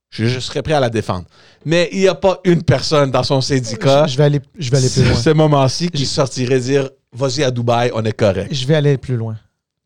Je, 0.10 0.26
je 0.26 0.39
serais 0.39 0.62
prêt 0.62 0.74
à 0.74 0.80
la 0.80 0.89
défendre. 0.89 1.26
Mais 1.66 1.89
il 1.91 1.99
n'y 1.99 2.08
a 2.08 2.16
pas 2.16 2.39
une 2.43 2.64
personne 2.64 3.12
dans 3.12 3.24
son 3.24 3.39
syndicat, 3.41 4.06
Je, 4.08 4.14
je 4.14 4.18
vais 4.18 4.24
aller, 4.24 4.41
je 4.58 4.72
vais 4.72 4.78
aller 4.78 4.89
plus 4.89 5.03
loin. 5.03 5.16
ce 5.16 5.30
moment-ci, 5.30 5.89
qui 5.89 6.03
Je- 6.06 6.10
sortirait 6.10 6.60
dire 6.60 6.89
Vas-y 7.14 7.43
à 7.43 7.51
Dubaï, 7.51 7.91
on 7.93 8.03
est 8.03 8.12
correct. 8.14 8.53
Je 8.53 8.66
vais 8.68 8.76
aller 8.76 8.97
plus 8.97 9.16
loin. 9.16 9.38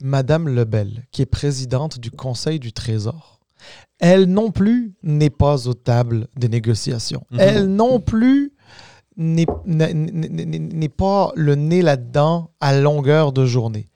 Madame 0.01 0.47
Lebel, 0.49 1.03
qui 1.11 1.21
est 1.21 1.27
présidente 1.27 1.99
du 1.99 2.09
Conseil 2.09 2.59
du 2.59 2.73
Trésor, 2.73 3.38
elle 3.99 4.25
non 4.25 4.51
plus 4.51 4.93
n'est 5.03 5.29
pas 5.29 5.67
aux 5.67 5.73
tables 5.73 6.27
des 6.35 6.49
négociations. 6.49 7.23
Mhm. 7.31 7.39
Elle 7.39 7.67
non 7.67 7.99
plus 7.99 8.53
n'est 9.17 9.45
pas 10.97 11.31
le 11.35 11.55
nez 11.55 11.81
là-dedans 11.81 12.51
à 12.61 12.77
longueur 12.77 13.33
de 13.33 13.45
journée. 13.45 13.89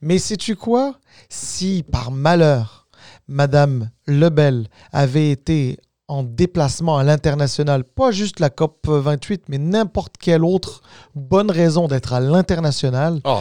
Mais 0.00 0.18
sais-tu 0.18 0.56
quoi? 0.56 0.96
Si 1.28 1.84
par 1.90 2.10
malheur, 2.10 2.88
Madame 3.28 3.90
Lebel 4.06 4.68
avait 4.92 5.30
été 5.30 5.78
en 6.08 6.24
déplacement 6.24 6.98
à 6.98 7.04
l'international, 7.04 7.84
pas 7.84 8.10
juste 8.10 8.40
la 8.40 8.50
COP 8.50 8.88
28, 8.88 9.44
mais 9.48 9.58
n'importe 9.58 10.16
quelle 10.18 10.44
autre 10.44 10.82
bonne 11.14 11.50
raison 11.50 11.86
d'être 11.86 12.12
à 12.12 12.18
l'international, 12.20 13.20
Oh, 13.24 13.38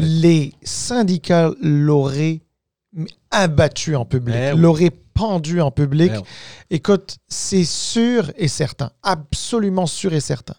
les 0.00 0.52
syndicats 0.62 1.50
l'auraient 1.62 2.42
abattu 3.30 3.94
en 3.96 4.04
public, 4.04 4.36
Eh 4.38 4.52
oui. 4.52 4.58
l'auraient 4.58 4.90
pendu 4.90 5.60
en 5.60 5.70
public. 5.70 6.10
Eh 6.14 6.18
oui. 6.18 6.24
Écoute, 6.70 7.18
c'est 7.28 7.64
sûr 7.64 8.32
et 8.36 8.48
certain, 8.48 8.90
absolument 9.02 9.86
sûr 9.86 10.12
et 10.12 10.20
certain. 10.20 10.54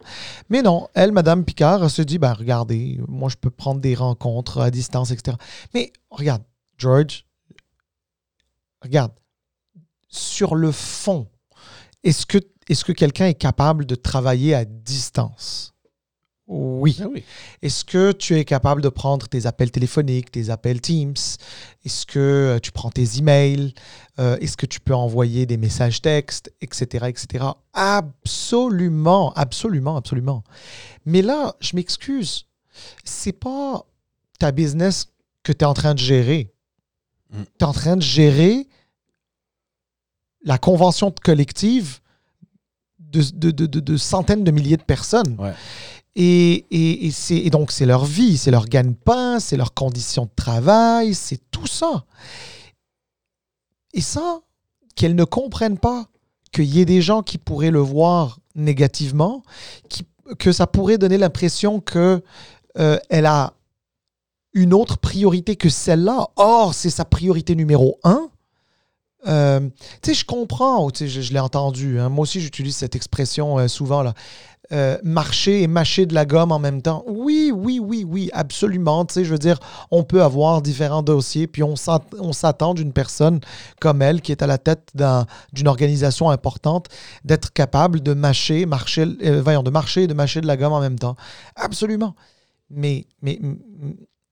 Mais 0.50 0.62
non, 0.62 0.88
elle, 0.94 1.12
Madame 1.12 1.44
Picard, 1.44 1.90
se 1.90 2.02
dit, 2.02 2.18
ben 2.20 2.34
regardez, 2.34 3.00
moi 3.08 3.30
je 3.30 3.36
peux 3.36 3.50
prendre 3.50 3.82
des 3.82 3.96
rencontres 3.96 4.60
à 4.60 4.72
distance, 4.72 5.12
etc. 5.12 5.38
Mais 5.74 5.92
regarde, 6.10 6.44
George, 6.78 7.26
regarde, 8.82 9.12
sur 10.08 10.56
le 10.56 10.72
fond, 10.72 11.28
est-ce 12.04 12.26
que, 12.26 12.38
est 12.70 12.84
que 12.84 12.92
quelqu'un 12.92 13.28
est 13.28 13.34
capable 13.36 13.86
de 13.86 13.96
travailler 13.96 14.54
à 14.54 14.66
distance? 14.66 15.71
Oui. 16.54 16.98
Ah 17.02 17.08
oui. 17.10 17.24
Est-ce 17.62 17.86
que 17.86 18.12
tu 18.12 18.36
es 18.38 18.44
capable 18.44 18.82
de 18.82 18.90
prendre 18.90 19.26
tes 19.30 19.46
appels 19.46 19.72
téléphoniques, 19.72 20.32
tes 20.32 20.50
appels 20.50 20.82
Teams? 20.82 21.16
Est-ce 21.86 22.06
que 22.06 22.20
euh, 22.20 22.60
tu 22.60 22.74
prends 22.74 22.90
tes 22.92 23.18
emails? 23.18 23.74
Euh, 24.20 24.36
Est-ce 24.42 24.58
que 24.58 24.66
tu 24.66 24.82
peux 24.82 24.94
envoyer 24.94 25.46
des 25.46 25.56
messages 25.56 26.02
textes, 26.02 26.52
etc., 26.60 27.06
etc.? 27.08 27.46
Absolument, 27.74 29.32
absolument, 29.36 29.96
absolument. 29.96 30.44
Mais 31.06 31.22
là, 31.22 31.56
je 31.62 31.74
m'excuse. 31.78 32.48
C'est 33.06 33.32
pas 33.32 33.86
ta 34.38 34.52
business 34.52 35.08
que 35.44 35.54
tu 35.54 35.60
es 35.60 35.66
en 35.66 35.74
train 35.74 35.94
de 35.94 36.00
gérer. 36.00 36.54
Mm. 37.32 37.44
Tu 37.44 37.50
es 37.62 37.64
en 37.64 37.72
train 37.74 37.96
de 37.96 38.02
gérer 38.02 38.68
la 40.44 40.58
convention 40.58 41.14
collective 41.24 42.00
de, 43.00 43.22
de- 43.34 43.52
de- 43.52 43.66
de- 43.68 43.80
de 43.80 43.98
centaines 43.98 44.44
de 44.44 44.52
milliers 44.52 44.78
de 44.78 44.84
personnes. 44.84 45.36
Ouais. 45.40 45.54
Et, 46.16 46.66
et- 46.72 47.06
et 47.08 47.12
c'est, 47.12 47.50
donc, 47.50 47.72
c'est 47.72 47.86
leur 47.86 48.04
vie, 48.06 48.38
c'est 48.38 48.52
leur 48.52 48.66
gagne-pain, 48.66 49.40
c'est 49.40 49.56
leurs 49.58 49.74
conditions 49.74 50.26
de 50.26 50.32
travail, 50.36 51.14
c'est 51.14 51.40
tout 51.52 51.68
ça. 51.68 52.04
Et 53.94 54.02
ça, 54.02 54.42
qu'elles 54.96 55.16
ne 55.16 55.24
comprennent 55.24 55.78
pas 55.80 56.08
qu'il 56.52 56.66
y 56.66 56.82
ait 56.82 56.86
des 56.86 57.02
gens 57.02 57.24
qui 57.24 57.38
pourraient 57.38 57.72
le 57.72 57.80
voir 57.80 58.40
négativement, 58.56 59.44
qui- 59.90 60.06
que 60.38 60.52
ça 60.52 60.68
pourrait 60.68 60.98
donner 60.98 61.18
l'impression 61.18 61.80
que 61.80 62.22
euh, 62.78 62.98
a 63.12 63.54
une 64.54 64.74
autre 64.74 64.98
priorité 64.98 65.56
que 65.56 65.70
celle-là. 65.70 66.30
Or, 66.36 66.74
c'est 66.74 66.90
sa 66.90 67.06
priorité 67.06 67.56
numéro 67.56 68.00
un. 68.04 68.30
Euh, 69.28 69.60
tu 70.02 70.12
sais, 70.12 70.14
je 70.14 70.26
comprends, 70.26 70.90
je, 70.94 71.06
je 71.06 71.34
l'ai 71.34 71.40
entendu. 71.40 72.00
hein. 72.00 72.10
Moi 72.10 72.24
aussi, 72.24 72.42
j'utilise 72.42 72.76
cette 72.76 72.96
expression 72.96 73.60
euh, 73.60 73.68
souvent 73.68 74.02
là. 74.04 74.14
Euh, 74.74 74.98
marcher 75.04 75.64
et 75.64 75.68
mâcher 75.68 76.06
de 76.06 76.14
la 76.14 76.26
gomme 76.26 76.54
en 76.54 76.60
même 76.60 76.82
temps. 76.82 77.04
Oui, 77.06 77.52
oui, 77.54 77.78
oui, 77.84 78.06
oui, 78.08 78.30
absolument. 78.32 79.04
Tu 79.04 79.16
sais, 79.16 79.26
je 79.26 79.32
veux 79.32 79.38
dire, 79.38 79.60
on 79.92 80.04
peut 80.04 80.24
avoir 80.24 80.62
différents 80.62 81.04
dossiers, 81.04 81.46
puis 81.46 81.62
on 81.62 81.76
s'att- 81.76 82.16
on 82.18 82.32
s'attend 82.32 82.74
d'une 82.74 82.94
personne 82.94 83.42
comme 83.82 84.02
elle, 84.02 84.22
qui 84.22 84.32
est 84.32 84.42
à 84.42 84.48
la 84.48 84.58
tête 84.58 84.88
d'un- 84.96 85.26
d'une 85.52 85.68
organisation 85.68 86.30
importante, 86.30 86.88
d'être 87.26 87.52
capable 87.52 88.00
de 88.00 88.14
mâcher, 88.14 88.66
marcher, 88.66 89.06
voyons, 89.42 89.62
de 89.62 89.72
marcher 89.72 90.04
et 90.04 90.08
de 90.08 90.14
mâcher 90.14 90.40
de 90.40 90.48
la 90.48 90.56
gomme 90.56 90.72
en 90.74 90.80
même 90.80 90.98
temps. 90.98 91.18
Absolument. 91.58 92.16
Mais, 92.70 93.08
mais, 93.22 93.40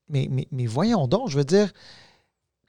mais, 0.08 0.26
mais, 0.30 0.48
mais 0.50 0.66
voyons 0.66 1.06
donc, 1.06 1.28
je 1.28 1.36
veux 1.36 1.44
dire, 1.44 1.70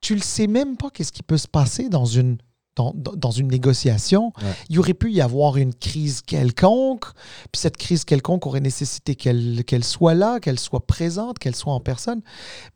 tu 0.02 0.16
le 0.16 0.22
sais 0.22 0.48
même 0.48 0.78
pas 0.78 0.90
qu'est-ce 0.90 1.12
qui 1.12 1.24
peut 1.24 1.38
se 1.38 1.48
passer 1.48 1.88
dans 1.90 2.06
une, 2.06 2.38
dans, 2.76 2.92
dans- 2.96 3.16
dans 3.16 3.32
une 3.32 3.48
négociation. 3.50 4.34
Ouais. 4.42 4.54
Il 4.70 4.80
aurait 4.80 4.94
pu 4.94 5.12
y 5.12 5.22
avoir 5.22 5.58
une 5.58 5.74
crise 5.74 6.22
quelconque, 6.22 7.06
puis 7.52 7.60
cette 7.62 7.78
crise 7.78 8.04
quelconque 8.04 8.46
aurait 8.48 8.62
nécessité 8.62 9.16
qu'elle 9.16 9.84
soit 9.84 10.14
là, 10.14 10.40
qu'elle 10.40 10.60
soit 10.60 10.86
présente, 10.88 11.38
qu'elle 11.40 11.56
soit 11.56 11.74
en 11.74 11.80
personne. 11.80 12.22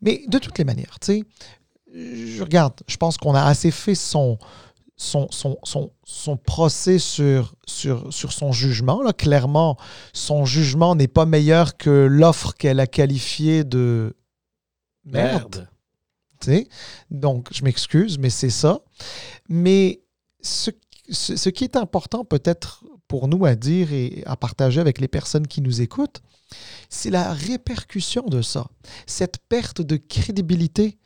Mais 0.02 0.22
de 0.28 0.38
toutes 0.38 0.56
les 0.58 0.64
manières, 0.64 0.98
tu 1.00 1.06
sais, 1.06 1.24
je 1.94 2.42
regarde, 2.42 2.74
je 2.86 2.96
pense 2.96 3.16
qu'on 3.16 3.34
a 3.34 3.42
assez 3.42 3.70
fait 3.70 3.94
son, 3.94 4.38
son, 4.98 5.28
son, 5.30 5.56
son, 5.64 5.90
son 6.04 6.36
procès 6.36 6.98
sur, 6.98 7.54
sur, 7.66 8.12
sur 8.12 8.32
son 8.32 8.52
jugement. 8.52 9.02
Là. 9.02 9.12
Clairement, 9.14 9.76
son 10.12 10.44
jugement 10.44 10.94
n'est 10.94 11.08
pas 11.08 11.24
meilleur 11.26 11.76
que 11.78 11.90
l'offre 11.90 12.52
qu'elle 12.54 12.80
a 12.80 12.86
qualifiée 12.86 13.64
de 13.64 14.14
merde. 15.04 15.68
Donc, 17.10 17.48
je 17.52 17.64
m'excuse, 17.64 18.18
mais 18.18 18.30
c'est 18.30 18.50
ça. 18.50 18.80
Mais 19.48 20.02
ce 20.40 20.70
qui 21.50 21.64
est 21.64 21.76
important 21.76 22.24
peut-être 22.24 22.84
pour 23.08 23.28
nous 23.28 23.46
à 23.46 23.54
dire 23.54 23.92
et 23.92 24.22
à 24.26 24.36
partager 24.36 24.80
avec 24.80 25.00
les 25.00 25.08
personnes 25.08 25.46
qui 25.46 25.60
nous 25.60 25.80
écoutent, 25.80 26.22
c'est 26.88 27.10
la 27.10 27.32
répercussion 27.32 28.22
de 28.22 28.42
ça. 28.42 28.68
Cette 29.06 29.38
perte 29.48 29.82
de 29.82 29.96
crédibilité 29.96 30.98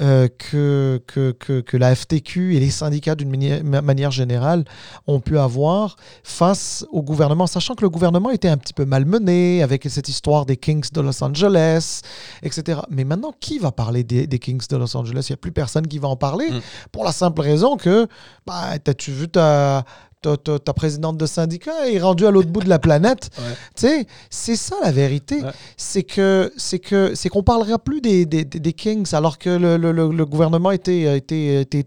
euh, 0.00 0.28
que, 0.38 1.02
que, 1.06 1.32
que, 1.32 1.60
que 1.60 1.76
la 1.76 1.94
FTQ 1.94 2.56
et 2.56 2.60
les 2.60 2.70
syndicats 2.70 3.14
d'une 3.14 3.28
manière, 3.30 3.62
ma- 3.62 3.82
manière 3.82 4.10
générale 4.10 4.64
ont 5.06 5.20
pu 5.20 5.38
avoir 5.38 5.96
face 6.24 6.86
au 6.90 7.02
gouvernement, 7.02 7.46
sachant 7.46 7.74
que 7.74 7.82
le 7.82 7.90
gouvernement 7.90 8.30
était 8.30 8.48
un 8.48 8.56
petit 8.56 8.72
peu 8.72 8.84
malmené 8.84 9.62
avec 9.62 9.84
cette 9.90 10.08
histoire 10.08 10.46
des 10.46 10.56
Kings 10.56 10.88
de 10.92 11.00
Los 11.00 11.22
Angeles, 11.22 12.00
etc. 12.42 12.80
Mais 12.90 13.04
maintenant, 13.04 13.34
qui 13.40 13.58
va 13.58 13.72
parler 13.72 14.02
des, 14.04 14.26
des 14.26 14.38
Kings 14.38 14.66
de 14.68 14.76
Los 14.76 14.96
Angeles? 14.96 15.26
Il 15.28 15.32
n'y 15.32 15.34
a 15.34 15.38
plus 15.38 15.52
personne 15.52 15.86
qui 15.86 15.98
va 15.98 16.08
en 16.08 16.16
parler 16.16 16.50
Mm. 16.50 16.60
pour 16.92 17.04
la 17.04 17.12
simple 17.12 17.40
raison 17.42 17.76
que, 17.76 18.06
bah, 18.46 18.78
t'as-tu 18.82 19.10
vu 19.12 19.28
ta, 19.28 19.84
ta, 20.22 20.36
ta- 20.36 20.58
ta 20.58 20.72
présidente 20.74 21.16
de 21.16 21.26
syndicat 21.26 21.88
est 21.90 21.98
rendue 21.98 22.26
à 22.26 22.30
l'autre 22.30 22.50
bout 22.50 22.60
de 22.62 22.68
la 22.68 22.78
planète 22.78 23.30
Ouais. 23.38 23.54
Tu 23.74 23.86
sais, 23.86 24.06
c'est 24.28 24.56
ça 24.56 24.76
la 24.82 24.92
vérité. 24.92 25.42
Ouais. 25.42 25.50
C'est 25.76 26.02
que 26.02 26.52
c'est 26.56 26.78
que 26.78 27.14
c'est 27.14 27.28
qu'on 27.28 27.42
parlera 27.42 27.78
plus 27.78 28.00
des, 28.00 28.26
des, 28.26 28.44
des- 28.44 28.72
Kings 28.72 29.14
alors 29.14 29.38
que 29.38 29.50
le, 29.50 29.76
le- 29.76 29.92
le- 29.92 30.26
gouvernement 30.26 30.70
était, 30.70 31.16
était, 31.16 31.62
était, 31.62 31.86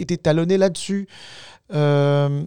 était 0.00 0.16
talonné 0.16 0.58
là-dessus. 0.58 1.08
Euh, 1.74 2.44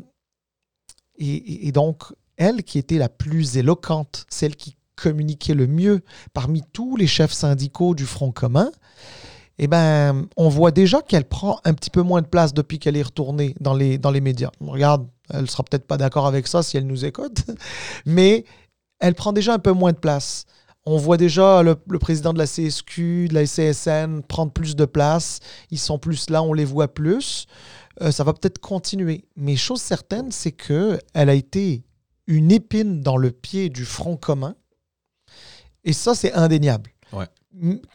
et 1.18 1.72
donc, 1.72 2.04
elle 2.38 2.64
qui 2.64 2.78
était 2.78 2.98
la 2.98 3.08
plus 3.10 3.58
éloquente, 3.58 4.26
celle 4.30 4.56
qui 4.56 4.76
communiquait 4.96 5.54
le 5.54 5.68
mieux 5.68 6.02
parmi 6.34 6.62
tous 6.74 6.96
les 6.98 7.08
chefs 7.08 7.32
syndicaux 7.32 7.96
du 7.96 8.06
Front 8.06 8.32
commun, 8.32 8.70
eh 9.58 9.68
ben, 9.68 10.28
on 10.36 10.50
voit 10.50 10.72
déjà 10.72 11.02
qu'elle 11.02 11.24
prend 11.26 11.60
un 11.64 11.74
petit 11.74 11.90
peu 11.90 12.02
moins 12.02 12.22
de 12.22 12.28
place 12.28 12.54
depuis 12.54 12.80
qu'elle 12.80 12.98
est 12.98 13.04
retournée 13.04 13.56
dans 13.62 13.74
les, 13.74 13.98
dans 13.98 14.12
les 14.12 14.20
médias. 14.22 14.52
On 14.60 14.72
regarde, 14.72 15.08
elle 15.34 15.50
sera 15.50 15.64
peut-être 15.64 15.88
pas 15.88 15.98
d'accord 15.98 16.28
avec 16.28 16.48
ça 16.48 16.64
si 16.64 16.78
elle 16.78 16.88
nous 16.88 17.06
écoute, 17.06 17.44
mais 18.06 18.46
elle 19.00 19.16
prend 19.16 19.34
déjà 19.34 19.54
un 19.54 19.60
peu 19.60 19.72
moins 19.72 19.92
de 19.92 19.98
place. 19.98 20.46
On 20.88 20.98
voit 20.98 21.18
déjà 21.18 21.64
le, 21.64 21.76
président 21.98 22.32
de 22.32 22.38
la 22.38 22.46
CSQ, 22.46 23.30
de 23.30 23.34
la 23.34 23.46
SCSN 23.48 24.22
prendre 24.22 24.52
plus 24.52 24.76
de 24.76 24.86
place. 24.86 25.40
Ils 25.72 25.80
sont 25.80 25.98
plus 25.98 26.30
là, 26.30 26.44
on 26.44 26.54
les 26.54 26.66
voit 26.66 26.94
plus. 26.94 27.48
Euh, 28.02 28.12
ça 28.12 28.24
va 28.24 28.34
peut-être 28.34 28.60
continuer. 28.60 29.26
Mais 29.36 29.56
chose 29.56 29.82
certaine, 29.82 30.32
c'est 30.32 30.52
que 30.52 31.00
elle 31.16 31.30
a 31.30 31.34
été 31.34 31.84
une 32.28 32.52
épine 32.52 33.02
dans 33.02 33.18
le 33.18 33.32
pied 33.32 33.70
du 33.70 33.84
Front 33.84 34.16
commun. 34.16 34.56
Et 35.84 35.94
ça, 35.94 36.14
c'est 36.14 36.34
indéniable. 36.34 36.92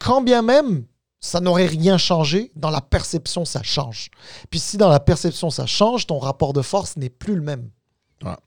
Quand 0.01 0.22
bien 0.22 0.41
même 0.41 0.87
ça 1.21 1.41
n'aurait 1.41 1.66
rien 1.66 1.99
changé, 1.99 2.51
dans 2.57 2.71
la 2.71 2.81
perception, 2.81 3.45
ça 3.45 3.62
change. 3.62 4.09
Puis 4.49 4.59
si 4.59 4.79
dans 4.79 4.89
la 4.89 5.01
perception, 5.01 5.51
ça 5.51 5.66
change, 5.66 6.07
ton 6.07 6.18
rapport 6.18 6.55
de 6.55 6.62
force 6.62 6.97
n'est 6.97 7.11
plus 7.11 7.35
le 7.35 7.43
même. 7.43 7.68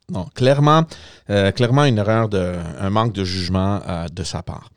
non, 0.09 0.26
clairement, 0.34 0.84
euh, 1.30 1.51
clairement 1.51 1.86
une 1.86 1.99
erreur, 1.99 2.30
de, 2.30 2.55
un 2.80 2.89
manque 2.89 3.13
de 3.13 3.24
jugement 3.24 3.80
euh, 3.88 4.07
de 4.07 4.24
sa 4.24 4.41
part. 4.41 4.69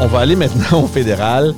On 0.00 0.06
va 0.08 0.18
aller 0.18 0.36
maintenant 0.36 0.82
au 0.82 0.86
fédéral 0.88 1.54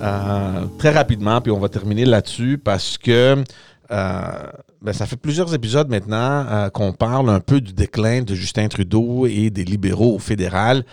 euh, 0.00 0.66
très 0.78 0.90
rapidement, 0.90 1.40
puis 1.40 1.50
on 1.50 1.58
va 1.58 1.68
terminer 1.68 2.04
là-dessus 2.04 2.56
parce 2.56 2.98
que 2.98 3.42
ben, 4.84 4.92
ça 4.92 5.06
fait 5.06 5.16
plusieurs 5.16 5.54
épisodes 5.54 5.88
maintenant 5.88 6.44
euh, 6.46 6.68
qu'on 6.68 6.92
parle 6.92 7.30
un 7.30 7.40
peu 7.40 7.62
du 7.62 7.72
déclin 7.72 8.20
de 8.20 8.34
Justin 8.34 8.68
Trudeau 8.68 9.26
et 9.26 9.48
des 9.48 9.64
libéraux 9.64 10.16
au 10.16 10.18
fédéral. 10.18 10.84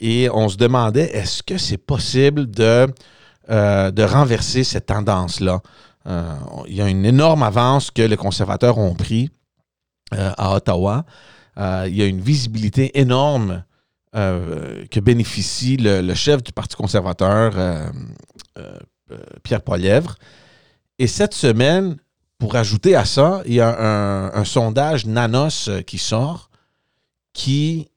Et 0.00 0.28
on 0.34 0.48
se 0.48 0.56
demandait, 0.56 1.08
est-ce 1.12 1.44
que 1.44 1.56
c'est 1.56 1.78
possible 1.78 2.50
de, 2.50 2.88
euh, 3.48 3.90
de 3.92 4.02
renverser 4.02 4.64
cette 4.64 4.86
tendance-là? 4.86 5.62
Euh, 6.08 6.34
il 6.66 6.74
y 6.74 6.82
a 6.82 6.88
une 6.88 7.04
énorme 7.04 7.44
avance 7.44 7.92
que 7.92 8.02
les 8.02 8.16
conservateurs 8.16 8.78
ont 8.78 8.94
pris 8.96 9.30
à 10.12 10.54
Ottawa. 10.54 11.04
il 11.56 11.96
y 11.96 12.02
a 12.02 12.06
une 12.06 12.20
visibilité 12.20 12.98
énorme 12.98 13.64
que 14.12 15.00
bénéficie 15.00 15.76
le, 15.76 16.14
chef 16.14 16.44
du 16.44 16.52
Parti 16.52 16.76
conservateur, 16.76 17.90
Pierre 19.42 19.62
Poilièvre. 19.62 20.14
Et 21.00 21.08
cette 21.08 21.34
semaine, 21.34 21.96
pour 22.38 22.56
ajouter 22.56 22.94
à 22.94 23.04
ça, 23.04 23.42
il 23.46 23.54
y 23.54 23.60
a 23.60 24.34
un, 24.36 24.44
sondage 24.44 25.06
Nanos 25.06 25.68
euh, 25.68 25.80
qui 25.82 25.98
sort 25.98 26.50
qui 27.32 27.88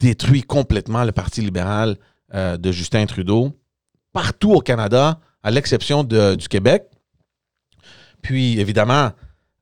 détruit 0.00 0.42
complètement 0.42 1.04
le 1.04 1.12
Parti 1.12 1.40
libéral 1.40 1.96
euh, 2.34 2.56
de 2.56 2.72
Justin 2.72 3.06
Trudeau 3.06 3.52
partout 4.12 4.52
au 4.52 4.60
Canada, 4.60 5.18
à 5.42 5.50
l'exception 5.50 6.04
du 6.04 6.48
Québec. 6.48 6.84
Puis, 8.22 8.60
évidemment, 8.60 9.10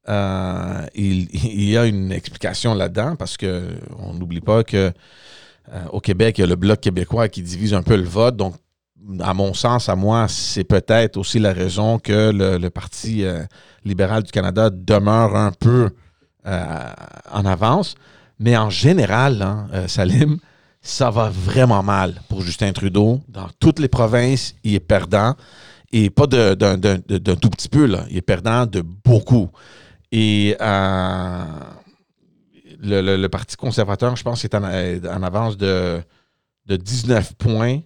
euh, 0.08 0.86
il, 0.94 1.64
y 1.64 1.76
a 1.76 1.86
une 1.86 2.12
explication 2.12 2.74
là-dedans 2.74 3.16
parce 3.16 3.36
qu'on 3.36 4.14
n'oublie 4.14 4.40
pas 4.40 4.62
que 4.62 4.92
au 5.90 6.00
Québec, 6.00 6.36
il 6.36 6.40
y 6.42 6.44
a 6.44 6.46
le 6.48 6.56
Bloc 6.56 6.80
québécois 6.80 7.28
qui 7.28 7.40
divise 7.40 7.72
un 7.72 7.82
peu 7.82 7.96
le 7.96 8.02
vote. 8.02 8.36
Donc, 8.36 8.56
à 9.20 9.34
mon 9.34 9.54
sens, 9.54 9.88
à 9.88 9.96
moi, 9.96 10.26
c'est 10.28 10.64
peut-être 10.64 11.16
aussi 11.16 11.38
la 11.38 11.52
raison 11.52 11.98
que 11.98 12.30
le, 12.32 12.68
Parti 12.70 13.24
euh, 13.24 13.42
libéral 13.84 14.22
du 14.22 14.30
Canada 14.30 14.70
demeure 14.70 15.36
un 15.36 15.52
peu 15.52 15.90
euh, 16.46 16.92
en 17.30 17.44
avance. 17.44 17.94
Mais 18.38 18.56
en 18.56 18.70
général, 18.70 19.42
hein, 19.42 19.68
euh, 19.72 19.88
Salim, 19.88 20.38
ça 20.80 21.10
va 21.10 21.28
vraiment 21.30 21.82
mal 21.82 22.22
pour 22.28 22.42
Justin 22.42 22.72
Trudeau. 22.72 23.20
Dans 23.28 23.48
toutes 23.60 23.78
les 23.78 23.88
provinces, 23.88 24.54
il 24.64 24.74
est 24.74 24.80
perdant. 24.80 25.34
Et 25.92 26.08
pas 26.10 26.26
d'un 26.26 26.56
tout 26.56 27.50
petit 27.50 27.68
peu, 27.68 27.86
là. 27.86 28.06
Il 28.10 28.16
est 28.16 28.22
perdant 28.22 28.64
de 28.66 28.80
beaucoup. 28.80 29.50
Et 30.10 30.56
le, 32.80 33.26
Parti 33.28 33.56
conservateur, 33.56 34.16
je 34.16 34.22
pense, 34.22 34.42
est 34.44 34.54
en, 34.54 35.22
avance 35.22 35.58
de, 35.58 36.00
de 36.66 36.76
19 36.76 37.34
points 37.34 37.80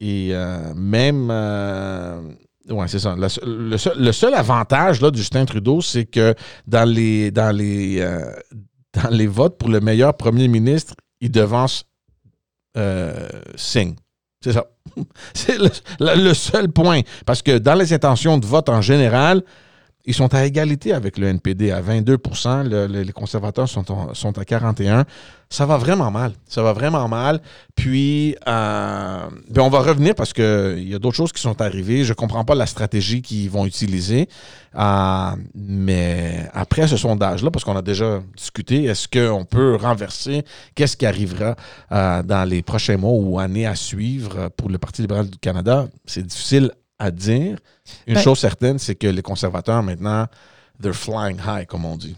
et 0.00 0.30
euh, 0.32 0.74
même. 0.74 1.28
Euh, 1.30 2.20
ouais, 2.68 2.88
c'est 2.88 2.98
ça. 2.98 3.16
Le, 3.16 3.76
seul, 4.12 4.34
avantage 4.34 5.00
là, 5.00 5.10
de 5.10 5.16
Justin 5.16 5.44
Trudeau, 5.44 5.80
c'est 5.80 6.04
que 6.04 6.34
dans 6.66 6.88
les, 6.88 7.30
dans, 7.30 7.54
les, 7.54 8.00
euh, 8.00 8.32
dans 8.92 9.10
les 9.10 9.26
votes 9.26 9.58
pour 9.58 9.68
le 9.68 9.80
meilleur 9.80 10.14
premier 10.14 10.48
ministre, 10.48 10.94
il 11.20 11.30
devance 11.30 11.84
Singh. 13.56 13.96
C'est 14.42 14.52
ça. 14.52 14.66
c'est 15.34 15.58
le, 15.98 16.34
seul 16.34 16.70
point. 16.70 17.00
Parce 17.24 17.42
que 17.42 17.58
dans 17.58 17.74
les 17.74 17.92
intentions 17.92 18.36
de 18.38 18.44
vote 18.44 18.68
en 18.68 18.82
général, 18.82 19.42
ils 20.06 20.14
sont 20.14 20.32
à 20.34 20.44
égalité 20.44 20.92
avec 20.92 21.18
le 21.18 21.26
NPD 21.26 21.72
à 21.72 21.82
22% 21.82 22.62
Les 22.86 23.12
conservateurs 23.12 23.68
sont, 23.68 23.84
sont 24.14 24.38
à 24.38 24.42
41% 24.42 25.04
Ça 25.50 25.66
va 25.66 25.78
vraiment 25.78 26.12
mal. 26.12 26.32
Ça 26.46 26.62
va 26.62 26.72
vraiment 26.72 27.08
mal. 27.08 27.40
Puis, 27.74 28.36
euh, 28.46 29.26
ben, 29.50 29.62
on 29.62 29.68
va 29.68 29.80
revenir 29.80 30.14
parce 30.14 30.32
qu'il 30.32 30.88
y 30.88 30.94
a 30.94 31.00
d'autres 31.00 31.16
choses 31.16 31.32
qui 31.32 31.42
sont 31.42 31.60
arrivées. 31.60 32.04
Je 32.04 32.10
ne 32.10 32.14
comprends 32.14 32.44
pas 32.44 32.54
la 32.54 32.66
stratégie 32.66 33.20
qu'ils 33.20 33.50
vont 33.50 33.66
utiliser. 33.66 34.28
Euh, 34.76 35.30
mais 35.56 36.48
après 36.52 36.86
ce 36.86 36.96
sondage-là, 36.96 37.50
parce 37.50 37.64
qu'on 37.64 37.76
a 37.76 37.82
déjà 37.82 38.22
discuté, 38.36 38.84
est-ce 38.84 39.08
qu'on 39.08 39.44
peut 39.44 39.74
renverser? 39.74 40.44
Qu'est-ce 40.76 40.96
qui 40.96 41.06
arrivera 41.06 41.56
euh, 41.90 42.22
dans 42.22 42.48
les 42.48 42.62
prochains 42.62 42.96
mois 42.96 43.12
ou 43.12 43.40
années 43.40 43.66
à 43.66 43.74
suivre 43.74 44.50
pour 44.56 44.68
le 44.68 44.78
Parti 44.78 45.02
libéral 45.02 45.28
du 45.28 45.38
Canada? 45.38 45.88
C'est 46.04 46.24
difficile 46.24 46.70
à 46.98 47.10
dire. 47.10 47.58
Une 48.06 48.14
ben- 48.14 48.22
chose 48.22 48.38
certaine, 48.38 48.78
c'est 48.78 48.94
que 48.94 49.06
les 49.06 49.22
conservateurs, 49.22 49.82
maintenant, 49.82 50.26
they're 50.80 50.94
flying 50.94 51.38
high, 51.46 51.66
comme 51.66 51.84
on 51.84 51.96
dit. 51.96 52.16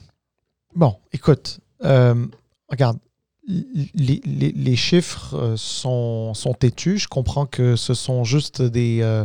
Bon, 0.75 0.97
écoute, 1.13 1.61
euh, 1.85 2.27
regarde, 2.69 2.99
les, 3.47 4.77
chiffres 4.77 5.35
euh, 5.35 5.57
sont, 5.57 6.35
sont, 6.35 6.53
têtus. 6.53 6.99
Je 6.99 7.09
comprends 7.09 7.47
que 7.47 7.77
ce 7.77 7.95
sont 7.95 8.23
juste 8.23 8.61
des, 8.61 8.99
euh, 9.01 9.25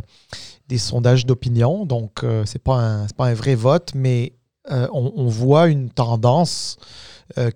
des 0.69 0.77
sondages 0.77 1.25
d'opinion, 1.25 1.85
donc 1.85 2.19
ce 2.21 2.39
n'est 2.39 2.61
pas, 2.63 2.77
un, 2.77 3.07
pas 3.07 3.25
un 3.25 3.33
vrai 3.33 3.55
vote, 3.55 3.91
mais 3.95 4.33
on, 4.69 5.11
on, 5.15 5.27
voit 5.27 5.67
une 5.67 5.89
tendance 5.89 6.77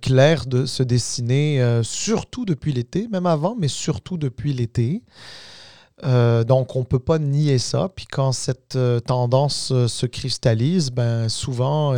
claire 0.02 0.46
de 0.46 0.66
se 0.66 0.84
dessiner, 0.84 1.82
surtout 1.84 2.44
depuis 2.44 2.74
l'été, 2.74 3.08
même 3.08 3.26
avant, 3.26 3.56
mais 3.58 3.70
surtout 3.70 4.18
depuis 4.18 4.52
l'été. 4.52 5.04
Euh, 6.04 6.44
donc, 6.44 6.76
on 6.76 6.80
ne 6.80 6.86
peut 6.86 7.00
pas 7.00 7.18
nier 7.20 7.58
ça. 7.58 7.90
Puis 7.96 8.06
quand 8.06 8.32
cette 8.32 8.76
euh, 8.76 9.00
tendance 9.00 9.72
euh, 9.72 9.88
se 9.88 10.06
cristallise, 10.06 10.92
ben, 10.92 11.28
souvent, 11.28 11.96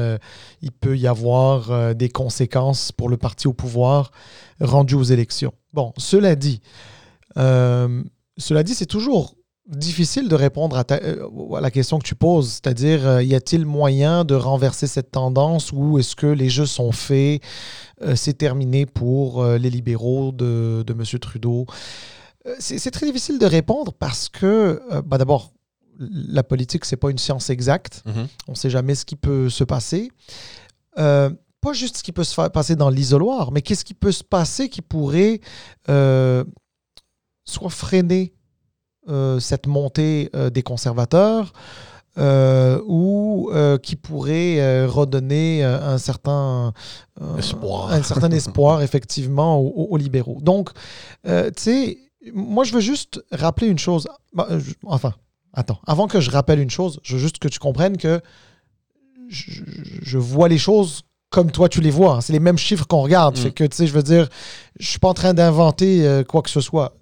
il 0.61 0.71
peut 0.71 0.97
y 0.97 1.07
avoir 1.07 1.95
des 1.95 2.09
conséquences 2.09 2.91
pour 2.91 3.09
le 3.09 3.17
parti 3.17 3.47
au 3.47 3.53
pouvoir 3.53 4.11
rendu 4.61 4.95
aux 4.95 5.03
élections. 5.03 5.53
Bon, 5.73 5.93
cela 5.97 6.35
dit, 6.35 6.61
cela 7.35 8.63
dit, 8.63 8.73
c'est 8.73 8.85
toujours 8.85 9.35
difficile 9.67 10.27
de 10.27 10.35
répondre 10.35 10.77
à, 10.77 10.85
la 11.61 11.71
question 11.71 11.99
que 11.99 12.03
tu 12.03 12.15
poses, 12.15 12.49
c'est-à-dire, 12.49 13.21
y 13.21 13.35
a-t-il 13.35 13.65
moyen 13.65 14.25
de 14.25 14.35
renverser 14.35 14.87
cette 14.87 15.11
tendance 15.11 15.71
ou 15.71 15.99
est-ce 15.99 16.15
que 16.15 16.27
les 16.27 16.49
jeux 16.49 16.65
sont 16.65 16.91
faits, 16.91 17.41
c'est 18.15 18.37
terminé 18.37 18.85
pour 18.85 19.45
les 19.45 19.69
libéraux 19.69 20.31
de, 20.31 20.83
de 20.85 20.93
M. 20.93 21.19
Trudeau? 21.19 21.65
Euh, 22.49 22.55
c'est 22.59 22.91
très 22.91 23.05
difficile 23.05 23.39
de 23.39 23.45
répondre 23.45 23.93
parce 23.93 24.29
que, 24.29 24.81
euh, 24.91 25.01
bah 25.01 25.17
d'abord, 25.17 25.53
la 25.99 26.43
politique, 26.43 26.85
c'est 26.85 26.97
pas 26.97 27.11
une 27.11 27.17
science 27.17 27.49
exacte. 27.49 28.03
Mhm. 28.05 28.27
On 28.47 28.51
ne 28.53 28.57
sait 28.57 28.69
jamais 28.69 28.95
ce 28.95 29.05
qui 29.05 29.15
peut 29.15 29.49
se 29.49 29.63
passer. 29.63 30.11
Euh, 30.97 31.29
pas 31.61 31.73
juste 31.73 31.97
ce 31.97 32.03
qui 32.03 32.13
peut 32.13 32.23
se 32.23 32.47
passer 32.49 32.75
dans 32.77 32.89
l'isoloir, 32.89 33.51
mais 33.51 33.61
qu'est-ce 33.61 33.83
qui 33.83 33.93
peut 33.93 34.13
se 34.13 34.23
passer 34.23 34.69
qui 34.69 34.81
pourrait 34.81 35.41
soit 37.45 37.69
freiner 37.69 38.33
cette 39.39 39.67
montée 39.67 40.31
des 40.53 40.63
conservateurs 40.63 41.51
ou 42.17 43.51
qui 43.83 43.97
pourrait 43.97 44.85
redonner 44.85 45.65
un 45.65 45.97
certain 45.97 46.71
espoir, 47.37 47.91
un 47.91 48.03
certain 48.03 48.31
espoir 48.31 48.81
effectivement 48.81 49.59
aux 49.59 49.97
libéraux. 49.97 50.39
Donc, 50.39 50.69
tu 51.25 51.51
sais 51.57 52.08
moi, 52.33 52.63
je 52.63 52.73
veux 52.73 52.81
juste 52.81 53.23
rappeler 53.31 53.67
une 53.67 53.79
chose. 53.79 54.07
Bah, 54.33 54.47
enfin, 54.85 55.13
attends. 55.53 55.79
Avant 55.85 56.07
que 56.07 56.19
je 56.19 56.29
rappelle 56.31 56.59
une 56.59 56.69
chose, 56.69 56.99
je 57.03 57.15
veux 57.15 57.21
juste 57.21 57.39
que 57.39 57.47
tu 57.47 57.59
comprennes 57.59 57.97
que 57.97 58.21
je, 59.29 60.17
vois 60.17 60.49
les 60.49 60.57
choses 60.57 61.03
comme 61.29 61.51
toi 61.51 61.69
tu 61.69 61.81
les 61.81 61.91
vois. 61.91 62.15
Hein. 62.15 62.21
C'est 62.21 62.33
les 62.33 62.39
mêmes 62.39 62.57
chiffres 62.57 62.87
qu'on 62.87 63.01
regarde. 63.01 63.37
Mm. 63.37 63.41
Fait 63.41 63.51
que, 63.51 63.63
tu 63.63 63.75
sais, 63.75 63.87
je 63.87 63.93
veux 63.93 64.03
dire, 64.03 64.27
je 64.79 64.87
suis 64.87 64.99
pas 64.99 65.09
en 65.09 65.13
train 65.13 65.33
d'inventer 65.33 66.05
euh, 66.05 66.23
quoi 66.23 66.41
que 66.41 66.49
ce 66.49 66.61
soit. 66.61 66.95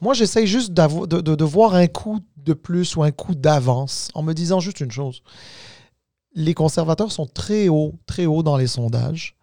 Moi, 0.00 0.14
j'essaye 0.14 0.46
juste 0.46 0.72
de, 0.72 1.20
de, 1.20 1.44
voir 1.44 1.74
un 1.74 1.88
coup 1.88 2.20
de 2.36 2.52
plus 2.52 2.96
ou 2.96 3.02
un 3.02 3.10
coup 3.10 3.34
d'avance 3.34 4.10
en 4.14 4.22
me 4.22 4.32
disant 4.32 4.60
juste 4.60 4.80
une 4.80 4.92
chose. 4.92 5.22
Les 6.34 6.54
conservateurs 6.54 7.10
sont 7.10 7.26
très 7.26 7.68
hauts, 7.68 7.94
très 8.06 8.26
hauts 8.26 8.44
dans 8.44 8.56
les 8.56 8.68
sondages. 8.68 9.36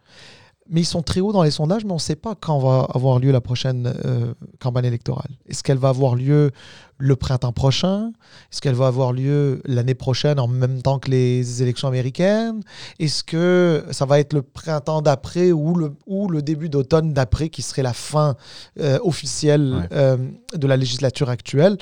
Mais 0.70 0.82
ils 0.82 0.86
sont 0.86 1.04
très 1.04 1.20
hauts 1.20 1.32
dans 1.32 1.44
les 1.44 1.52
sondages, 1.52 1.86
mais 1.86 1.92
on 1.92 1.96
ne 1.96 2.00
sait 2.00 2.16
pas 2.16 2.34
quand 2.36 2.58
va 2.60 2.88
avoir 2.94 3.20
lieu 3.20 3.32
la 3.32 3.42
prochaine 3.42 3.94
euh, 4.06 4.34
campagne 4.60 4.86
électorale. 4.86 5.30
Est-ce 5.48 5.62
qu'elle 5.64 5.78
va 5.78 5.90
avoir 5.90 6.16
lieu 6.16 6.52
le 6.98 7.16
printemps 7.16 7.52
prochain? 7.52 8.12
Est-ce 8.52 8.62
qu'elle 8.62 8.74
va 8.76 8.88
avoir 8.88 9.14
lieu 9.14 9.62
l'année 9.66 9.94
prochaine 9.94 10.40
en 10.40 10.48
même 10.48 10.82
temps 10.82 10.98
que 10.98 11.12
les 11.12 11.62
élections 11.62 11.88
américaines? 11.88 12.62
Est-ce 13.00 13.24
que 13.24 13.86
ça 13.92 14.06
va 14.06 14.20
être 14.20 14.34
le 14.34 14.42
printemps 14.42 15.02
d'après 15.04 15.52
ou 15.52 15.76
le, 15.76 15.94
ou 16.08 16.30
le 16.30 16.42
début 16.42 16.70
d'automne 16.70 17.14
d'après 17.14 17.50
qui 17.50 17.62
serait 17.62 17.84
la 17.84 17.94
fin 17.94 18.36
euh, 18.80 18.98
officielle 19.04 19.76
Ouais. 19.76 19.88
euh, 19.92 20.18
de 20.56 20.68
la 20.68 20.78
législature 20.78 21.30
actuelle? 21.30 21.78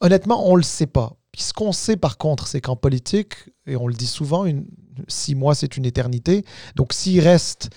Honnêtement, 0.00 0.46
on 0.48 0.52
ne 0.52 0.58
le 0.58 0.62
sait 0.62 0.86
pas. 0.86 1.14
Puis 1.32 1.42
ce 1.42 1.52
qu'on 1.52 1.72
sait 1.72 1.96
par 1.96 2.16
contre, 2.18 2.46
c'est 2.46 2.60
qu'en 2.60 2.76
politique, 2.76 3.34
et 3.66 3.76
on 3.76 3.86
le 3.88 3.94
dit 3.94 4.06
souvent, 4.06 4.44
une, 4.44 4.66
six 5.08 5.34
mois 5.34 5.54
c'est 5.54 5.76
une 5.76 5.84
éternité. 5.86 6.44
Donc 6.76 6.92
s'il 6.92 7.20
reste, 7.20 7.70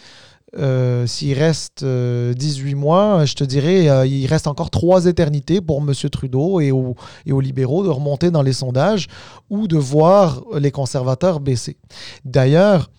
euh, 0.57 1.07
s'il 1.07 1.37
reste 1.37 1.83
euh, 1.83 2.33
18 2.33 2.75
mois, 2.75 3.25
je 3.25 3.33
te 3.33 3.43
dirais, 3.43 3.89
euh, 3.89 4.05
il 4.05 4.27
reste 4.27 4.45
encore 4.45 4.69
trois 4.69 5.07
éternités 5.07 5.61
pour 5.61 5.79
M. 5.79 5.93
Trudeau 6.11 6.59
et 6.59 6.71
aux, 6.71 6.95
et 7.25 7.31
aux 7.31 7.41
libéraux 7.41 7.83
de 7.83 7.89
remonter 7.89 8.29
dans 8.29 8.43
les 8.43 8.53
sondages 8.53 9.07
ou 9.49 9.67
de 9.67 9.77
voir 9.77 10.43
les 10.59 10.71
conservateurs 10.71 11.39
baisser. 11.39 11.77
D'ailleurs, 12.23 12.91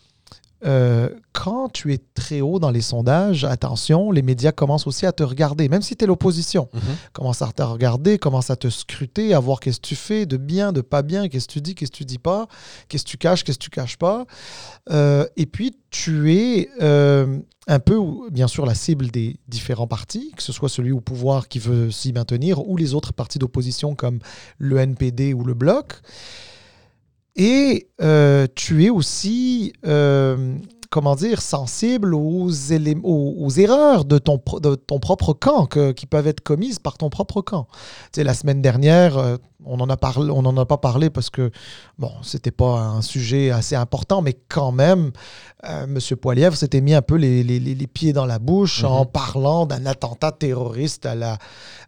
euh, 0.64 1.08
quand 1.32 1.68
tu 1.72 1.92
es 1.92 1.98
très 2.14 2.40
haut 2.40 2.58
dans 2.58 2.70
les 2.70 2.80
sondages, 2.80 3.44
attention, 3.44 4.10
les 4.10 4.22
médias 4.22 4.52
commencent 4.52 4.86
aussi 4.86 5.04
à 5.06 5.12
te 5.12 5.22
regarder, 5.22 5.68
même 5.68 5.82
si 5.82 5.96
tu 5.96 6.04
es 6.04 6.06
l'opposition 6.06 6.68
Mhm. 6.72 6.80
commence 7.12 7.42
à 7.42 7.48
te 7.52 7.62
regarder, 7.62 8.18
commence 8.18 8.50
à 8.50 8.56
te 8.56 8.68
scruter, 8.70 9.34
à 9.34 9.40
voir 9.40 9.60
qu'est-ce 9.60 9.80
que 9.80 9.86
tu 9.86 9.96
fais, 9.96 10.26
de 10.26 10.36
bien, 10.36 10.72
de 10.72 10.80
pas 10.80 11.02
bien, 11.02 11.28
qu'est-ce 11.28 11.48
que 11.48 11.52
tu 11.54 11.60
dis, 11.60 11.74
qu'est-ce 11.74 11.90
que 11.90 11.96
tu 11.98 12.04
dis 12.04 12.18
pas, 12.18 12.46
qu'est-ce 12.88 13.04
que 13.04 13.10
tu 13.10 13.18
caches, 13.18 13.44
qu'est-ce 13.44 13.58
que 13.58 13.64
tu 13.64 13.70
caches 13.70 13.98
pas. 13.98 14.24
Euh, 14.90 15.26
et 15.36 15.46
puis, 15.46 15.76
tu 15.90 16.32
es 16.34 16.68
euh, 16.82 17.38
un 17.68 17.78
peu, 17.78 17.98
bien 18.30 18.46
sûr, 18.48 18.66
la 18.66 18.74
cible 18.74 19.10
des 19.10 19.36
différents 19.48 19.86
partis, 19.86 20.32
que 20.36 20.42
ce 20.42 20.52
soit 20.52 20.68
celui 20.68 20.92
au 20.92 21.00
pouvoir 21.00 21.48
qui 21.48 21.58
veut 21.58 21.90
s'y 21.90 22.12
maintenir 22.12 22.66
ou 22.68 22.76
les 22.76 22.94
autres 22.94 23.12
partis 23.12 23.38
d'opposition 23.38 23.94
comme 23.94 24.18
le 24.58 24.78
NPD 24.78 25.34
ou 25.34 25.44
le 25.44 25.54
Bloc. 25.54 26.00
Et 27.36 27.88
euh, 28.00 28.46
tu 28.54 28.84
es 28.84 28.90
aussi, 28.90 29.72
euh, 29.84 30.56
comment 30.94 31.16
dire, 31.16 31.42
sensible 31.42 32.14
aux, 32.14 32.50
élé- 32.50 33.00
aux, 33.02 33.34
aux 33.40 33.50
erreurs 33.50 34.04
de 34.04 34.18
ton, 34.18 34.38
pro- 34.38 34.60
de 34.60 34.76
ton 34.76 35.00
propre 35.00 35.32
camp 35.32 35.66
que- 35.66 35.90
qui 35.90 36.06
peuvent 36.06 36.28
être 36.28 36.40
commises 36.40 36.78
par 36.78 36.96
ton 36.98 37.10
propre 37.10 37.40
camp. 37.42 37.66
Tu 38.12 38.20
sais, 38.20 38.24
la 38.24 38.32
semaine 38.32 38.62
dernière, 38.62 39.18
euh, 39.18 39.36
on 39.64 39.76
n'en 39.78 39.88
a, 39.88 39.96
parlé- 39.96 40.30
on 40.30 40.44
en 40.44 40.56
a 40.56 40.64
pas 40.66 40.76
parlé 40.76 41.10
parce 41.10 41.30
que, 41.30 41.50
bon, 41.98 42.12
c'était 42.22 42.52
pas 42.52 42.78
un 42.78 43.02
sujet 43.02 43.50
assez 43.50 43.74
important, 43.74 44.22
mais 44.22 44.34
quand 44.48 44.70
même, 44.70 45.10
euh, 45.68 45.82
M. 45.84 45.98
Poilievre 46.16 46.56
s'était 46.56 46.80
mis 46.80 46.94
un 46.94 47.02
peu 47.02 47.16
les, 47.16 47.42
les- 47.42 47.58
les- 47.58 47.74
les 47.74 47.86
pieds 47.88 48.12
dans 48.12 48.26
la 48.26 48.38
bouche 48.38 48.84
Mhm. 48.84 48.90
en 48.90 49.04
parlant 49.04 49.66
d'un 49.66 49.86
attentat 49.86 50.30
terroriste 50.30 51.06
à 51.06 51.16
la, 51.16 51.38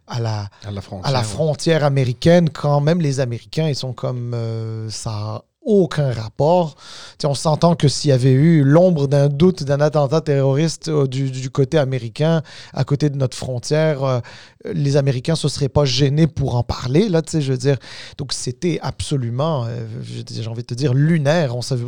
à 0.07 0.19
la, 0.19 0.49
À 0.65 0.71
la 0.71 0.81
frontière. 0.81 1.07
à 1.07 1.13
la 1.13 1.19
ouais. 1.19 1.23
frontière 1.25 1.83
américaine, 1.85 2.49
quand 2.49 2.81
même 2.81 2.99
les 2.99 3.21
Américains, 3.21 3.69
ils 3.69 3.75
sont 3.75 3.93
comme 3.93 4.33
euh, 4.33 4.89
ça 4.89 5.43
aucun 5.67 6.11
rapport. 6.11 6.75
Tu 6.75 6.81
sais, 7.21 7.27
on 7.27 7.35
s'entend 7.35 7.75
que 7.75 7.87
s'il 7.87 8.09
y 8.09 8.13
avait 8.13 8.31
eu 8.31 8.63
l'ombre 8.63 9.07
d'un 9.07 9.27
doute 9.27 9.63
d'un 9.63 9.81
attentat 9.81 10.21
terroriste 10.21 10.87
euh, 10.87 11.05
du, 11.05 11.49
côté 11.51 11.77
américain, 11.77 12.41
à 12.73 12.83
côté 12.85 13.09
de 13.09 13.17
notre 13.17 13.37
frontière, 13.37 14.03
euh, 14.03 14.19
les 14.65 14.95
Américains 14.95 15.33
ne 15.33 15.37
se 15.37 15.49
seraient 15.49 15.69
pas 15.69 15.85
gênés 15.85 16.25
pour 16.25 16.55
en 16.55 16.63
parler. 16.63 17.09
Là, 17.09 17.21
je 17.31 17.51
veux 17.51 17.57
dire, 17.57 17.77
donc 18.17 18.33
c'était 18.33 18.79
absolument, 18.81 19.65
euh, 19.65 19.85
j'ai 20.01 20.47
envie 20.47 20.63
de 20.63 20.67
te 20.67 20.73
dire, 20.73 20.93
lunaire. 20.93 21.55
On, 21.55 21.61
savait, 21.61 21.85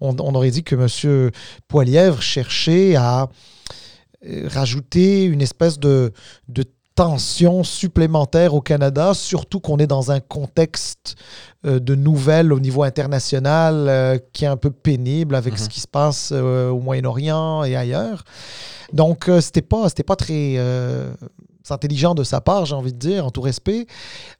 on, 0.00 0.34
aurait 0.34 0.50
dit 0.50 0.62
que 0.62 0.76
M. 0.76 1.30
Poilièvre 1.66 2.20
cherchait 2.22 2.94
à 2.94 3.28
rajouter 4.46 5.24
une 5.24 5.42
espèce 5.42 5.78
de 5.78 6.12
tension 6.94 7.64
supplémentaire 7.64 8.54
au 8.54 8.60
Canada, 8.60 9.14
surtout 9.14 9.58
qu'on 9.58 9.78
est 9.78 9.86
dans 9.86 10.12
un 10.12 10.20
contexte 10.20 11.16
euh, 11.66 11.80
de 11.80 11.94
nouvelles 11.94 12.52
au 12.52 12.60
niveau 12.60 12.84
international 12.84 13.86
euh, 13.88 14.18
qui 14.32 14.44
est 14.44 14.48
un 14.48 14.56
peu 14.56 14.70
pénible 14.70 15.34
avec 15.34 15.54
Mhm. 15.54 15.58
ce 15.58 15.68
qui 15.68 15.80
se 15.80 15.88
passe 15.88 16.30
euh, 16.32 16.70
au 16.70 16.78
Moyen-Orient 16.80 17.64
et 17.64 17.74
ailleurs. 17.74 18.24
Donc, 18.92 19.28
c'était 19.40 19.62
pas, 19.62 19.88
c'était 19.88 20.04
pas 20.04 20.14
très 20.14 20.56
intelligent 21.70 22.14
de 22.14 22.24
sa 22.24 22.40
part, 22.40 22.66
j'ai 22.66 22.74
envie 22.74 22.92
de 22.92 22.98
dire, 22.98 23.26
en 23.26 23.30
tout 23.30 23.40
respect. 23.40 23.86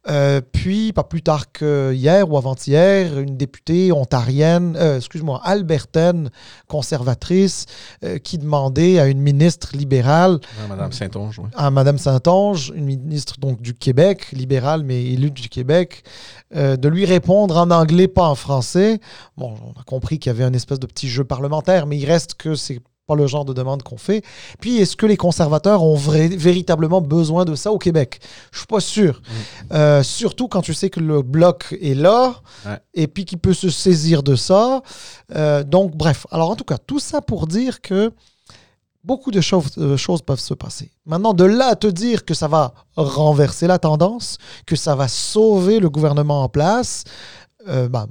Euh, 0.09 0.41
puis, 0.41 0.93
pas 0.93 1.05
plus 1.05 1.22
tard 1.22 1.51
que 1.53 1.93
hier 1.95 2.31
ou 2.31 2.37
avant-hier, 2.37 3.18
une 3.18 3.37
députée 3.37 3.93
ontarienne, 3.93 4.77
euh, 4.77 4.99
excuse-moi, 4.99 5.41
albertaine, 5.45 6.31
conservatrice, 6.68 7.66
euh, 8.05 8.18
qui 8.18 8.39
demandait 8.39 8.99
à 8.99 9.07
une 9.07 9.20
ministre 9.20 9.77
libérale 9.77 10.33
Ouais, 10.33 10.68
Madame 10.68 10.93
Saint-Onge, 10.93 11.39
oui. 11.39 11.49
à 11.55 11.70
Madame 11.70 11.99
Saint-Onge, 11.99 12.72
une 12.75 12.85
ministre 12.85 13.39
donc 13.39 13.61
du 13.62 13.75
Québec, 13.75 14.31
libérale 14.33 14.85
mais 14.85 15.05
élue 15.05 15.31
du 15.31 15.49
Québec, 15.49 16.05
euh, 16.55 16.77
de 16.77 16.89
lui 16.89 17.05
répondre 17.05 17.57
en 17.57 17.70
anglais, 17.70 18.09
pas 18.09 18.29
en 18.29 18.35
français. 18.35 19.01
Bon, 19.37 19.55
on 19.64 19.81
a 19.81 19.85
compris 19.85 20.18
qu'il 20.18 20.31
y 20.31 20.35
avait 20.35 20.45
un 20.45 20.53
espèce 20.53 20.79
de 20.79 20.87
petit 20.87 21.09
jeu 21.09 21.25
parlementaire, 21.25 21.87
mais 21.87 21.97
il 21.97 22.05
reste 22.05 22.35
que 22.35 22.55
c'est 22.55 22.81
pas 23.07 23.14
le 23.14 23.26
genre 23.26 23.44
de 23.44 23.52
demande 23.52 23.82
qu'on 23.82 23.98
fait. 23.98 24.24
Puis, 24.61 24.78
est-ce 24.78 24.96
que 24.96 25.07
les 25.07 25.16
conservateurs 25.16 25.82
ont 25.82 25.96
véritablement 25.96 27.00
besoin 27.00 27.44
de 27.44 27.55
ça 27.55 27.70
au 27.70 27.78
Québec? 27.78 28.20
Je 28.52 28.59
suis 28.59 28.66
pas 28.66 28.80
sûr. 28.80 29.20
Euh, 29.72 30.02
surtout 30.02 30.48
quand 30.48 30.62
tu 30.62 30.72
sais 30.74 30.90
que 30.90 31.00
le 31.00 31.22
bloc 31.22 31.76
est 31.80 31.94
là 31.94 32.34
Ouais. 32.66 32.78
et 32.94 33.07
puis 33.07 33.24
qu'il 33.24 33.38
peut 33.38 33.52
se 33.52 33.68
saisir 33.68 34.22
de 34.22 34.36
ça. 34.36 34.82
Euh, 35.34 35.62
donc, 35.64 35.94
bref. 35.96 36.26
Alors, 36.30 36.50
en 36.50 36.57
tout 36.57 36.64
cas, 36.64 36.78
tout 36.78 36.98
ça 36.98 37.20
pour 37.20 37.46
dire 37.46 37.80
que 37.82 38.11
beaucoup 39.02 39.30
de 39.30 39.40
euh, 39.78 39.96
choses 39.98 40.22
peuvent 40.22 40.40
se 40.40 40.55
passer. 40.55 40.90
Maintenant, 41.05 41.34
de 41.34 41.44
là 41.44 41.68
à 41.68 41.76
te 41.76 41.86
dire 41.86 42.24
que 42.24 42.32
ça 42.32 42.48
va 42.48 42.72
renverser 42.96 43.66
la 43.66 43.78
tendance, 43.78 44.38
que 44.66 44.76
ça 44.76 44.94
va 44.94 45.09
sauver 45.09 45.78
le 45.78 45.90
gouvernement 45.90 46.42
en 46.42 46.48
place, 46.48 47.05
euh, 47.68 47.88
bah, 47.88 48.06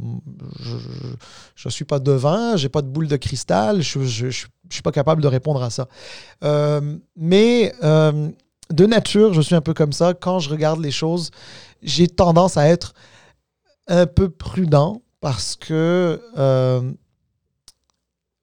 je 1.55 1.67
ne 1.67 1.71
suis 1.71 1.85
pas 1.85 1.99
devin, 1.99 2.55
j'ai 2.57 2.69
pas 2.69 2.81
de 2.81 2.87
boule 2.87 3.07
de 3.07 3.17
cristal, 3.17 3.81
je 3.81 3.99
ne 4.25 4.31
suis 4.31 4.81
pas 4.83 4.91
capable 4.91 5.21
de 5.21 5.27
répondre 5.27 5.61
à 5.63 5.69
ça. 5.69 5.87
Euh, 6.43 6.97
mais 7.15 7.73
euh, 7.83 8.29
de 8.71 8.85
nature, 8.85 9.33
je 9.33 9.41
suis 9.41 9.55
un 9.55 9.61
peu 9.61 9.73
comme 9.73 9.93
ça. 9.93 10.13
Quand 10.13 10.39
je 10.39 10.49
regarde 10.49 10.79
les 10.79 10.91
choses, 10.91 11.31
j'ai 11.81 12.07
tendance 12.07 12.57
à 12.57 12.67
être 12.67 12.93
un 13.87 14.05
peu 14.05 14.29
prudent 14.29 15.01
parce 15.19 15.55
que 15.55 16.21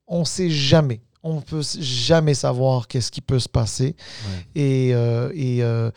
on 0.07 0.21
ne 0.21 0.25
sait 0.25 0.51
jamais. 0.51 1.01
On 1.23 1.41
peut 1.41 1.63
jamais 1.79 2.35
savoir 2.35 2.89
qu'est-ce 2.89 3.11
qui 3.11 3.21
peut 3.21 3.39
se 3.39 3.49
passer. 3.49 3.95
Ouais. 4.55 4.63
Et, 4.63 4.89
et, 5.35 5.59
et- 5.59 5.93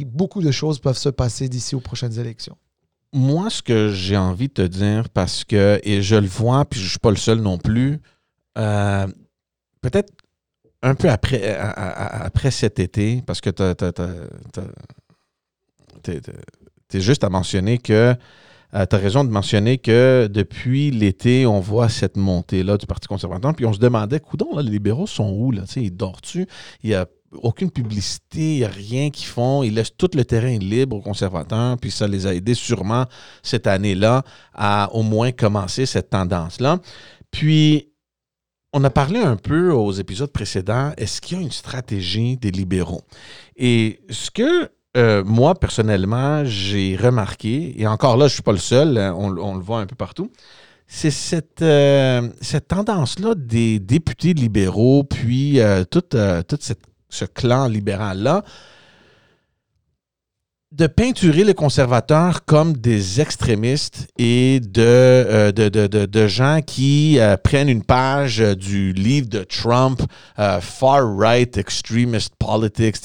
et 0.00 0.04
beaucoup 0.04 0.42
de 0.42 0.50
choses 0.50 0.80
peuvent 0.80 0.98
se 0.98 1.08
passer 1.08 1.48
d'ici 1.48 1.76
aux 1.76 1.80
prochaines 1.80 2.18
élections. 2.18 2.56
Moi, 3.12 3.48
ce 3.48 3.62
que 3.62 3.90
j'ai 3.90 4.16
envie 4.16 4.48
de 4.48 4.52
te 4.52 4.62
dire, 4.62 5.08
parce 5.08 5.44
que, 5.44 5.80
et 5.82 6.02
je 6.02 6.16
le 6.16 6.26
vois, 6.26 6.64
puis 6.66 6.78
je 6.78 6.84
ne 6.84 6.90
suis 6.90 6.98
pas 6.98 7.10
le 7.10 7.16
seul 7.16 7.40
non 7.40 7.56
plus, 7.56 8.00
euh, 8.58 9.06
peut-être 9.80 10.12
un 10.82 10.94
peu 10.94 11.08
après, 11.08 11.56
à- 11.56 12.24
après 12.24 12.50
cet 12.50 12.78
été, 12.78 13.22
parce 13.26 13.40
que 13.40 13.50
tu 16.88 17.00
juste 17.00 17.24
à 17.24 17.30
mentionner 17.30 17.78
que 17.78 18.14
tu 18.72 18.76
as 18.76 18.98
raison 18.98 19.24
de 19.24 19.30
mentionner 19.30 19.78
que 19.78 20.28
depuis 20.30 20.90
l'été, 20.90 21.46
on 21.46 21.60
voit 21.60 21.88
cette 21.88 22.16
montée-là 22.16 22.76
du 22.76 22.86
Parti 22.86 23.08
conservateur. 23.08 23.54
Puis 23.54 23.64
on 23.64 23.72
se 23.72 23.78
demandait, 23.78 24.20
coudon, 24.20 24.58
les 24.58 24.70
libéraux 24.70 25.06
sont 25.06 25.30
où? 25.30 25.50
Là? 25.50 25.62
Ils 25.76 25.90
dorent-tu? 25.96 26.46
Il 26.82 26.90
n'y 26.90 26.94
a 26.94 27.06
aucune 27.32 27.70
publicité, 27.70 28.54
il 28.54 28.58
n'y 28.58 28.64
a 28.64 28.68
rien 28.68 29.10
qu'ils 29.10 29.26
font. 29.26 29.62
Ils 29.62 29.74
laissent 29.74 29.96
tout 29.96 30.10
le 30.14 30.24
terrain 30.24 30.56
libre 30.58 30.96
aux 30.96 31.00
conservateurs. 31.00 31.76
Puis 31.78 31.90
ça 31.90 32.06
les 32.08 32.26
a 32.26 32.34
aidés 32.34 32.54
sûrement 32.54 33.04
cette 33.42 33.66
année-là 33.66 34.22
à 34.54 34.90
au 34.94 35.02
moins 35.02 35.32
commencer 35.32 35.86
cette 35.86 36.10
tendance-là. 36.10 36.78
Puis 37.30 37.88
on 38.72 38.84
a 38.84 38.90
parlé 38.90 39.20
un 39.20 39.36
peu 39.36 39.72
aux 39.72 39.92
épisodes 39.92 40.30
précédents, 40.30 40.92
est-ce 40.96 41.20
qu'il 41.20 41.38
y 41.38 41.40
a 41.40 41.42
une 41.42 41.50
stratégie 41.50 42.36
des 42.36 42.50
libéraux? 42.50 43.02
Et 43.56 44.00
ce 44.10 44.30
que 44.30 44.70
euh, 44.96 45.22
moi, 45.24 45.54
personnellement, 45.54 46.44
j'ai 46.44 46.96
remarqué, 46.96 47.80
et 47.80 47.86
encore 47.86 48.16
là, 48.16 48.26
je 48.26 48.32
ne 48.32 48.34
suis 48.34 48.42
pas 48.42 48.52
le 48.52 48.58
seul, 48.58 48.98
hein, 48.98 49.14
on, 49.16 49.54
le 49.54 49.60
voit 49.60 49.80
un 49.80 49.86
peu 49.86 49.94
partout, 49.94 50.30
c'est 50.86 51.10
cette, 51.10 51.62
euh, 51.62 52.28
cette 52.40 52.68
tendance-là 52.68 53.34
des 53.34 53.78
députés 53.78 54.32
libéraux, 54.32 55.04
puis 55.04 55.60
euh, 55.60 55.84
tout, 55.84 56.04
euh, 56.14 56.42
tout 56.42 56.58
cette- 56.60 56.86
ce 57.08 57.24
clan 57.24 57.68
libéral-là, 57.68 58.44
de 60.70 60.86
peinturer 60.86 61.44
les 61.44 61.54
conservateurs 61.54 62.44
comme 62.44 62.74
des 62.74 63.22
extrémistes 63.22 64.06
et 64.18 64.60
de, 64.60 64.82
euh, 64.82 65.50
de, 65.50 65.70
de, 65.70 66.04
de, 66.04 66.26
gens 66.26 66.60
qui 66.60 67.18
euh, 67.18 67.38
prennent 67.38 67.70
une 67.70 67.82
page 67.82 68.42
euh, 68.42 68.54
du 68.54 68.92
livre 68.92 69.28
de 69.28 69.44
Trump, 69.44 70.02
Far-Right 70.36 71.56
Extremist 71.56 72.34
Politics, 72.38 72.98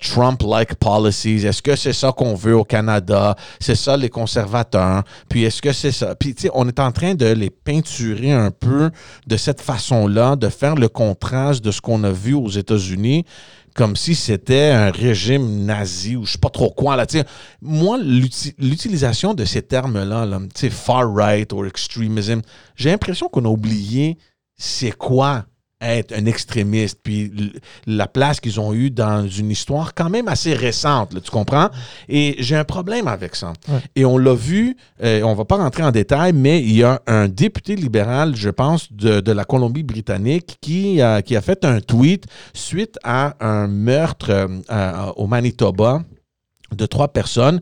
Trump-like 0.00 0.74
policies. 0.74 1.46
Est-ce 1.46 1.62
que 1.62 1.76
c'est 1.76 1.94
ça 1.94 2.12
qu'on 2.12 2.34
veut 2.34 2.54
au 2.54 2.64
Canada? 2.64 3.34
C'est 3.58 3.74
ça 3.74 3.96
les 3.96 4.10
conservateurs? 4.10 5.02
Puis 5.30 5.44
est-ce 5.44 5.62
que 5.62 5.72
c'est 5.72 5.92
ça? 5.92 6.14
Puis 6.14 6.36
on 6.52 6.68
est 6.68 6.78
en 6.78 6.92
train 6.92 7.14
de 7.14 7.26
les 7.26 7.50
peinturer 7.50 8.32
un 8.32 8.50
peu 8.50 8.90
de 9.26 9.36
cette 9.38 9.62
façon-là, 9.62 10.36
de 10.36 10.50
faire 10.50 10.74
le 10.74 10.88
contraste 10.88 11.64
de 11.64 11.70
ce 11.70 11.80
qu'on 11.80 12.04
a 12.04 12.10
vu 12.10 12.34
aux 12.34 12.50
États-Unis 12.50 13.24
comme 13.76 13.94
si 13.94 14.14
c'était 14.14 14.70
un 14.70 14.90
régime 14.90 15.64
nazi 15.64 16.16
ou 16.16 16.24
je 16.24 16.32
sais 16.32 16.38
pas 16.38 16.50
trop 16.50 16.70
quoi. 16.70 16.96
Là, 16.96 17.06
moi, 17.60 17.98
l'utilisation 17.98 19.34
de 19.34 19.44
ces 19.44 19.62
termes-là, 19.62 20.24
là, 20.24 20.40
far-right 20.70 21.52
ou 21.52 21.64
extremism, 21.64 22.40
j'ai 22.74 22.90
l'impression 22.90 23.28
qu'on 23.28 23.44
a 23.44 23.48
oublié 23.48 24.18
c'est 24.56 24.92
quoi 24.92 25.44
être 25.80 26.12
un 26.14 26.24
extrémiste, 26.24 27.00
puis 27.02 27.30
la 27.86 28.06
place 28.06 28.40
qu'ils 28.40 28.60
ont 28.60 28.72
eue 28.72 28.90
dans 28.90 29.28
une 29.28 29.50
histoire 29.50 29.94
quand 29.94 30.08
même 30.08 30.26
assez 30.26 30.54
récente, 30.54 31.22
tu 31.22 31.30
comprends? 31.30 31.68
Et 32.08 32.36
j'ai 32.38 32.56
un 32.56 32.64
problème 32.64 33.08
avec 33.08 33.36
ça. 33.36 33.52
Et 33.94 34.04
on 34.04 34.16
l'a 34.16 34.34
vu, 34.34 34.76
euh, 35.02 35.22
on 35.22 35.34
va 35.34 35.44
pas 35.44 35.56
rentrer 35.56 35.82
en 35.82 35.90
détail, 35.90 36.32
mais 36.32 36.62
il 36.62 36.76
y 36.76 36.82
a 36.82 37.02
un 37.06 37.28
député 37.28 37.76
libéral, 37.76 38.34
je 38.36 38.48
pense, 38.48 38.90
de, 38.92 39.20
de 39.20 39.32
la 39.32 39.44
Colombie-Britannique 39.44 40.56
qui, 40.60 41.00
qui 41.24 41.36
a 41.36 41.40
fait 41.42 41.64
un 41.64 41.80
tweet 41.80 42.26
suite 42.54 42.98
à 43.04 43.36
un 43.40 43.66
meurtre 43.66 44.30
euh, 44.30 45.12
au 45.16 45.26
Manitoba 45.26 46.02
de 46.72 46.86
trois 46.86 47.08
personnes 47.08 47.60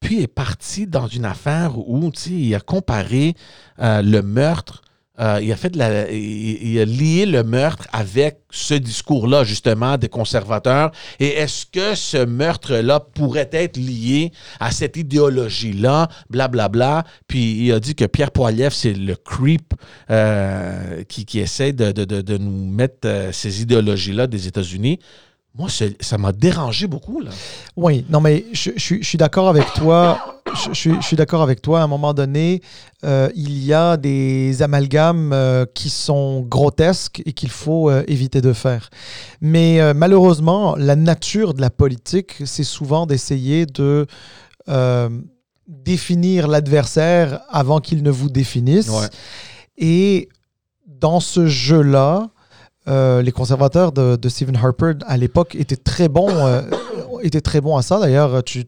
puis 0.00 0.22
est 0.22 0.28
parti 0.28 0.86
dans 0.86 1.06
une 1.06 1.24
affaire 1.24 1.78
où 1.78 2.10
il 2.28 2.54
a 2.54 2.60
comparé 2.60 3.34
euh, 3.80 4.02
le 4.02 4.22
meurtre 4.22 4.82
euh, 5.18 5.40
il 5.42 6.78
a 6.78 6.84
lié 6.84 7.26
le 7.26 7.42
meurtre 7.42 7.86
avec 7.92 8.40
ce 8.50 8.74
discours-là, 8.74 9.44
justement, 9.44 9.96
des 9.96 10.08
conservateurs. 10.08 10.90
Et 11.20 11.28
est-ce 11.28 11.66
que 11.66 11.94
ce 11.94 12.24
meurtre-là 12.24 13.00
pourrait 13.00 13.50
être 13.52 13.76
lié 13.76 14.32
à 14.60 14.70
cette 14.70 14.96
idéologie-là, 14.96 16.08
blablabla? 16.30 17.04
Puis 17.28 17.66
il 17.66 17.72
a 17.72 17.80
dit 17.80 17.94
que 17.94 18.04
Pierre 18.04 18.30
Poilievre, 18.30 18.74
c'est 18.74 18.92
le 18.92 19.16
creep 19.16 19.74
euh, 20.10 21.02
qui, 21.04 21.38
essaie 21.38 21.72
de, 21.72 22.38
nous 22.38 22.70
mettre 22.70 23.06
euh, 23.06 23.32
ces 23.32 23.62
idéologies-là 23.62 24.26
des 24.26 24.46
États-Unis. 24.46 24.98
Moi, 25.54 25.68
ça 25.70 26.18
m'a 26.18 26.32
dérangé 26.32 26.86
beaucoup. 26.86 27.22
Oui, 27.76 28.04
non, 28.10 28.20
mais 28.20 28.44
je, 28.52 28.70
suis 28.76 29.18
d'accord 29.18 29.48
avec 29.48 29.72
toi. 29.72 30.35
Je, 30.54 30.72
je 30.72 31.00
suis 31.00 31.16
d'accord 31.16 31.42
avec 31.42 31.60
toi. 31.62 31.80
À 31.80 31.84
un 31.84 31.86
moment 31.86 32.14
donné, 32.14 32.62
euh, 33.04 33.28
il 33.34 33.64
y 33.64 33.72
a 33.72 33.96
des 33.96 34.62
amalgames 34.62 35.32
euh, 35.32 35.66
qui 35.74 35.90
sont 35.90 36.40
grotesques 36.40 37.22
et 37.26 37.32
qu'il 37.32 37.50
faut 37.50 37.90
euh, 37.90 38.02
éviter 38.08 38.40
de 38.40 38.52
faire. 38.52 38.90
Mais 39.40 39.94
malheureusement, 39.94 40.74
la 40.76 40.96
nature 40.96 41.54
de 41.54 41.60
la 41.60 41.70
politique, 41.70 42.36
c'est 42.44 42.64
souvent 42.64 43.06
d'essayer 43.06 43.66
de 43.66 44.06
définir 45.68 46.48
l'adversaire 46.48 47.40
avant 47.48 47.80
qu'il 47.80 48.02
ne 48.02 48.10
vous 48.10 48.30
définisse. 48.30 48.90
Et 49.78 50.28
dans 50.86 51.20
ce 51.20 51.46
jeu-là, 51.46 52.30
les 52.86 53.32
conservateurs 53.32 53.92
de, 53.92 54.28
Stephen 54.28 54.56
Harper 54.56 54.94
à 55.06 55.16
l'époque 55.16 55.54
étaient 55.54 55.76
très 55.76 56.08
bons, 56.08 56.30
euh, 57.18 57.22
étaient 57.22 57.40
très 57.40 57.60
bons 57.60 57.76
à 57.76 57.82
ça. 57.82 57.98
D'ailleurs, 57.98 58.42
tu, 58.44 58.64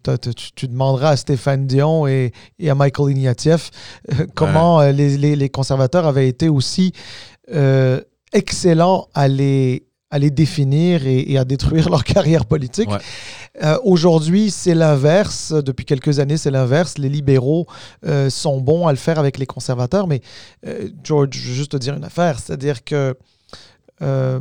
tu, 0.55 0.69
demanderas 0.69 1.11
à 1.11 1.17
Stéphane 1.17 1.67
Dion 1.67 2.07
et, 2.07 2.33
à 2.67 2.75
Michael 2.75 3.13
Ignatieff 3.13 3.71
euh, 4.13 4.27
comment 4.35 4.81
les, 4.83 5.49
conservateurs 5.49 6.07
avaient 6.07 6.29
été 6.29 6.49
aussi 6.49 6.93
excellents 8.33 9.09
à 9.15 9.27
les, 9.29 9.87
à 10.11 10.19
les 10.19 10.31
définir 10.31 11.07
et, 11.07 11.39
à 11.39 11.45
détruire 11.45 11.89
leur 11.91 12.05
carrière 12.05 12.45
politique. 12.45 12.91
Aujourd'hui, 13.83 14.51
c'est 14.51 14.75
l'inverse. 14.75 15.53
Depuis 15.53 15.85
quelques 15.85 16.19
années, 16.19 16.37
c'est 16.37 16.51
l'inverse. 16.51 16.99
Les 16.99 17.09
libéraux 17.09 17.67
sont 18.29 18.61
bons 18.61 18.87
à 18.87 18.93
le 18.93 18.99
faire 18.99 19.19
avec 19.19 19.39
les 19.39 19.47
conservateurs. 19.47 20.07
Mais 20.07 20.21
George, 21.03 21.31
je 21.33 21.49
veux 21.49 21.55
juste 21.55 21.73
te 21.73 21.77
dire 21.79 21.95
une 21.95 22.05
affaire, 22.05 22.39
c'est-à-dire 22.39 22.85
que 22.85 23.17
euh, 24.03 24.41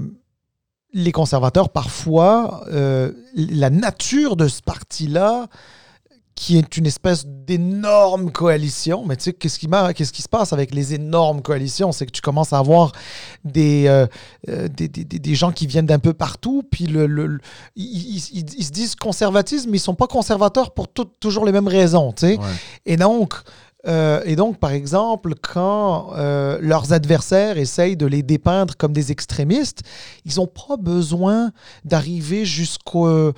les 0.94 1.12
conservateurs, 1.12 1.70
parfois, 1.70 2.64
euh, 2.72 3.12
la 3.36 3.70
nature 3.70 4.36
de 4.36 4.48
ce 4.48 4.62
parti-là, 4.62 5.48
qui 6.38 6.56
est 6.56 6.78
une 6.78 6.86
espèce 6.86 7.26
d'énorme 7.26 8.32
coalition. 8.32 9.04
Mais 9.08 9.16
tu 9.16 9.24
sais, 9.24 9.34
qu'est-ce 9.34 9.58
qui, 9.58 9.68
qu'est-ce 9.96 10.14
qui 10.14 10.22
se 10.22 10.30
passe 10.30 10.54
avec 10.54 10.74
les 10.74 10.94
énormes 10.94 11.42
coalitions? 11.42 11.92
C'est 11.92 12.06
que 12.06 12.12
tu 12.12 12.22
commences 12.22 12.54
à 12.54 12.60
avoir 12.60 12.92
des, 13.44 13.88
euh, 13.88 14.06
des, 14.68 14.88
des, 14.88 15.04
des, 15.04 15.36
gens 15.36 15.52
qui 15.52 15.66
viennent 15.66 15.88
d'un 15.88 15.98
peu 15.98 16.14
partout, 16.14 16.62
puis 16.70 16.86
le, 16.86 17.08
le, 17.08 17.40
ils, 17.76 18.18
ils, 18.34 18.64
se 18.64 18.72
disent 18.72 18.94
conservatisme, 18.94 19.72
mais 19.72 19.78
ils 19.78 19.82
sont 19.82 19.96
pas 19.96 20.06
conservateurs 20.06 20.76
pour 20.76 20.88
toujours 20.88 21.44
les 21.44 21.52
mêmes 21.52 21.68
raisons. 21.68 22.12
Tu 22.12 22.28
sais? 22.28 22.40
Et 22.86 22.98
donc, 22.98 23.34
euh, 23.88 24.22
et 24.26 24.36
donc, 24.36 24.58
par 24.58 24.72
exemple, 24.72 25.34
quand 25.42 26.12
euh, 26.16 26.58
leurs 26.62 26.94
adversaires 26.94 27.58
essayent 27.58 27.98
de 27.98 28.06
les 28.06 28.24
dépeindre 28.24 28.76
comme 28.76 28.94
des 28.94 29.12
extrémistes, 29.12 29.84
ils 30.26 30.36
n'ont 30.38 30.48
pas 30.48 30.78
besoin 30.78 31.52
d'arriver 31.86 32.44
jusqu'au 32.46 33.08
euh, 33.08 33.32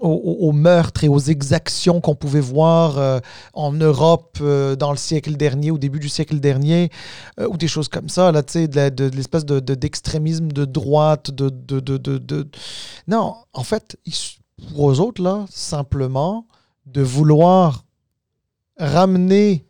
au, 0.00 0.52
meurtre 0.52 1.04
et 1.04 1.08
aux 1.08 1.20
exactions 1.20 2.00
qu'on 2.00 2.14
pouvait 2.14 2.40
voir 2.40 3.22
en 3.54 3.72
Europe 3.72 4.38
dans 4.42 4.90
le 4.90 4.98
siècle 4.98 5.36
dernier, 5.36 5.70
au 5.70 5.78
début 5.78 5.98
du 5.98 6.10
siècle 6.10 6.40
dernier, 6.40 6.90
ou 7.40 7.56
des 7.56 7.68
choses 7.68 7.88
comme 7.88 8.10
ça, 8.10 8.30
là, 8.30 8.42
de, 8.42 8.66
de, 8.66 8.88
de 8.90 9.16
l'espèce 9.16 9.46
de, 9.46 9.60
d'extrémisme 9.60 10.48
de, 10.48 10.66
droite, 10.66 11.30
de, 11.30 11.48
de, 11.48 11.96
de, 11.96 12.48
Non, 13.08 13.34
en 13.54 13.62
fait, 13.62 13.96
pour 14.74 14.90
eux 14.90 15.00
autres, 15.00 15.22
là, 15.22 15.46
simplement, 15.48 16.46
de 16.84 17.00
vouloir 17.00 17.84
ramener, 18.78 19.66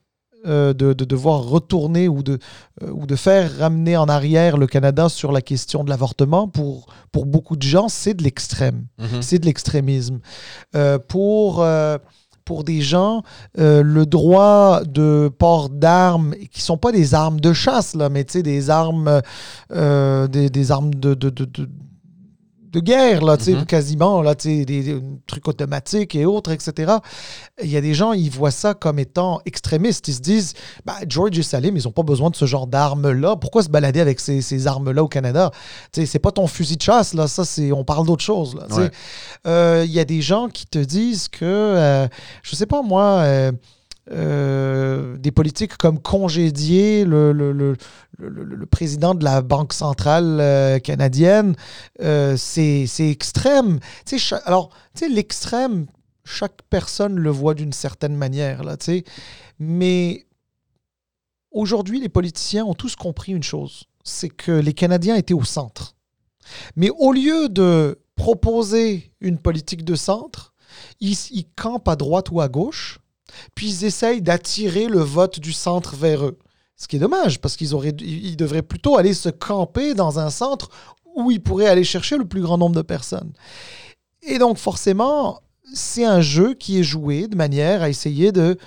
euh, 0.46 0.74
de, 0.74 0.92
devoir 0.92 1.40
retourner 1.44 2.07
ou 2.07 2.22
de, 2.22 2.38
euh, 2.82 2.90
ou 2.90 3.07
de 3.07 3.16
faire 3.16 3.59
ramener 3.59 3.96
en 3.96 4.09
arrière 4.09 4.59
le 4.59 4.66
Canada 4.66 5.09
sur 5.09 5.32
la 5.32 5.40
question 5.40 5.84
de 5.84 5.90
l'avortement, 5.90 6.48
pour, 6.48 6.86
pour 7.12 7.24
beaucoup 7.24 7.57
de 7.57 7.62
gens, 7.62 7.88
c'est 7.88 8.14
de 8.14 8.22
l'extrême. 8.22 8.84
Mhm. 8.98 9.22
C'est 9.22 9.38
de 9.38 9.46
l'extrémisme. 9.46 10.20
Euh, 10.76 10.98
pour 10.98 11.64
pour 12.44 12.62
des 12.62 12.82
gens 12.82 13.22
le 13.57 14.05
droit 14.05 14.82
de 14.84 15.32
port 15.38 15.70
d'armes 15.70 16.34
qui 16.52 16.61
sont 16.61 16.76
pas 16.76 16.92
des 16.92 17.14
armes 17.14 17.40
de 17.40 17.55
chasse 17.55 17.94
là 17.94 18.11
mais 18.11 18.24
des 18.24 18.68
armes 18.68 19.22
des, 19.70 20.50
des, 20.50 20.70
armes 20.70 20.94
de, 20.94 21.14
de, 21.14 21.30
de 21.30 21.68
guerre, 22.81 23.22
là, 23.22 23.37
mm 23.37 23.64
quasiment, 23.66 24.22
là, 24.22 24.35
des, 24.35 24.64
des, 24.64 25.01
trucs 25.27 25.47
automatiques 25.49 26.14
et 26.14 26.27
autres, 26.27 26.51
etc. 26.51 26.95
Il 27.62 27.70
y 27.70 27.77
a 27.77 27.81
des 27.81 27.95
gens, 27.95 28.12
ils 28.12 28.31
voient 28.31 28.51
ça 28.51 28.75
comme 28.75 28.99
étant 28.99 29.41
extrémistes. 29.47 30.09
Ils 30.09 30.14
se 30.14 30.20
disent, 30.20 30.55
bah, 30.85 30.97
George 31.09 31.39
et 31.39 31.43
Salim, 31.43 31.77
ils 31.77 31.85
n'ont 31.85 31.93
pas 31.93 32.03
besoin 32.03 32.31
de 32.31 32.37
ce 32.37 32.45
genre 32.45 32.66
d'armes-là. 32.66 33.37
Pourquoi 33.37 33.62
se 33.62 33.68
balader 33.68 34.01
avec 34.01 34.20
ces, 34.20 34.43
ces 34.43 34.66
armes-là 34.66 35.03
au 35.03 35.09
Canada? 35.09 35.51
C'est 35.93 36.18
pas 36.18 36.33
ton 36.33 36.47
fusil 36.47 36.77
de 36.77 36.83
chasse, 36.83 37.14
là. 37.14 37.27
Ça, 37.29 37.45
c'est, 37.45 37.72
on 37.72 37.85
parle 37.85 38.07
d'autre 38.07 38.25
chose. 38.25 38.57
Euh, 39.47 39.85
il 39.87 39.93
y 39.93 40.01
a 40.01 40.05
des 40.05 40.20
gens 40.20 40.49
qui 40.49 40.66
te 40.66 40.79
disent 40.79 41.29
que, 41.29 41.45
euh, 41.45 42.09
je 42.43 42.57
sais 42.57 42.66
pas 42.66 42.83
moi, 42.83 43.20
euh, 43.22 43.53
euh, 44.11 45.16
des 45.16 45.32
politiques 45.32 45.78
comme 45.78 45.98
congédier 45.98 47.07
le, 47.07 47.32
le, 47.32 47.52
le, 47.52 47.74
le, 48.18 48.66
président 48.66 49.14
de 49.14 49.24
la 49.24 49.40
Banque 49.40 49.72
centrale 49.72 50.40
euh, 50.40 50.78
canadienne, 50.78 51.57
euh, 52.02 52.36
c'est 52.36 52.86
extrême. 52.98 53.80
alors, 54.44 54.68
l'extrême, 55.09 55.86
chaque 56.22 56.61
personne 56.68 57.16
le 57.16 57.30
voit 57.30 57.55
d'une 57.55 57.72
certaine 57.72 58.14
manière, 58.14 58.62
là. 58.62 58.76
Mais 59.59 60.26
aujourd'hui, 61.50 61.98
les 61.98 62.11
politiciens 62.11 62.66
ont 62.66 62.74
tous 62.74 62.96
compris 62.96 63.32
une 63.32 63.42
chose, 63.42 63.84
c'est 64.02 64.28
que 64.28 64.52
les 64.52 64.74
Canadiens 64.74 65.16
étaient 65.16 65.32
au 65.32 65.44
centre. 65.44 65.96
Mais 66.76 66.90
au 66.90 67.12
lieu 67.12 67.48
de 67.48 67.98
proposer 68.16 69.12
une 69.22 69.38
politique 69.38 69.82
de 69.82 69.94
centre, 69.94 70.52
ils 71.00 71.46
campent 71.57 71.88
à 71.88 71.96
droite 71.96 72.30
ou 72.30 72.42
à 72.42 72.48
gauche 72.48 73.00
puis 73.55 73.68
ils 73.68 73.85
essayent 73.85 74.22
d'attirer 74.22 74.87
le 74.87 75.01
vote 75.01 75.41
du 75.41 75.53
centre 75.53 75.97
vers 75.97 76.24
eux. 76.24 76.39
Ce 76.76 76.89
qui 76.89 76.97
est 76.97 77.01
dommage, 77.01 77.41
parce 77.41 77.57
qu'ils 77.57 77.72
ils 78.01 78.37
devraient 78.37 78.62
plutôt 78.62 78.97
aller 78.97 79.14
se 79.14 79.28
camper 79.28 79.95
dans 79.95 80.18
un 80.18 80.30
centre 80.30 80.70
où 81.14 81.30
ils 81.30 81.43
pourraient 81.43 81.68
aller 81.68 81.85
chercher 81.85 82.16
le 82.16 82.24
plus 82.24 82.41
grand 82.41 82.59
nombre 82.59 82.74
de 82.74 82.82
personnes. 82.82 83.32
Et 84.22 84.39
donc 84.39 84.59
forcément, 84.59 85.41
c'est 85.72 86.05
un 86.05 86.20
jeu 86.20 86.55
qui 86.55 86.78
est 86.78 86.85
joué 86.85 87.28
de 87.28 87.37
manière 87.37 87.82
à 87.82 87.89
essayer 87.89 88.32
de 88.32 88.59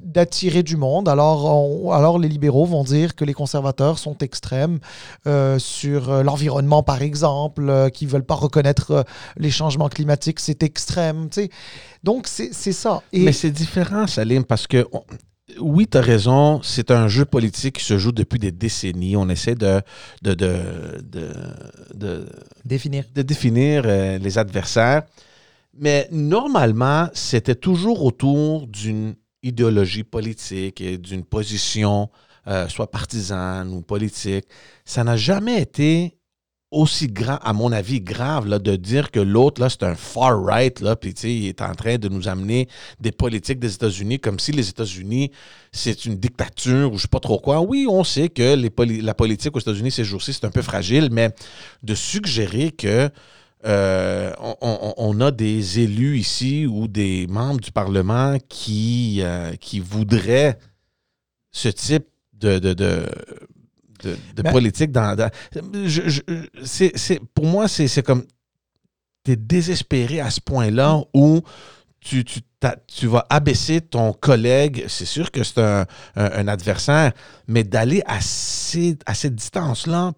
d'attirer 0.00 0.62
du 0.62 0.76
monde. 0.76 1.08
Alors, 1.08 1.44
on- 1.44 1.90
alors 1.92 2.18
les 2.18 2.28
libéraux 2.28 2.64
vont 2.66 2.84
dire 2.84 3.14
que 3.14 3.24
les 3.24 3.34
conservateurs 3.34 3.98
sont 3.98 4.16
extrêmes 4.18 4.78
euh, 5.26 5.58
sur 5.58 6.10
euh, 6.10 6.22
l'environnement, 6.22 6.82
par 6.82 7.02
exemple, 7.02 7.68
euh, 7.68 7.88
qui 7.90 8.06
veulent 8.06 8.24
pas 8.24 8.34
reconnaître 8.34 8.90
euh, 8.90 9.02
les 9.36 9.50
changements 9.50 9.88
climatiques, 9.88 10.40
c'est 10.40 10.62
extrême. 10.62 11.28
tu 11.30 11.42
sais. 11.42 11.50
Donc, 12.02 12.26
c'est 12.26 12.50
c'est 12.52 12.72
ça. 12.72 13.02
Et 13.12 13.22
Mais 13.24 13.32
c'est 13.32 13.50
différent, 13.50 14.06
Salim, 14.06 14.44
parce 14.44 14.66
que 14.66 14.86
on- 14.92 15.04
oui, 15.60 15.86
tu 15.86 15.96
as 15.96 16.00
raison, 16.00 16.60
c'est 16.62 16.90
un 16.90 17.06
jeu 17.06 17.24
politique 17.24 17.78
qui 17.78 17.84
se 17.84 17.98
joue 17.98 18.12
depuis 18.12 18.38
des 18.40 18.50
décennies. 18.52 19.16
On 19.16 19.28
essaie 19.28 19.54
de, 19.54 19.80
de, 20.22 20.34
de, 20.34 20.54
de, 21.02 21.28
de- 21.94 22.28
définir. 22.64 23.04
de 23.14 23.22
définir 23.22 23.82
euh, 23.86 24.18
les 24.18 24.38
adversaires. 24.38 25.04
Mais 25.78 26.08
normalement, 26.10 27.08
c'était 27.12 27.54
toujours 27.54 28.02
autour 28.04 28.66
d'une 28.66 29.14
idéologie 29.42 30.04
politique 30.04 30.80
et 30.80 30.98
d'une 30.98 31.24
position, 31.24 32.10
euh, 32.48 32.68
soit 32.68 32.90
partisane 32.90 33.72
ou 33.72 33.82
politique. 33.82 34.46
Ça 34.84 35.04
n'a 35.04 35.16
jamais 35.16 35.60
été 35.60 36.16
aussi 36.70 37.06
grand, 37.06 37.38
à 37.42 37.52
mon 37.52 37.70
avis, 37.70 38.00
grave 38.00 38.48
là, 38.48 38.58
de 38.58 38.74
dire 38.76 39.10
que 39.10 39.20
l'autre, 39.20 39.60
là, 39.60 39.70
c'est 39.70 39.84
un 39.84 39.94
far-right, 39.94 40.80
là, 40.80 40.96
puis 40.96 41.10
il 41.10 41.46
est 41.46 41.62
en 41.62 41.74
train 41.74 41.96
de 41.96 42.08
nous 42.08 42.28
amener 42.28 42.68
des 43.00 43.12
politiques 43.12 43.60
des 43.60 43.74
États-Unis 43.74 44.18
comme 44.18 44.38
si 44.40 44.52
les 44.52 44.68
États-Unis, 44.68 45.30
c'est 45.72 46.04
une 46.04 46.16
dictature 46.16 46.92
ou 46.92 46.98
je 46.98 47.02
sais 47.02 47.08
pas 47.08 47.20
trop 47.20 47.38
quoi. 47.38 47.60
Oui, 47.60 47.86
on 47.88 48.04
sait 48.04 48.28
que 48.28 48.56
la 49.02 49.14
politique 49.14 49.56
aux 49.56 49.60
États-Unis 49.60 49.92
ces 49.92 50.04
jours-ci, 50.04 50.32
c'est 50.32 50.44
un 50.44 50.50
peu 50.50 50.62
fragile, 50.62 51.08
mais 51.12 51.30
de 51.82 51.94
suggérer 51.94 52.72
que 52.72 53.10
euh, 53.64 54.32
on, 54.60 55.20
a 55.20 55.30
des 55.30 55.80
élus 55.80 56.18
ici 56.18 56.66
ou 56.66 56.86
des 56.88 57.26
membres 57.26 57.60
du 57.60 57.72
Parlement 57.72 58.36
qui, 58.48 59.20
euh, 59.22 59.54
qui 59.56 59.80
voudraient 59.80 60.58
ce 61.50 61.68
type 61.68 62.06
de, 62.34 62.58
de, 62.58 62.74
de, 62.74 63.06
de- 64.04 64.16
de 64.36 64.42
Ben- 64.42 64.52
politique 64.52 64.92
dans. 64.92 65.16
dans- 65.16 65.30
je- 65.86 66.08
je- 66.08 66.20
c'est, 66.64 66.92
c'est- 66.96 67.20
pour 67.34 67.46
moi, 67.46 67.66
c'est, 67.66 67.88
c'est 67.88 68.02
comme. 68.02 68.24
Tu 69.24 69.32
es 69.32 69.36
désespéré 69.36 70.20
à 70.20 70.30
ce 70.30 70.40
point-là 70.40 71.02
où 71.14 71.40
tu, 72.00 72.24
tu, 72.24 72.40
t'as- 72.60 72.76
tu 72.86 73.06
vas 73.08 73.26
abaisser 73.30 73.80
ton 73.80 74.12
collègue. 74.12 74.84
C'est 74.86 75.06
sûr 75.06 75.30
que 75.32 75.42
c'est 75.42 75.58
un, 75.60 75.86
un- 76.14 76.30
un 76.32 76.46
adversaire, 76.48 77.12
mais 77.48 77.64
d'aller 77.64 78.02
à, 78.06 78.20
ces- 78.20 78.98
à 79.06 79.14
cette 79.14 79.34
distance-là. 79.34 80.12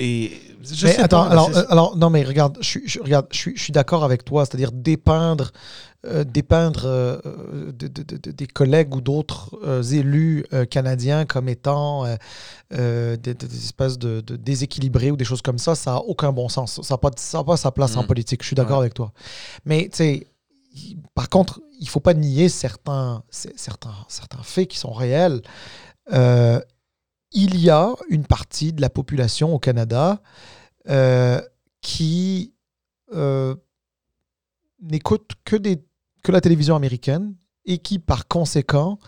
Et 0.00 0.30
je 0.62 0.86
mais 0.86 0.92
sais 0.92 1.00
attends, 1.00 1.24
pas, 1.24 1.30
alors, 1.30 1.50
c'est- 1.52 1.58
euh, 1.58 1.64
alors, 1.70 1.96
non, 1.96 2.08
mais 2.08 2.22
regarde, 2.22 2.56
je, 2.60 2.66
suis- 2.66 2.88
je- 2.88 3.00
regarde, 3.00 3.26
je 3.32 3.36
suis, 3.38 3.56
je 3.56 3.62
suis 3.62 3.72
d'accord 3.72 4.04
avec 4.04 4.24
toi, 4.24 4.44
c'est-à-dire 4.46 4.70
dépeindre, 4.70 5.50
euh, 6.06 6.22
dépeindre 6.22 6.82
euh, 6.84 7.18
de- 7.72 7.88
de- 7.88 8.02
de- 8.04 8.16
de- 8.16 8.30
des 8.30 8.46
collègues 8.46 8.94
ou 8.94 9.00
d'autres 9.00 9.50
euh, 9.64 9.82
élus 9.82 10.44
canadiens 10.70 11.24
comme 11.26 11.48
étant 11.48 12.04
des, 12.70 13.16
des- 13.16 13.56
espèces 13.64 13.98
de, 13.98 14.20
déséquilibrés 14.20 15.10
ou 15.10 15.16
des 15.16 15.24
choses 15.24 15.42
comme 15.42 15.58
ça, 15.58 15.74
ça 15.74 15.92
n'a 15.94 15.98
aucun 15.98 16.30
bon 16.32 16.48
sens. 16.48 16.80
Ça 16.82 16.94
n'a 16.94 16.98
pas, 16.98 17.10
ça 17.16 17.38
a 17.40 17.44
pas 17.44 17.56
sa 17.56 17.72
place 17.72 17.96
en 17.96 18.04
Mm. 18.04 18.06
politique, 18.06 18.42
je 18.42 18.46
suis 18.46 18.54
d'accord 18.56 18.78
Ouais. 18.78 18.84
avec 18.84 18.94
toi. 18.94 19.12
Mais, 19.64 19.88
tu 19.90 19.96
sais, 19.96 20.26
par 21.16 21.28
contre, 21.28 21.60
il 21.80 21.84
ne 21.86 21.90
faut 21.90 21.98
pas 22.00 22.14
nier 22.14 22.48
certains, 22.48 23.24
certains, 23.30 23.94
certains 24.08 24.42
faits 24.44 24.68
qui 24.68 24.78
sont 24.78 24.92
réels. 24.92 25.40
Il 27.32 27.60
y 27.60 27.68
a 27.70 27.94
une 28.08 28.26
partie 28.26 28.72
de 28.72 28.80
la 28.80 28.90
population 28.90 29.54
au 29.54 29.58
Canada 29.58 30.22
euh, 30.88 31.40
qui 31.82 32.54
euh, 33.12 33.54
n'écoute 34.80 35.32
que, 35.44 35.56
la 36.28 36.40
télévision 36.40 36.76
américaine 36.76 37.34
et 37.64 37.78
qui, 37.78 37.98
par 37.98 38.28
conséquent, 38.28 38.98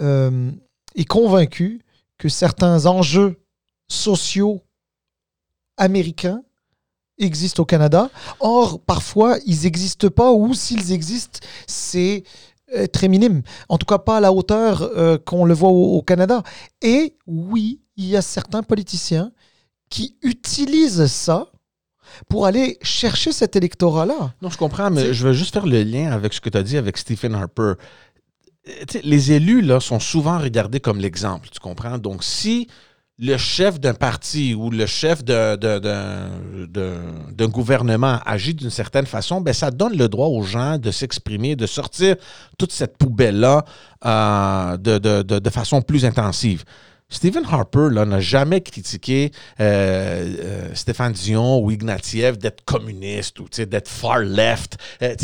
euh, 0.00 0.50
est 0.94 1.04
convaincu 1.04 1.82
que 2.18 2.28
certains 2.28 2.86
enjeux 2.86 3.40
sociaux 3.88 4.62
américains 5.76 6.42
existent 7.18 7.62
au 7.62 7.66
Canada. 7.66 8.10
Or, 8.40 8.80
parfois, 8.80 9.38
ils 9.46 9.62
n'existent 9.62 10.10
pas 10.10 10.32
ou 10.32 10.54
s'ils 10.54 10.92
existent, 10.92 11.40
c'est 11.66 12.24
très 12.92 13.08
minime. 13.08 13.42
En 13.68 13.78
tout 13.78 13.86
cas, 13.86 13.98
pas 13.98 14.18
à 14.18 14.20
la 14.20 14.32
hauteur 14.32 14.82
euh, 14.82 15.18
qu'on 15.18 15.44
le 15.44 15.54
voit 15.54 15.70
au, 15.70 15.96
au 15.96 16.02
Canada. 16.02 16.42
Et 16.80 17.16
oui, 17.26 17.80
il 17.96 18.06
y 18.06 18.16
a 18.16 18.22
certains 18.22 18.62
politiciens 18.62 19.32
qui 19.90 20.16
utilisent 20.22 21.06
ça 21.06 21.48
pour 22.28 22.46
aller 22.46 22.78
chercher 22.82 23.32
cet 23.32 23.56
électorat-là. 23.56 24.34
Non, 24.42 24.50
je 24.50 24.58
comprends, 24.58 24.90
mais 24.90 25.14
je 25.14 25.26
veux 25.26 25.32
juste 25.32 25.54
faire 25.54 25.66
le 25.66 25.82
lien 25.82 26.12
avec 26.12 26.32
ce 26.32 26.40
que 26.40 26.50
tu 26.50 26.58
as 26.58 26.62
dit 26.62 26.76
avec 26.76 26.96
Stephen 26.98 27.34
Harper. 27.34 27.74
Euh, 28.68 28.84
les 29.02 29.32
élus, 29.32 29.62
là, 29.62 29.80
sont 29.80 30.00
souvent 30.00 30.38
regardés 30.38 30.80
comme 30.80 30.98
l'exemple, 30.98 31.48
tu 31.50 31.60
comprends? 31.60 31.98
Donc, 31.98 32.22
si 32.24 32.68
le 33.18 33.36
chef 33.36 33.78
d'un 33.78 33.94
parti 33.94 34.54
ou 34.54 34.70
le 34.70 34.86
chef 34.86 35.22
d'un 35.24 35.58
gouvernement 37.48 38.18
agit 38.24 38.54
d'une 38.54 38.70
certaine 38.70 39.06
façon, 39.06 39.40
ben, 39.40 39.52
ça 39.52 39.70
donne 39.70 39.96
le 39.96 40.08
droit 40.08 40.28
aux 40.28 40.42
gens 40.42 40.78
de 40.78 40.90
s'exprimer, 40.90 41.54
de 41.54 41.66
sortir 41.66 42.16
toute 42.58 42.72
cette 42.72 42.96
poubelle-là 42.96 43.64
euh, 44.04 44.76
de 44.76 45.50
façon 45.50 45.82
plus 45.82 46.04
intensive. 46.04 46.64
Stephen 47.12 47.44
Harper 47.48 47.88
n'a 47.92 48.20
jamais 48.20 48.62
critiqué 48.62 49.30
euh, 49.60 50.34
euh, 50.40 50.68
Stéphane 50.74 51.12
Dion 51.12 51.58
ou 51.60 51.70
Ignatieff 51.70 52.38
d'être 52.38 52.64
communiste 52.64 53.38
ou 53.38 53.46
d'être 53.50 53.88
far 53.88 54.20
left. 54.20 54.78
Euh, 55.02 55.14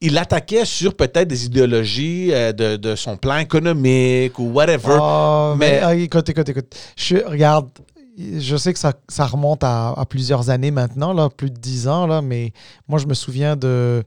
il 0.00 0.16
attaquait 0.18 0.64
sur 0.64 0.94
peut-être 0.94 1.26
des 1.28 1.44
idéologies 1.46 2.28
de, 2.28 2.76
de 2.76 2.94
son 2.94 3.16
plan 3.16 3.38
économique 3.38 4.38
ou 4.38 4.50
whatever. 4.52 4.96
Ah, 5.00 5.54
mais, 5.58 5.72
mais- 5.72 5.80
ah, 5.82 5.94
écoute, 5.96 6.28
écoute, 6.28 6.48
écoute. 6.48 6.74
Je, 6.96 7.16
regarde, 7.16 7.68
je 8.16 8.56
sais 8.56 8.72
que 8.72 8.78
ça, 8.78 8.92
ça 9.08 9.26
remonte 9.26 9.64
à, 9.64 9.90
à 9.96 10.04
plusieurs 10.06 10.48
années 10.48 10.70
maintenant, 10.70 11.12
là, 11.12 11.28
plus 11.28 11.50
de 11.50 11.58
dix 11.58 11.88
ans, 11.88 12.06
là, 12.06 12.22
mais 12.22 12.52
moi, 12.86 12.98
je 13.00 13.06
me 13.06 13.14
souviens 13.14 13.56
de, 13.56 14.04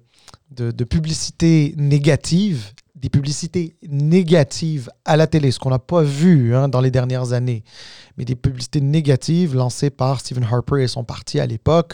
de, 0.52 0.72
de 0.72 0.84
publicités 0.86 1.74
négatives, 1.78 2.72
des 3.06 3.10
publicités 3.10 3.76
négatives 3.88 4.90
à 5.06 5.16
la 5.16 5.28
télé, 5.28 5.52
ce 5.52 5.60
qu'on 5.60 5.70
n'a 5.70 5.78
pas 5.78 6.02
vu 6.02 6.56
hein, 6.56 6.68
dans 6.68 6.82
les 6.82 6.90
dernières 6.90 7.34
années, 7.34 7.64
mais 8.18 8.26
des 8.26 8.36
publicités 8.36 8.82
négatives 8.82 9.56
lancées 9.56 9.90
par 9.90 10.20
Stephen 10.20 10.46
Harper 10.50 10.84
et 10.84 10.88
son 10.88 11.04
parti 11.04 11.40
à 11.40 11.46
l'époque, 11.46 11.94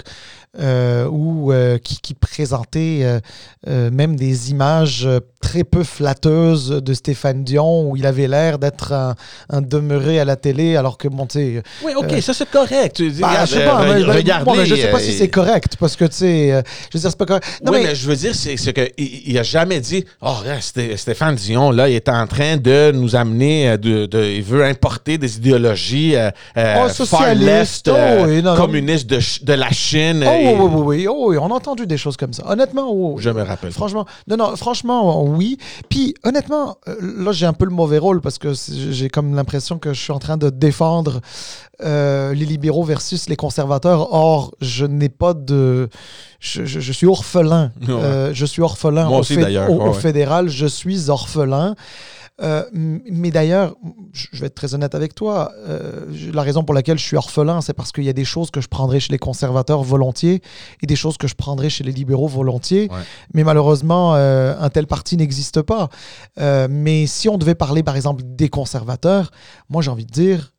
euh, 0.59 1.07
ou 1.09 1.51
euh, 1.51 1.78
qui, 1.78 1.99
qui 2.01 2.13
présentaient 2.13 3.19
euh, 3.67 3.89
même 3.91 4.15
des 4.15 4.51
images 4.51 5.07
très 5.41 5.63
peu 5.63 5.84
flatteuses 5.84 6.69
de 6.69 6.93
Stéphane 6.93 7.43
Dion, 7.43 7.89
où 7.89 7.95
il 7.95 8.05
avait 8.05 8.28
l'air 8.28 8.59
d'être 8.59 8.91
un, 8.93 9.15
un 9.49 9.61
demeuré 9.61 10.19
à 10.19 10.26
la 10.26 10.36
télé, 10.36 10.76
alors 10.76 10.97
que, 10.97 11.07
bon, 11.07 11.26
tu 11.26 11.39
sais, 11.39 11.63
oui, 11.84 11.93
OK, 11.97 12.22
ça 12.22 12.34
c'est 12.34 12.49
correct. 12.49 13.01
Bah, 13.22 13.45
je 13.45 13.53
sais 13.53 13.65
pas, 13.65 13.84
mais- 13.86 13.93
mais- 14.05 14.13
regardez, 14.13 14.45
bon, 14.45 14.55
je 14.65 14.76
sais 14.76 14.91
pas 14.91 14.99
si 14.99 15.13
c'est 15.13 15.30
correct, 15.30 15.78
parce 15.80 15.95
que, 15.95 16.05
tu 16.05 16.15
sais, 16.15 16.49
je 16.49 16.97
veux 16.97 16.99
dire, 16.99 17.09
c'est 17.09 17.17
pas 17.17 17.26
correct. 17.26 17.45
Non, 17.63 17.72
oui, 17.72 17.80
mais, 17.82 17.88
mais, 17.89 17.95
je 17.95 18.07
veux 18.07 18.15
dire, 18.15 18.36
c'est 18.36 18.57
c'est 18.57 18.74
que 18.74 18.88
il, 18.97 19.30
il 19.32 19.38
a 19.39 19.43
jamais 19.43 19.80
dit 19.80 20.05
Oh, 20.22 20.36
Stéphane 20.95 21.36
Dion, 21.36 21.72
là, 21.72 21.89
il 21.89 21.95
est 21.95 22.09
en 22.09 22.28
train 22.28 22.57
de 22.57 22.91
nous 22.93 23.15
amener, 23.15 23.78
de, 23.78 24.05
de- 24.05 24.24
il 24.24 24.43
veut 24.43 24.63
importer 24.65 25.17
des 25.17 25.38
idéologies 25.38 26.11
euh, 26.16 26.30
euh, 26.57 26.76
Oh, 26.78 26.88
far 26.88 26.91
socialiste, 26.91 27.45
left, 27.45 27.88
euh, 27.88 28.20
oh, 28.22 28.26
oui, 28.28 28.41
non, 28.41 28.51
non. 28.51 28.57
communistes 28.57 29.07
de, 29.09 29.53
la 29.53 29.70
Chine. 29.72 30.24
oh, 30.26 30.32
et- 30.32 30.55
oui, 30.55 30.70
oui, 30.74 30.82
oui, 30.86 31.07
oh, 31.09 31.26
oui, 31.30 31.38
on 31.38 31.47
a 31.51 31.53
entendu 31.53 31.86
des 31.88 31.97
choses 31.97 32.18
comme 32.18 32.34
ça. 32.34 32.43
Honnêtement, 32.47 32.88
oh, 32.91 33.16
Je 33.20 33.30
me 33.30 33.41
rappelle. 33.43 33.72
Franchement, 33.72 34.05
non, 34.28 34.38
non, 34.38 34.55
franchement, 34.55 35.24
oui. 35.24 35.57
Puis, 35.89 36.14
honnêtement, 36.24 36.78
euh, 36.88 36.95
là, 37.01 37.32
j'ai 37.32 37.45
un 37.45 37.53
peu 37.53 37.66
le 37.66 37.72
mauvais 37.72 37.97
rôle 37.97 38.22
parce 38.22 38.38
que 38.38 38.53
j'ai 38.91 39.09
comme 39.09 39.36
l'impression 39.36 39.78
que 39.80 39.93
je 39.93 40.01
suis 40.01 40.12
en 40.14 40.20
train 40.20 40.38
de 40.38 40.49
défendre 40.49 41.22
euh, 41.84 42.34
les 42.34 42.45
libéraux 42.45 42.84
versus 42.84 43.28
les 43.28 43.36
conservateurs. 43.36 44.14
Or, 44.14 44.51
je 44.62 44.86
n'ai 44.86 45.09
pas 45.09 45.34
de. 45.34 45.89
Je, 46.39 46.66
je- 46.66 46.80
je 46.80 46.91
suis 46.91 47.07
orphelin. 47.07 47.72
Ouais. 47.82 47.89
Euh, 47.89 48.34
je 48.34 48.45
suis 48.45 48.62
orphelin 48.62 49.07
Moi 49.07 49.18
au, 49.18 49.22
aussi, 49.22 49.38
d'ailleurs. 49.38 49.70
au- 49.72 49.76
Ouais, 49.78 49.89
au 49.89 49.93
ouais. 49.93 49.99
fédéral. 49.99 50.49
Je 50.49 50.66
suis 50.68 51.09
orphelin. 51.09 51.76
Euh, 52.41 52.63
mais 52.73 53.31
d'ailleurs, 53.31 53.75
je 54.13 54.39
vais 54.39 54.47
être 54.47 54.55
très 54.55 54.73
honnête 54.73 54.95
avec 54.95 55.13
toi, 55.13 55.51
euh, 55.57 56.05
la 56.33 56.41
raison 56.41 56.63
pour 56.63 56.73
laquelle 56.73 56.97
je 56.97 57.03
suis 57.03 57.17
orphelin, 57.17 57.61
c'est 57.61 57.73
parce 57.73 57.91
qu'il 57.91 58.03
y 58.03 58.09
a 58.09 58.13
des 58.13 58.25
choses 58.25 58.51
que 58.51 58.61
je 58.61 58.67
prendrais 58.67 58.99
chez 58.99 59.11
les 59.11 59.19
conservateurs 59.19 59.83
volontiers 59.83 60.41
et 60.81 60.87
des 60.87 60.95
choses 60.95 61.17
que 61.17 61.27
je 61.27 61.35
prendrais 61.35 61.69
chez 61.69 61.83
les 61.83 61.91
libéraux 61.91 62.27
volontiers. 62.27 62.89
Ouais. 62.91 63.01
Mais 63.33 63.43
malheureusement, 63.43 64.15
euh, 64.15 64.55
un 64.59 64.69
tel 64.69 64.87
parti 64.87 65.17
n'existe 65.17 65.61
pas. 65.61 65.89
Mais 66.69 67.05
si 67.07 67.29
on 67.29 67.37
devait 67.37 67.55
parler, 67.55 67.83
par 67.83 67.95
exemple, 67.95 68.23
des 68.25 68.49
conservateurs, 68.49 69.31
moi 69.69 69.81
j'ai 69.81 69.91
envie 69.91 70.05
de 70.05 70.11
dire, 70.11 70.53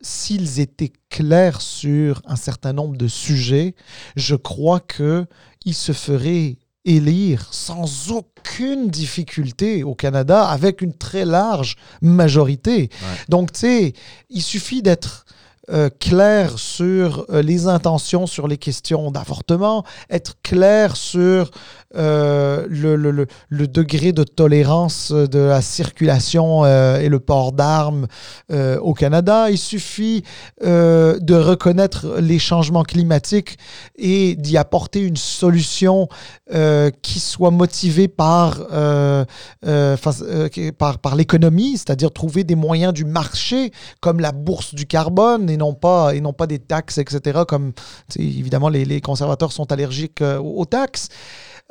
s'ils 0.00 0.60
étaient 0.60 0.92
clairs 1.10 1.60
sur 1.60 2.22
un 2.26 2.36
certain 2.36 2.72
nombre 2.72 2.96
de 2.96 3.08
sujets, 3.08 3.74
je 4.14 4.36
crois 4.36 4.80
qu'ils 4.80 5.74
se 5.74 5.92
feraient 5.92 6.58
élire 6.86 7.48
sans 7.50 8.10
aucune 8.10 8.88
difficulté 8.88 9.82
au 9.82 9.94
Canada 9.94 10.46
avec 10.46 10.80
une 10.80 10.94
très 10.94 11.26
large 11.26 11.76
majorité. 12.00 12.88
Donc, 13.28 13.52
tu 13.52 13.60
sais, 13.60 13.92
il 14.30 14.42
suffit 14.42 14.80
d'être 14.80 15.26
euh, 15.72 15.90
clair 15.98 16.60
sur 16.60 17.26
euh, 17.28 17.42
les 17.42 17.66
intentions, 17.66 18.28
sur 18.28 18.46
les 18.46 18.56
questions 18.56 19.10
d'avortement, 19.10 19.84
être 20.08 20.36
clair 20.44 20.96
sur 20.96 21.50
euh, 21.94 22.66
le, 22.68 22.96
le- 22.96 23.26
le- 23.48 23.68
degré 23.68 24.12
de 24.12 24.22
tolérance 24.22 25.12
de 25.12 25.38
la 25.38 25.60
circulation 25.60 26.64
euh, 26.64 26.98
et 27.00 27.08
le 27.08 27.20
port 27.20 27.52
d'armes 27.52 28.06
euh, 28.52 28.78
au 28.78 28.94
Canada. 28.94 29.50
Il 29.50 29.58
suffit 29.58 30.22
euh, 30.64 31.18
de 31.20 31.34
reconnaître 31.34 32.16
les 32.20 32.38
changements 32.38 32.82
climatiques 32.82 33.58
et 33.96 34.34
d'y 34.36 34.56
apporter 34.56 35.00
une 35.00 35.16
solution 35.16 36.08
euh, 36.54 36.90
qui 37.02 37.20
soit 37.20 37.50
motivée 37.50 38.08
par, 38.08 38.58
euh, 38.72 39.24
euh, 39.66 39.96
euh, 40.22 40.48
par, 40.78 40.98
par 40.98 41.16
l'économie, 41.16 41.72
c'est-à-dire 41.76 42.12
trouver 42.12 42.44
des 42.44 42.54
moyens 42.54 42.92
du 42.92 43.04
marché 43.04 43.72
comme 44.00 44.20
la 44.20 44.32
bourse 44.32 44.74
du 44.74 44.86
carbone 44.86 45.50
et 45.50 45.56
non 45.56 45.74
pas, 45.74 46.14
et 46.14 46.20
non 46.20 46.32
pas 46.32 46.46
des 46.46 46.58
taxes, 46.58 46.98
etc. 46.98 47.40
Comme 47.46 47.72
évidemment 48.16 48.68
les, 48.68 49.00
conservateurs 49.00 49.52
sont 49.52 49.70
allergiques 49.72 50.22
euh, 50.22 50.38
aux 50.38 50.64
taxes. 50.64 51.08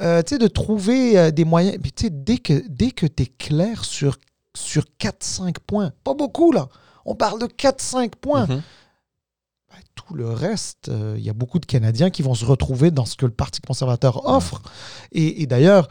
Euh, 0.05 0.21
tu 0.21 0.35
sais, 0.35 0.37
de 0.37 0.47
trouver 0.47 1.17
euh, 1.17 1.31
des 1.31 1.45
moyens. 1.45 1.77
Puis, 1.81 1.91
tu 1.91 2.03
sais, 2.05 2.09
dès 2.11 2.37
que, 2.37 2.63
dès 2.69 2.91
que 2.91 3.05
tu 3.07 3.23
es 3.23 3.25
clair 3.25 3.83
sur, 3.83 4.17
sur 4.55 4.83
4-5 4.99 5.55
points, 5.65 5.91
pas 6.03 6.13
beaucoup 6.13 6.51
là, 6.51 6.69
on 7.05 7.15
parle 7.15 7.41
de 7.41 7.47
4-5 7.47 8.11
points. 8.21 8.45
Mhm. 8.47 8.61
Ben, 9.71 9.77
tout 9.95 10.13
le 10.13 10.29
reste, 10.29 10.89
euh, 10.89 11.15
il 11.17 11.23
y 11.23 11.29
a 11.29 11.33
beaucoup 11.33 11.59
de 11.59 11.65
Canadiens 11.65 12.09
qui 12.09 12.21
vont 12.21 12.35
se 12.35 12.45
retrouver 12.45 12.91
dans 12.91 13.05
ce 13.05 13.15
que 13.15 13.25
le 13.25 13.31
Parti 13.31 13.61
conservateur 13.61 14.27
offre. 14.29 14.61
Et, 15.11 15.41
et 15.41 15.47
d'ailleurs, 15.47 15.87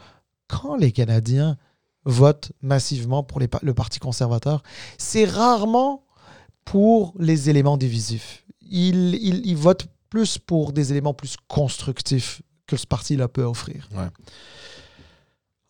quand 0.47 0.75
les 0.75 0.91
Canadiens 0.91 1.57
votent 2.05 2.51
massivement 2.61 3.23
pour 3.23 3.39
les 3.39 3.49
le 3.63 3.73
Parti 3.73 3.99
conservateur, 3.99 4.63
c'est 4.97 5.25
rarement 5.25 6.03
pour 6.63 7.13
les 7.19 7.49
éléments 7.49 7.77
divisifs. 7.77 8.45
Ils, 8.61 9.15
ils- 9.15 9.45
ils 9.45 9.57
votent 9.57 9.87
plus 10.09 10.37
pour 10.37 10.71
des 10.71 10.91
éléments 10.91 11.13
plus 11.13 11.35
constructifs 11.47 12.41
que 12.67 12.77
ce 12.77 12.87
parti-là 12.87 13.27
peut 13.27 13.43
offrir. 13.43 13.87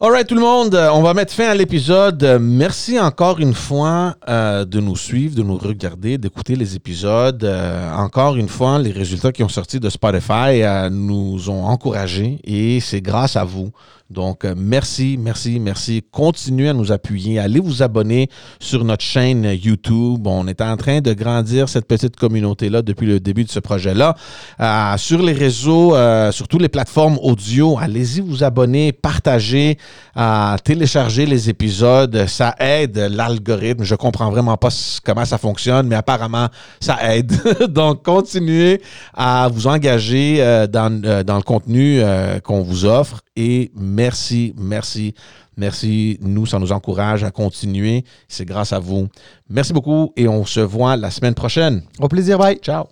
Alright 0.01 0.27
tout 0.27 0.35
le 0.35 0.41
monde, 0.41 0.75
on 0.75 1.01
va 1.01 1.13
mettre 1.13 1.33
fin 1.33 1.47
à 1.47 1.55
l'épisode. 1.55 2.37
Merci 2.41 2.99
encore 2.99 3.39
une 3.39 3.53
fois 3.53 4.17
euh, 4.27 4.65
de 4.65 4.81
nous 4.81 4.97
suivre, 4.97 5.35
de 5.35 5.41
nous 5.41 5.57
regarder, 5.57 6.17
d'écouter 6.17 6.57
les 6.57 6.75
épisodes. 6.75 7.41
Euh, 7.45 7.93
encore 7.95 8.35
une 8.35 8.49
fois, 8.49 8.77
les 8.77 8.91
résultats 8.91 9.31
qui 9.31 9.41
ont 9.41 9.49
sorti 9.49 9.79
de 9.79 9.89
Spotify 9.89 10.63
euh, 10.63 10.89
nous 10.89 11.49
ont 11.49 11.63
encouragés 11.63 12.41
et 12.43 12.81
c'est 12.81 12.99
grâce 12.99 13.37
à 13.37 13.45
vous. 13.45 13.71
Donc, 14.11 14.45
euh, 14.45 14.53
merci, 14.55 15.17
merci, 15.19 15.59
merci. 15.59 16.03
Continuez 16.11 16.69
à 16.69 16.73
nous 16.73 16.91
appuyer. 16.91 17.39
Allez 17.39 17.59
vous 17.59 17.81
abonner 17.81 18.29
sur 18.59 18.85
notre 18.85 19.03
chaîne 19.03 19.43
YouTube. 19.43 20.27
On 20.27 20.47
est 20.47 20.61
en 20.61 20.77
train 20.77 21.01
de 21.01 21.11
grandir 21.13 21.67
cette 21.69 21.87
petite 21.87 22.15
communauté-là 22.15 22.83
depuis 22.83 23.07
le 23.07 23.19
début 23.19 23.45
de 23.45 23.49
ce 23.49 23.59
projet-là. 23.59 24.15
Euh, 24.59 24.97
sur 24.97 25.23
les 25.23 25.33
réseaux, 25.33 25.95
euh, 25.95 26.31
sur 26.31 26.47
toutes 26.47 26.61
les 26.61 26.69
plateformes 26.69 27.17
audio, 27.23 27.79
allez-y 27.79 28.21
vous 28.21 28.43
abonner, 28.43 28.91
partager, 28.91 29.79
euh, 30.17 30.55
télécharger 30.63 31.25
les 31.25 31.49
épisodes. 31.49 32.27
Ça 32.27 32.53
aide 32.59 32.97
l'algorithme. 32.97 33.83
Je 33.83 33.95
comprends 33.95 34.29
vraiment 34.29 34.55
pas 34.55 34.69
comment 35.03 35.25
ça 35.25 35.39
fonctionne, 35.39 35.87
mais 35.87 35.95
apparemment, 35.95 36.49
ça 36.79 37.15
aide. 37.15 37.33
Donc, 37.69 38.03
continuez 38.03 38.83
à 39.15 39.49
vous 39.51 39.65
engager 39.65 40.37
euh, 40.41 40.67
dans, 40.67 41.23
dans 41.23 41.37
le 41.37 41.43
contenu 41.43 42.01
qu'on 42.43 42.61
vous 42.61 42.85
offre. 42.85 43.24
Et 43.35 43.71
merci, 43.75 44.53
merci, 44.57 45.13
merci. 45.57 46.17
Nous, 46.21 46.45
ça 46.45 46.59
nous 46.59 46.71
encourage 46.71 47.23
à 47.23 47.31
continuer. 47.31 48.03
C'est 48.27 48.45
grâce 48.45 48.73
à 48.73 48.79
vous. 48.79 49.07
Merci 49.49 49.73
beaucoup 49.73 50.13
et 50.15 50.27
on 50.27 50.45
se 50.45 50.59
voit 50.59 50.95
la 50.95 51.11
semaine 51.11 51.35
prochaine. 51.35 51.83
Au 51.99 52.07
plaisir, 52.07 52.37
bye! 52.37 52.57
Ciao. 52.57 52.85